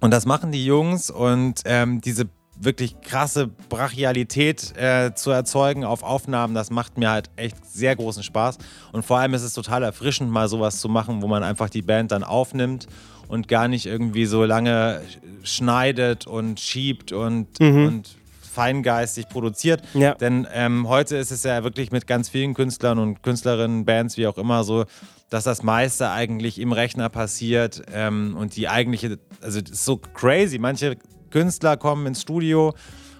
[0.00, 6.02] und das machen die Jungs und ähm, diese wirklich krasse Brachialität äh, zu erzeugen auf
[6.02, 8.58] Aufnahmen, das macht mir halt echt sehr großen Spaß.
[8.92, 11.82] Und vor allem ist es total erfrischend, mal sowas zu machen, wo man einfach die
[11.82, 12.86] Band dann aufnimmt
[13.28, 15.00] und gar nicht irgendwie so lange
[15.42, 17.86] schneidet und schiebt und, mhm.
[17.86, 19.82] und feingeistig produziert.
[19.94, 20.14] Ja.
[20.14, 24.26] Denn ähm, heute ist es ja wirklich mit ganz vielen Künstlern und Künstlerinnen, Bands, wie
[24.26, 24.84] auch immer, so,
[25.28, 29.96] dass das meiste eigentlich im Rechner passiert ähm, und die eigentliche, also das ist so
[29.96, 30.58] crazy.
[30.58, 30.96] Manche
[31.34, 32.74] Künstler kommen ins Studio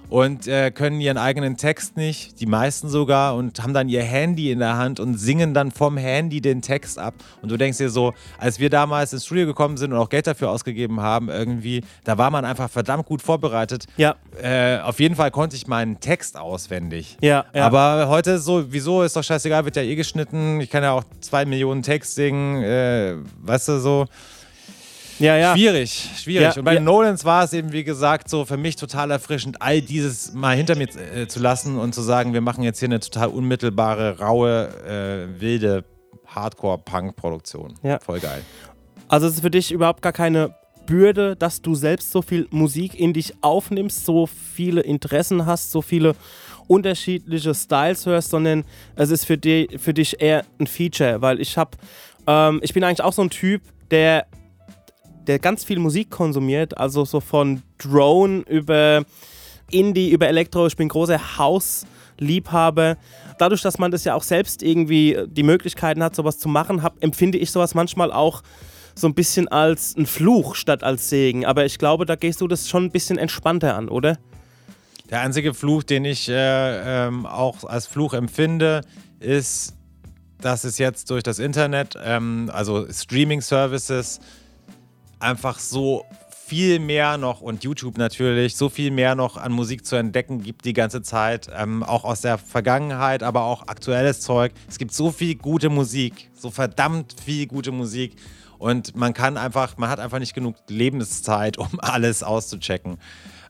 [0.08, 4.52] und äh, können ihren eigenen Text nicht, die meisten sogar, und haben dann ihr Handy
[4.52, 7.14] in der Hand und singen dann vom Handy den Text ab.
[7.42, 10.28] Und du denkst dir so, als wir damals ins Studio gekommen sind und auch Geld
[10.28, 13.86] dafür ausgegeben haben, irgendwie, da war man einfach verdammt gut vorbereitet.
[13.96, 14.14] Ja.
[14.40, 17.16] Äh, auf jeden Fall konnte ich meinen Text auswendig.
[17.20, 17.66] Ja, ja.
[17.66, 20.60] Aber heute so, wieso ist doch scheißegal, wird ja eh geschnitten.
[20.60, 24.06] Ich kann ja auch zwei Millionen Text singen, äh, weißt du so.
[25.18, 25.54] Ja, ja.
[25.54, 26.54] Schwierig, schwierig.
[26.54, 26.80] Ja, und bei ja.
[26.80, 30.76] Nolans war es eben, wie gesagt, so für mich total erfrischend, all dieses mal hinter
[30.76, 34.68] mir äh, zu lassen und zu sagen, wir machen jetzt hier eine total unmittelbare, raue,
[34.86, 35.84] äh, wilde
[36.26, 37.74] Hardcore-Punk-Produktion.
[37.82, 37.98] Ja.
[38.00, 38.42] Voll geil.
[39.08, 40.54] Also es ist für dich überhaupt gar keine
[40.86, 45.82] Bürde, dass du selbst so viel Musik in dich aufnimmst, so viele Interessen hast, so
[45.82, 46.14] viele
[46.66, 48.64] unterschiedliche Styles hörst, sondern
[48.96, 51.72] es ist für, die, für dich eher ein Feature, weil ich habe,
[52.26, 54.26] ähm, ich bin eigentlich auch so ein Typ, der
[55.26, 59.04] der ganz viel Musik konsumiert, also so von Drone über
[59.70, 60.66] Indie, über Elektro.
[60.66, 62.96] Ich bin großer Hausliebhaber.
[63.38, 67.02] Dadurch, dass man das ja auch selbst irgendwie die Möglichkeiten hat, sowas zu machen, hab,
[67.02, 68.42] empfinde ich sowas manchmal auch
[68.94, 71.44] so ein bisschen als ein Fluch statt als Segen.
[71.44, 74.18] Aber ich glaube, da gehst du das schon ein bisschen entspannter an, oder?
[75.10, 78.82] Der einzige Fluch, den ich äh, ähm, auch als Fluch empfinde,
[79.20, 79.74] ist,
[80.40, 84.20] dass es jetzt durch das Internet, ähm, also Streaming-Services,
[85.20, 86.04] einfach so
[86.46, 90.66] viel mehr noch und YouTube natürlich, so viel mehr noch an Musik zu entdecken gibt
[90.66, 91.48] die ganze Zeit.
[91.56, 94.52] Ähm, auch aus der Vergangenheit, aber auch aktuelles Zeug.
[94.68, 98.16] Es gibt so viel gute Musik, so verdammt viel gute Musik.
[98.58, 102.98] Und man kann einfach, man hat einfach nicht genug Lebenszeit, um alles auszuchecken.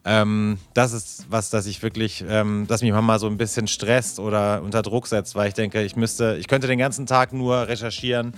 [0.05, 4.19] Ähm, das ist was, das ich wirklich, ähm, das mich manchmal so ein bisschen stresst
[4.19, 7.67] oder unter Druck setzt, weil ich denke, ich müsste, ich könnte den ganzen Tag nur
[7.67, 8.33] recherchieren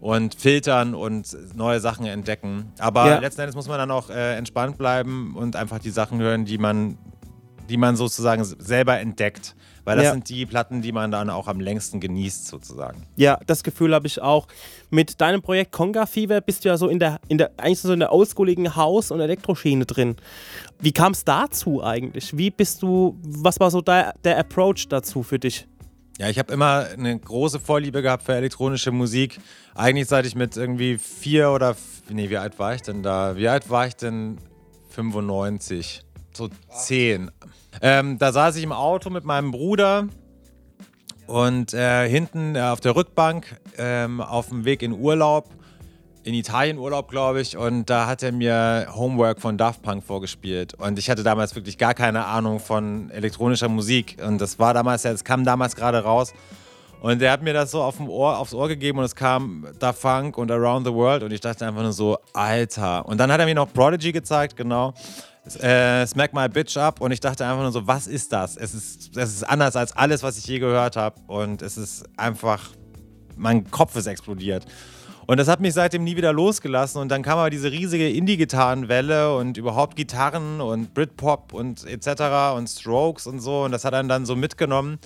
[0.00, 2.72] und filtern und neue Sachen entdecken.
[2.78, 3.18] Aber ja.
[3.18, 6.58] letzten Endes muss man dann auch äh, entspannt bleiben und einfach die Sachen hören, die
[6.58, 6.98] man,
[7.68, 9.54] die man sozusagen selber entdeckt.
[9.84, 10.12] Weil das ja.
[10.12, 13.06] sind die Platten, die man dann auch am längsten genießt, sozusagen.
[13.16, 14.46] Ja, das Gefühl habe ich auch.
[14.90, 17.94] Mit deinem Projekt Conga Fever bist du ja so in der, in der eigentlich so
[17.94, 20.16] in der oldschooligen Haus- und Elektroschiene drin.
[20.78, 22.36] Wie kam es dazu eigentlich?
[22.36, 25.66] Wie bist du, was war so der, der Approach dazu für dich?
[26.18, 29.38] Ja, ich habe immer eine große Vorliebe gehabt für elektronische Musik.
[29.76, 31.76] Eigentlich seit ich mit irgendwie vier oder,
[32.08, 33.36] nee, wie alt war ich denn da?
[33.36, 34.38] Wie alt war ich denn?
[34.90, 37.30] 95, so zehn.
[37.80, 40.08] Ähm, da saß ich im Auto mit meinem Bruder
[41.28, 45.48] und äh, hinten äh, auf der Rückbank ähm, auf dem Weg in Urlaub
[46.24, 50.74] in Italien Urlaub, glaube ich, und da hat er mir Homework von Daft Punk vorgespielt.
[50.74, 54.16] Und ich hatte damals wirklich gar keine Ahnung von elektronischer Musik.
[54.24, 56.32] Und das war damals, es kam damals gerade raus.
[57.00, 60.02] Und er hat mir das so auf Ohr, aufs Ohr gegeben und es kam Daft
[60.02, 63.06] Punk und Around the World und ich dachte einfach nur so, Alter.
[63.06, 64.92] Und dann hat er mir noch Prodigy gezeigt, genau.
[65.60, 68.56] Äh, Smack My Bitch Up und ich dachte einfach nur so, was ist das?
[68.56, 72.04] Es ist, es ist anders als alles, was ich je gehört habe und es ist
[72.16, 72.70] einfach,
[73.36, 74.66] mein Kopf ist explodiert.
[75.28, 77.02] Und das hat mich seitdem nie wieder losgelassen.
[77.02, 82.56] Und dann kam aber diese riesige Indie-Gitarrenwelle und überhaupt Gitarren und Britpop und etc.
[82.56, 83.64] und Strokes und so.
[83.64, 84.98] Und das hat einen dann so mitgenommen,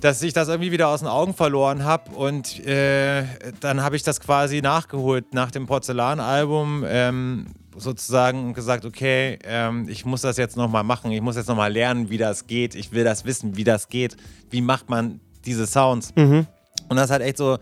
[0.00, 2.12] dass ich das irgendwie wieder aus den Augen verloren habe.
[2.12, 3.24] Und äh,
[3.60, 6.82] dann habe ich das quasi nachgeholt nach dem Porzellanalbum.
[6.88, 7.46] Ähm,
[7.76, 11.72] sozusagen und gesagt, okay, ähm, ich muss das jetzt nochmal machen, ich muss jetzt nochmal
[11.72, 14.16] lernen, wie das geht, ich will das wissen, wie das geht,
[14.48, 16.14] wie macht man diese Sounds.
[16.14, 16.46] Mhm.
[16.88, 17.58] Und das hat echt so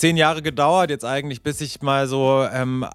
[0.00, 2.86] zehn Jahre gedauert, jetzt eigentlich, bis ich mal so ähm,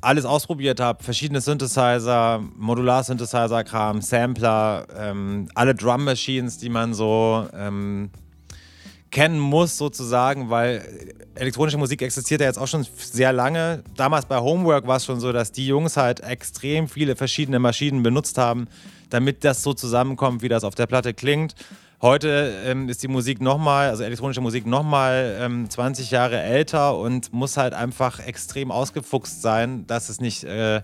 [0.00, 1.02] alles ausprobiert habe.
[1.02, 8.10] Verschiedene Synthesizer, Modular-Synthesizer-Kram, Sampler, ähm, alle Drum-Machines, die man so ähm,
[9.10, 10.86] kennen muss, sozusagen, weil
[11.34, 13.82] elektronische Musik existiert ja jetzt auch schon sehr lange.
[13.96, 18.04] Damals bei Homework war es schon so, dass die Jungs halt extrem viele verschiedene Maschinen
[18.04, 18.68] benutzt haben,
[19.10, 21.56] damit das so zusammenkommt, wie das auf der Platte klingt.
[22.02, 27.32] Heute ähm, ist die Musik nochmal, also elektronische Musik nochmal ähm, 20 Jahre älter und
[27.32, 30.82] muss halt einfach extrem ausgefuchst sein, dass es nicht äh,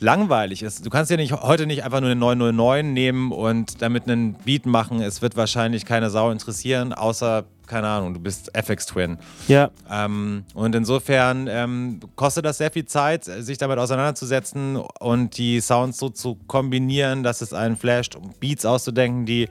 [0.00, 0.84] langweilig ist.
[0.84, 4.66] Du kannst ja nicht, heute nicht einfach nur eine 909 nehmen und damit einen Beat
[4.66, 5.00] machen.
[5.00, 9.18] Es wird wahrscheinlich keine Sau interessieren, außer, keine Ahnung, du bist FX Twin.
[9.46, 9.70] Ja.
[9.88, 15.98] Ähm, und insofern ähm, kostet das sehr viel Zeit, sich damit auseinanderzusetzen und die Sounds
[15.98, 19.48] so zu kombinieren, dass es einen flasht, um Beats auszudenken, die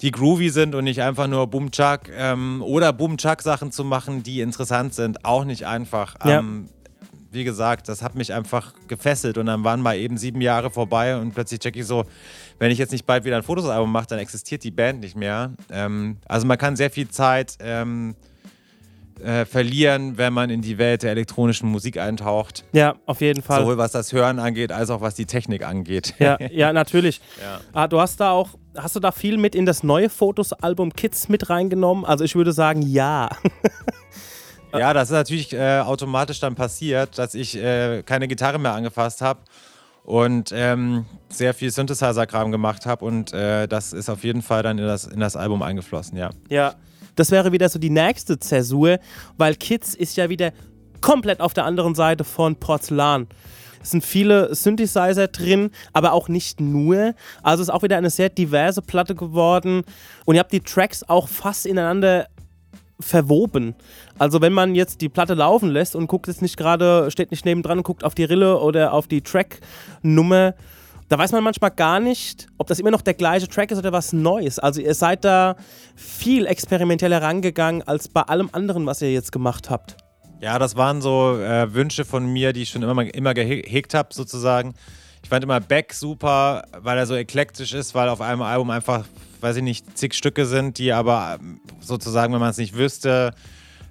[0.00, 3.84] die groovy sind und nicht einfach nur Boom Chuck ähm, oder Boom Chuck Sachen zu
[3.84, 6.14] machen, die interessant sind, auch nicht einfach.
[6.24, 6.38] Ja.
[6.38, 6.68] Ähm,
[7.30, 11.16] wie gesagt, das hat mich einfach gefesselt und dann waren mal eben sieben Jahre vorbei
[11.16, 12.04] und plötzlich check ich so,
[12.58, 15.52] wenn ich jetzt nicht bald wieder ein Fotosalbum mache, dann existiert die Band nicht mehr.
[15.70, 18.14] Ähm, also man kann sehr viel Zeit ähm,
[19.22, 22.64] äh, verlieren, wenn man in die Welt der elektronischen Musik eintaucht.
[22.72, 23.60] Ja, auf jeden Fall.
[23.60, 26.14] Sowohl was das Hören angeht, als auch was die Technik angeht.
[26.18, 27.20] Ja, ja, natürlich.
[27.42, 27.60] Ja.
[27.72, 31.28] Ah, du hast da auch, hast du da viel mit in das neue Fotosalbum Kids
[31.28, 32.04] mit reingenommen?
[32.04, 33.28] Also ich würde sagen, ja.
[34.76, 39.22] Ja, das ist natürlich äh, automatisch dann passiert, dass ich äh, keine Gitarre mehr angefasst
[39.22, 39.40] habe
[40.04, 44.78] und ähm, sehr viel Synthesizer-Kram gemacht habe und äh, das ist auf jeden Fall dann
[44.78, 46.30] in das, in das Album eingeflossen, ja.
[46.50, 46.74] Ja.
[47.16, 48.98] Das wäre wieder so die nächste Zäsur,
[49.38, 50.52] weil Kids ist ja wieder
[51.00, 53.26] komplett auf der anderen Seite von Porzellan.
[53.82, 57.14] Es sind viele Synthesizer drin, aber auch nicht nur.
[57.42, 59.82] Also ist auch wieder eine sehr diverse Platte geworden.
[60.24, 62.26] Und ihr habt die Tracks auch fast ineinander
[63.00, 63.74] verwoben.
[64.18, 67.44] Also wenn man jetzt die Platte laufen lässt und guckt jetzt nicht gerade, steht nicht
[67.44, 70.54] nebendran und guckt auf die Rille oder auf die Tracknummer,
[71.08, 73.92] da weiß man manchmal gar nicht, ob das immer noch der gleiche Track ist oder
[73.92, 74.58] was Neues.
[74.58, 75.56] Also ihr seid da
[75.96, 79.96] viel experimenteller rangegangen als bei allem anderen, was ihr jetzt gemacht habt.
[80.40, 84.14] Ja, das waren so äh, Wünsche von mir, die ich schon immer, immer gehegt habe,
[84.14, 84.74] sozusagen.
[85.22, 89.04] Ich fand immer Beck super, weil er so eklektisch ist, weil auf einem Album einfach,
[89.40, 93.34] weiß ich nicht, zig Stücke sind, die aber ähm, sozusagen, wenn man es nicht wüsste,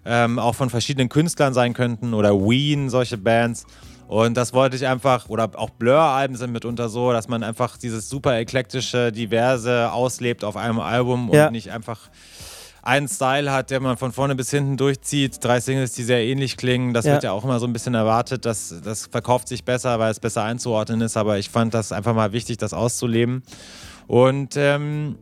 [0.05, 3.65] ähm, auch von verschiedenen Künstlern sein könnten oder Ween, solche Bands.
[4.07, 8.07] Und das wollte ich einfach, oder auch Blur-Alben sind mitunter so, dass man einfach dieses
[8.07, 11.47] super eklektische, diverse auslebt auf einem Album Ja.
[11.47, 11.99] und nicht einfach
[12.81, 15.43] einen Style hat, der man von vorne bis hinten durchzieht.
[15.43, 16.93] Drei Singles, die sehr ähnlich klingen.
[16.93, 17.13] Das Ja.
[17.13, 18.45] wird ja auch immer so ein bisschen erwartet.
[18.45, 21.17] Das, das verkauft sich besser, weil es besser einzuordnen ist.
[21.17, 23.43] Aber ich fand das einfach mal wichtig, das auszuleben.
[24.07, 25.17] Und ähm,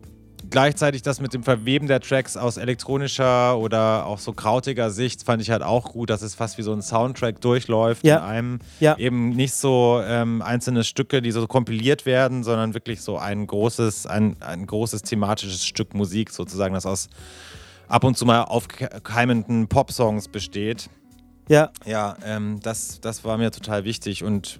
[0.49, 5.41] gleichzeitig das mit dem Verweben der Tracks aus elektronischer oder auch so krautiger Sicht fand
[5.41, 8.17] ich halt auch gut, dass es fast wie so ein Soundtrack durchläuft Ja.
[8.17, 8.59] in einem.
[8.79, 8.97] Ja.
[8.97, 14.07] Eben nicht so ähm, einzelne Stücke, die so kompiliert werden, sondern wirklich so ein großes,
[14.07, 17.09] ein, ein großes thematisches Stück Musik sozusagen, das aus
[17.87, 20.89] ab und zu mal aufkeimenden Popsongs besteht.
[21.47, 24.23] Ja, Ja, ähm, das, das war mir total wichtig.
[24.23, 24.59] Und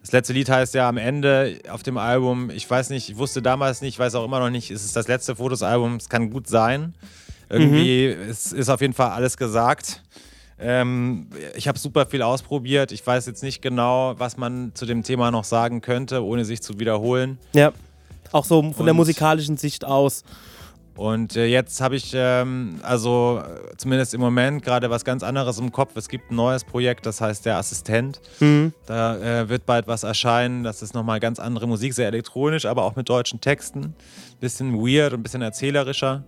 [0.00, 3.42] das letzte Lied heißt ja am Ende auf dem Album, ich weiß nicht, ich wusste
[3.42, 5.96] damals nicht, ich weiß auch immer noch nicht, ist es das letzte Fotosalbum?
[5.96, 6.94] Es kann gut sein.
[7.48, 10.02] Irgendwie ist, ist auf jeden Fall alles gesagt.
[10.58, 12.92] Ähm, ich habe super viel ausprobiert.
[12.92, 16.60] Ich weiß jetzt nicht genau, was man zu dem Thema noch sagen könnte, ohne sich
[16.62, 17.38] zu wiederholen.
[17.52, 17.72] ja.
[18.32, 20.22] Auch so von der Und- musikalischen Sicht aus.
[20.96, 23.42] Und äh, jetzt habe ich ähm, also
[23.76, 25.96] zumindest im Moment gerade was ganz anderes im Kopf.
[25.96, 28.20] Es gibt ein neues Projekt, das heißt der Assistent.
[28.40, 28.72] Mhm.
[28.86, 30.62] Da äh, wird bald was erscheinen.
[30.62, 33.94] Das ist nochmal ganz andere Musik, sehr elektronisch, aber auch mit deutschen Texten.
[34.40, 36.24] Bisschen weird und ein bisschen erzählerischer.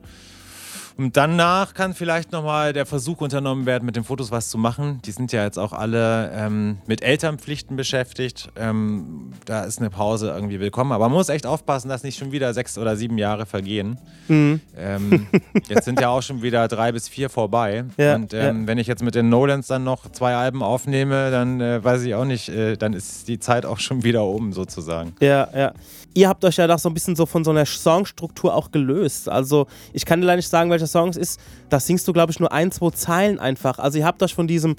[0.97, 5.01] Und danach kann vielleicht nochmal der Versuch unternommen werden, mit den Fotos was zu machen.
[5.05, 8.51] Die sind ja jetzt auch alle ähm, mit Elternpflichten beschäftigt.
[8.57, 10.93] Ähm, da ist eine Pause irgendwie willkommen.
[10.93, 13.99] Aber man muss echt aufpassen, dass nicht schon wieder sechs oder sieben Jahre vergehen.
[14.29, 14.61] Mhm.
[14.77, 15.27] Ähm,
[15.69, 17.85] jetzt sind ja auch schon wieder drei bis vier vorbei.
[18.03, 21.61] Ja, und ähm, wenn ich jetzt mit den Nolans dann noch zwei Alben aufnehme, dann
[21.61, 25.13] äh, weiß ich auch nicht, äh, dann ist die Zeit auch schon wieder um sozusagen.
[25.21, 25.73] Ja, ja.
[26.15, 29.29] Ihr habt euch ja doch so ein bisschen so von so einer Songstruktur auch gelöst.
[29.29, 31.41] Also, ich kann dir leider nicht sagen, welcher Song es ist.
[31.71, 33.79] Da singst du, glaube ich, nur ein, zwei Zeilen einfach.
[33.79, 34.77] Also, ihr habt euch von diesem,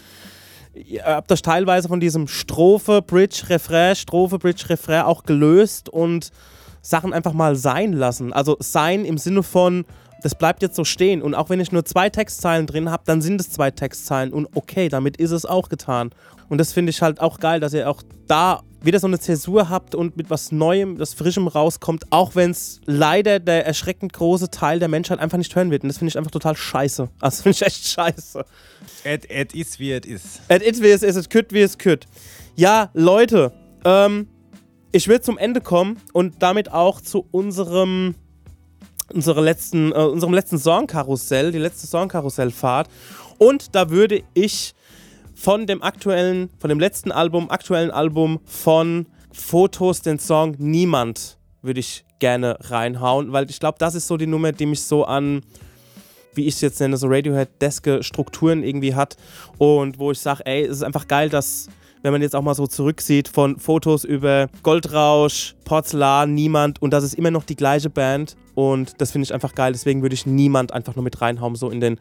[0.74, 6.30] ihr habt euch teilweise von diesem Strophe, Bridge, Refrain, Strophe, Bridge, Refrain auch gelöst und
[6.82, 8.32] Sachen einfach mal sein lassen.
[8.32, 9.86] Also, sein im Sinne von,
[10.24, 11.22] das bleibt jetzt so stehen.
[11.22, 14.34] Und auch wenn ich nur zwei Textzeilen drin habe, dann sind es zwei Textzeilen.
[14.34, 16.12] Und okay, damit ist es auch getan.
[16.50, 19.70] Und das finde ich halt auch geil, dass ihr auch da wieder so eine Zäsur
[19.70, 24.50] habt und mit was Neuem, das Frischem rauskommt, auch wenn es leider der erschreckend große
[24.50, 25.84] Teil der Menschheit einfach nicht hören wird.
[25.84, 27.10] Und das finde ich einfach total scheiße.
[27.20, 28.46] Also das finde ich echt scheiße.
[29.04, 30.40] Et, et is wie et is.
[30.50, 32.06] Et it wie es ist, es kütt wie es kütt.
[32.56, 33.52] Ja, Leute,
[33.86, 34.28] ähm,
[34.92, 38.16] ich will zum Ende kommen und damit auch zu unserem
[39.14, 42.90] unsere letzten, äh, unserem letzten Songkarussell, die letzte Songkarussellfahrt.
[43.38, 44.74] Und da würde ich
[45.36, 51.80] von dem aktuellen, von dem letzten Album, aktuellen Album von Fotos den Song Niemand würde
[51.80, 55.42] ich gerne reinhauen, weil ich glaube, das ist so die Nummer, die mich so an,
[56.36, 59.18] wie ich es jetzt nenne, so Radiohead-deske Strukturen irgendwie hat
[59.58, 61.68] und wo ich sage, ey, es ist einfach geil, dass
[62.04, 67.04] wenn man jetzt auch mal so zurücksieht von Fotos über Goldrausch, Porzellan, Niemand und das
[67.04, 70.26] ist immer noch die gleiche Band und das finde ich einfach geil, deswegen würde ich
[70.26, 71.98] Niemand einfach nur mit reinhauen, so in den,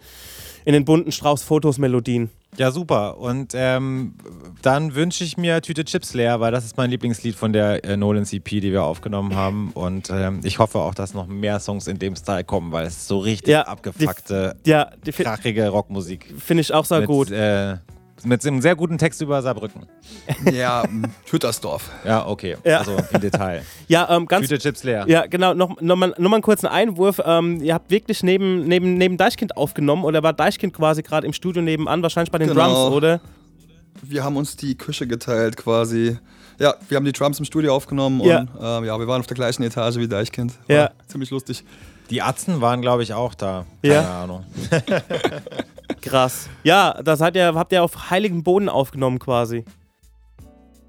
[0.64, 2.30] in den bunten Strauß Fotos-Melodien.
[2.58, 3.16] Ja, super.
[3.16, 4.12] Und ähm,
[4.60, 7.96] dann wünsche ich mir Tüte Chips leer, weil das ist mein Lieblingslied von der äh,
[7.96, 9.70] Nolan CP, die wir aufgenommen haben.
[9.72, 12.94] Und ähm, ich hoffe auch, dass noch mehr Songs in dem Style kommen, weil es
[12.98, 16.34] ist so richtig Ja, abgefuckte, Die, ja, die krachige Rockmusik.
[16.38, 17.30] finde ich auch sehr mit, gut.
[17.30, 17.78] Äh,
[18.24, 19.86] mit einem sehr guten Text über Saarbrücken.
[20.52, 20.84] Ja,
[21.30, 21.90] Hüttersdorf.
[22.04, 22.56] Ja, okay.
[22.64, 22.78] Ja.
[22.78, 23.62] Also im Detail.
[23.88, 25.04] Ja, ähm, ganz Tüte Chips leer.
[25.08, 25.54] Ja, genau.
[25.54, 27.20] Noch, noch, mal, noch mal einen kurzen Einwurf.
[27.24, 31.32] Ähm, ihr habt wirklich neben, neben, neben Deichkind aufgenommen oder war Deichkind quasi gerade im
[31.32, 32.88] Studio nebenan, wahrscheinlich bei den Genau.
[32.88, 33.20] Drums, oder?
[34.02, 36.16] Wir haben uns die Küche geteilt quasi.
[36.58, 38.40] Ja, wir haben die Drums im Studio aufgenommen Ja.
[38.40, 40.52] und ähm, ja, wir waren auf der gleichen Etage wie Deichkind.
[40.68, 40.90] War Ja.
[41.08, 41.64] Ziemlich lustig.
[42.12, 43.64] Die Atzen waren, glaube ich, auch da.
[43.82, 44.22] Keine Ja.
[44.22, 44.44] Ahnung.
[46.02, 46.48] Krass.
[46.62, 49.64] Ja, das hat ihr, habt ihr auf heiligem Boden aufgenommen quasi.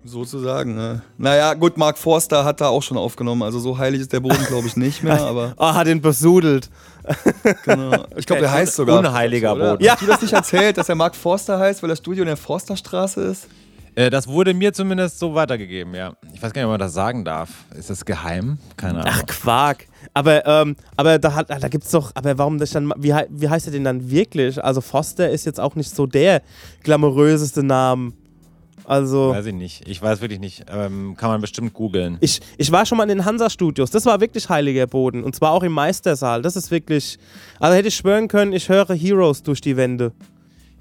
[0.05, 0.75] Sozusagen.
[0.75, 1.01] Ne?
[1.17, 3.41] Naja, gut, Mark Forster hat da auch schon aufgenommen.
[3.41, 5.21] Also so heilig ist der Boden, glaube ich, nicht mehr.
[5.25, 6.69] Aber Oh, hat ihn besudelt.
[7.63, 8.03] genau.
[8.17, 8.99] ich glaube, der heißt sogar.
[8.99, 9.55] Unheiliger?
[9.55, 9.81] Boden.
[9.81, 9.93] Ja.
[9.93, 12.35] Hast du das nicht erzählt, dass er Mark Forster heißt, weil das Studio in der
[12.37, 13.47] Forsterstraße ist?
[13.95, 16.13] Äh, das wurde mir zumindest so weitergegeben, ja.
[16.33, 17.49] Ich weiß gar nicht, ob man das sagen darf.
[17.77, 18.57] Ist das geheim?
[18.75, 19.13] Keine Ahnung.
[19.15, 19.85] Ach, Quark.
[20.13, 23.67] Aber, ähm, aber da, hat, da gibt's doch, aber warum das dann, wie, wie heißt
[23.67, 24.63] er denn dann wirklich?
[24.63, 26.41] Also Foster ist jetzt auch nicht so der
[26.83, 28.13] glamouröseste Name.
[28.85, 29.29] Also.
[29.29, 29.87] Weiß ich nicht.
[29.87, 30.65] Ich weiß wirklich nicht.
[30.69, 32.17] Ähm, kann man bestimmt googeln.
[32.19, 33.91] Ich, ich war schon mal in den Hansa-Studios.
[33.91, 35.23] Das war wirklich heiliger Boden.
[35.23, 36.41] Und zwar auch im Meistersaal.
[36.41, 37.17] Das ist wirklich.
[37.59, 40.11] Also hätte ich schwören können, ich höre Heroes durch die Wände.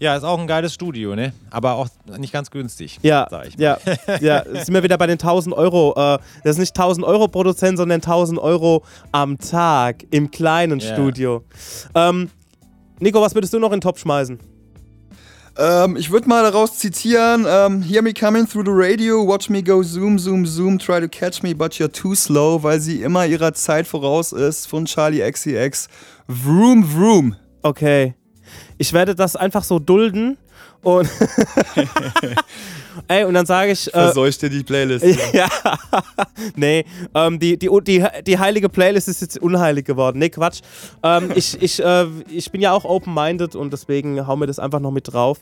[0.03, 1.33] Ja, ist auch ein geiles Studio, ne?
[1.51, 1.87] Aber auch
[2.19, 2.99] nicht ganz günstig.
[3.03, 3.79] Ja, Sag ich mal.
[4.09, 4.45] ja, ja.
[4.65, 5.93] Sind wir wieder bei den 1000 Euro.
[5.93, 10.93] Äh, das ist nicht 1000 Euro Produzent, sondern 1000 Euro am Tag im kleinen Ja.
[10.93, 11.45] Studio.
[11.95, 12.31] Ähm,
[12.99, 14.41] Nico, was würdest du noch in den Top schmeißen?
[15.57, 19.63] Ähm, ich würde mal daraus zitieren: ähm, Hear me coming through the radio, watch me
[19.63, 23.25] go zoom, zoom, zoom, try to catch me, but you're too slow, weil sie immer
[23.27, 25.87] ihrer Zeit voraus ist von Charlie XCX.
[26.27, 27.37] Vroom, vroom.
[27.63, 28.15] Okay.
[28.83, 30.37] Ich werde das einfach so dulden
[30.83, 31.09] und.
[33.09, 33.87] Ey, und dann sage ich.
[33.87, 35.07] Äh, Verseucht dir die Playlist.
[35.33, 35.49] ja,
[36.57, 36.85] nee,
[37.15, 40.19] ähm, die, die, die, die heilige Playlist ist jetzt unheilig geworden.
[40.19, 40.63] Nee, Quatsch.
[41.05, 44.81] Ähm, ich, ich, äh, ich bin ja auch open-minded und deswegen hau mir das einfach
[44.81, 45.39] noch mit drauf.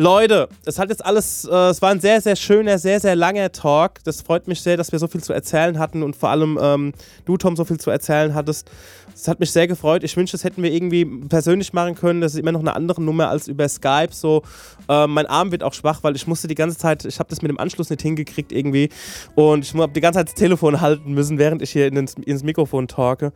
[0.00, 3.50] Leute, es hat jetzt alles, äh, es war ein sehr, sehr schöner, sehr, sehr langer
[3.50, 3.94] Talk.
[4.04, 6.92] Das freut mich sehr, dass wir so viel zu erzählen hatten und vor allem ähm,
[7.24, 8.70] du, Tom, so viel zu erzählen hattest.
[9.12, 10.04] Es hat mich sehr gefreut.
[10.04, 12.20] Ich wünsche, das hätten wir irgendwie persönlich machen können.
[12.20, 14.10] Das ist immer noch eine andere Nummer als über Skype.
[14.12, 14.44] So,
[14.88, 17.42] äh, mein Arm wird auch schwach, weil ich musste die ganze Zeit, ich habe das
[17.42, 18.90] mit dem Anschluss nicht hingekriegt irgendwie
[19.34, 22.14] und ich habe die ganze Zeit das Telefon halten müssen, während ich hier in ins,
[22.14, 23.32] ins Mikrofon talke.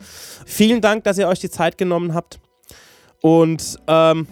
[0.47, 2.39] Vielen Dank, dass ihr euch die Zeit genommen habt.
[3.21, 4.29] Und ähm,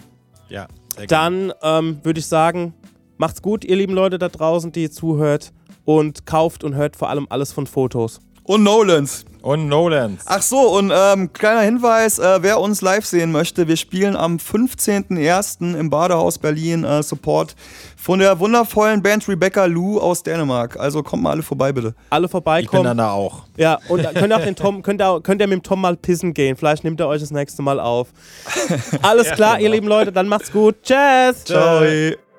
[0.47, 0.69] Ja.
[1.07, 2.73] Dann ähm, würde ich sagen,
[3.17, 5.51] macht's gut, ihr lieben Leute da draußen, die zuhört
[5.85, 8.19] und kauft und hört vor allem alles von Fotos.
[8.43, 9.25] Und Nolans.
[9.41, 10.23] Und Nolans.
[10.27, 14.37] Ach so, und ähm, kleiner Hinweis, äh, wer uns live sehen möchte, wir spielen am
[14.37, 15.75] 15.01.
[15.75, 17.55] im Badehaus Berlin äh, Support
[17.97, 20.77] von der wundervollen Band Rebecca Lou aus Dänemark.
[20.79, 21.95] Also kommt mal alle vorbei, bitte.
[22.11, 22.83] Alle ich bin vorbeikommen.
[22.83, 23.45] dann da auch.
[23.57, 25.97] Ja, und könnt ihr auch den Tom, könnt ihr, könnt ihr mit dem Tom mal
[25.97, 26.55] pissen gehen.
[26.55, 28.09] Vielleicht nimmt er euch das nächste Mal auf.
[29.01, 29.73] Alles klar, ihr genau.
[29.73, 30.75] lieben Leute, dann macht's gut.
[30.83, 31.45] Tschüss.
[31.45, 31.79] Ciao.
[31.79, 32.30] Thank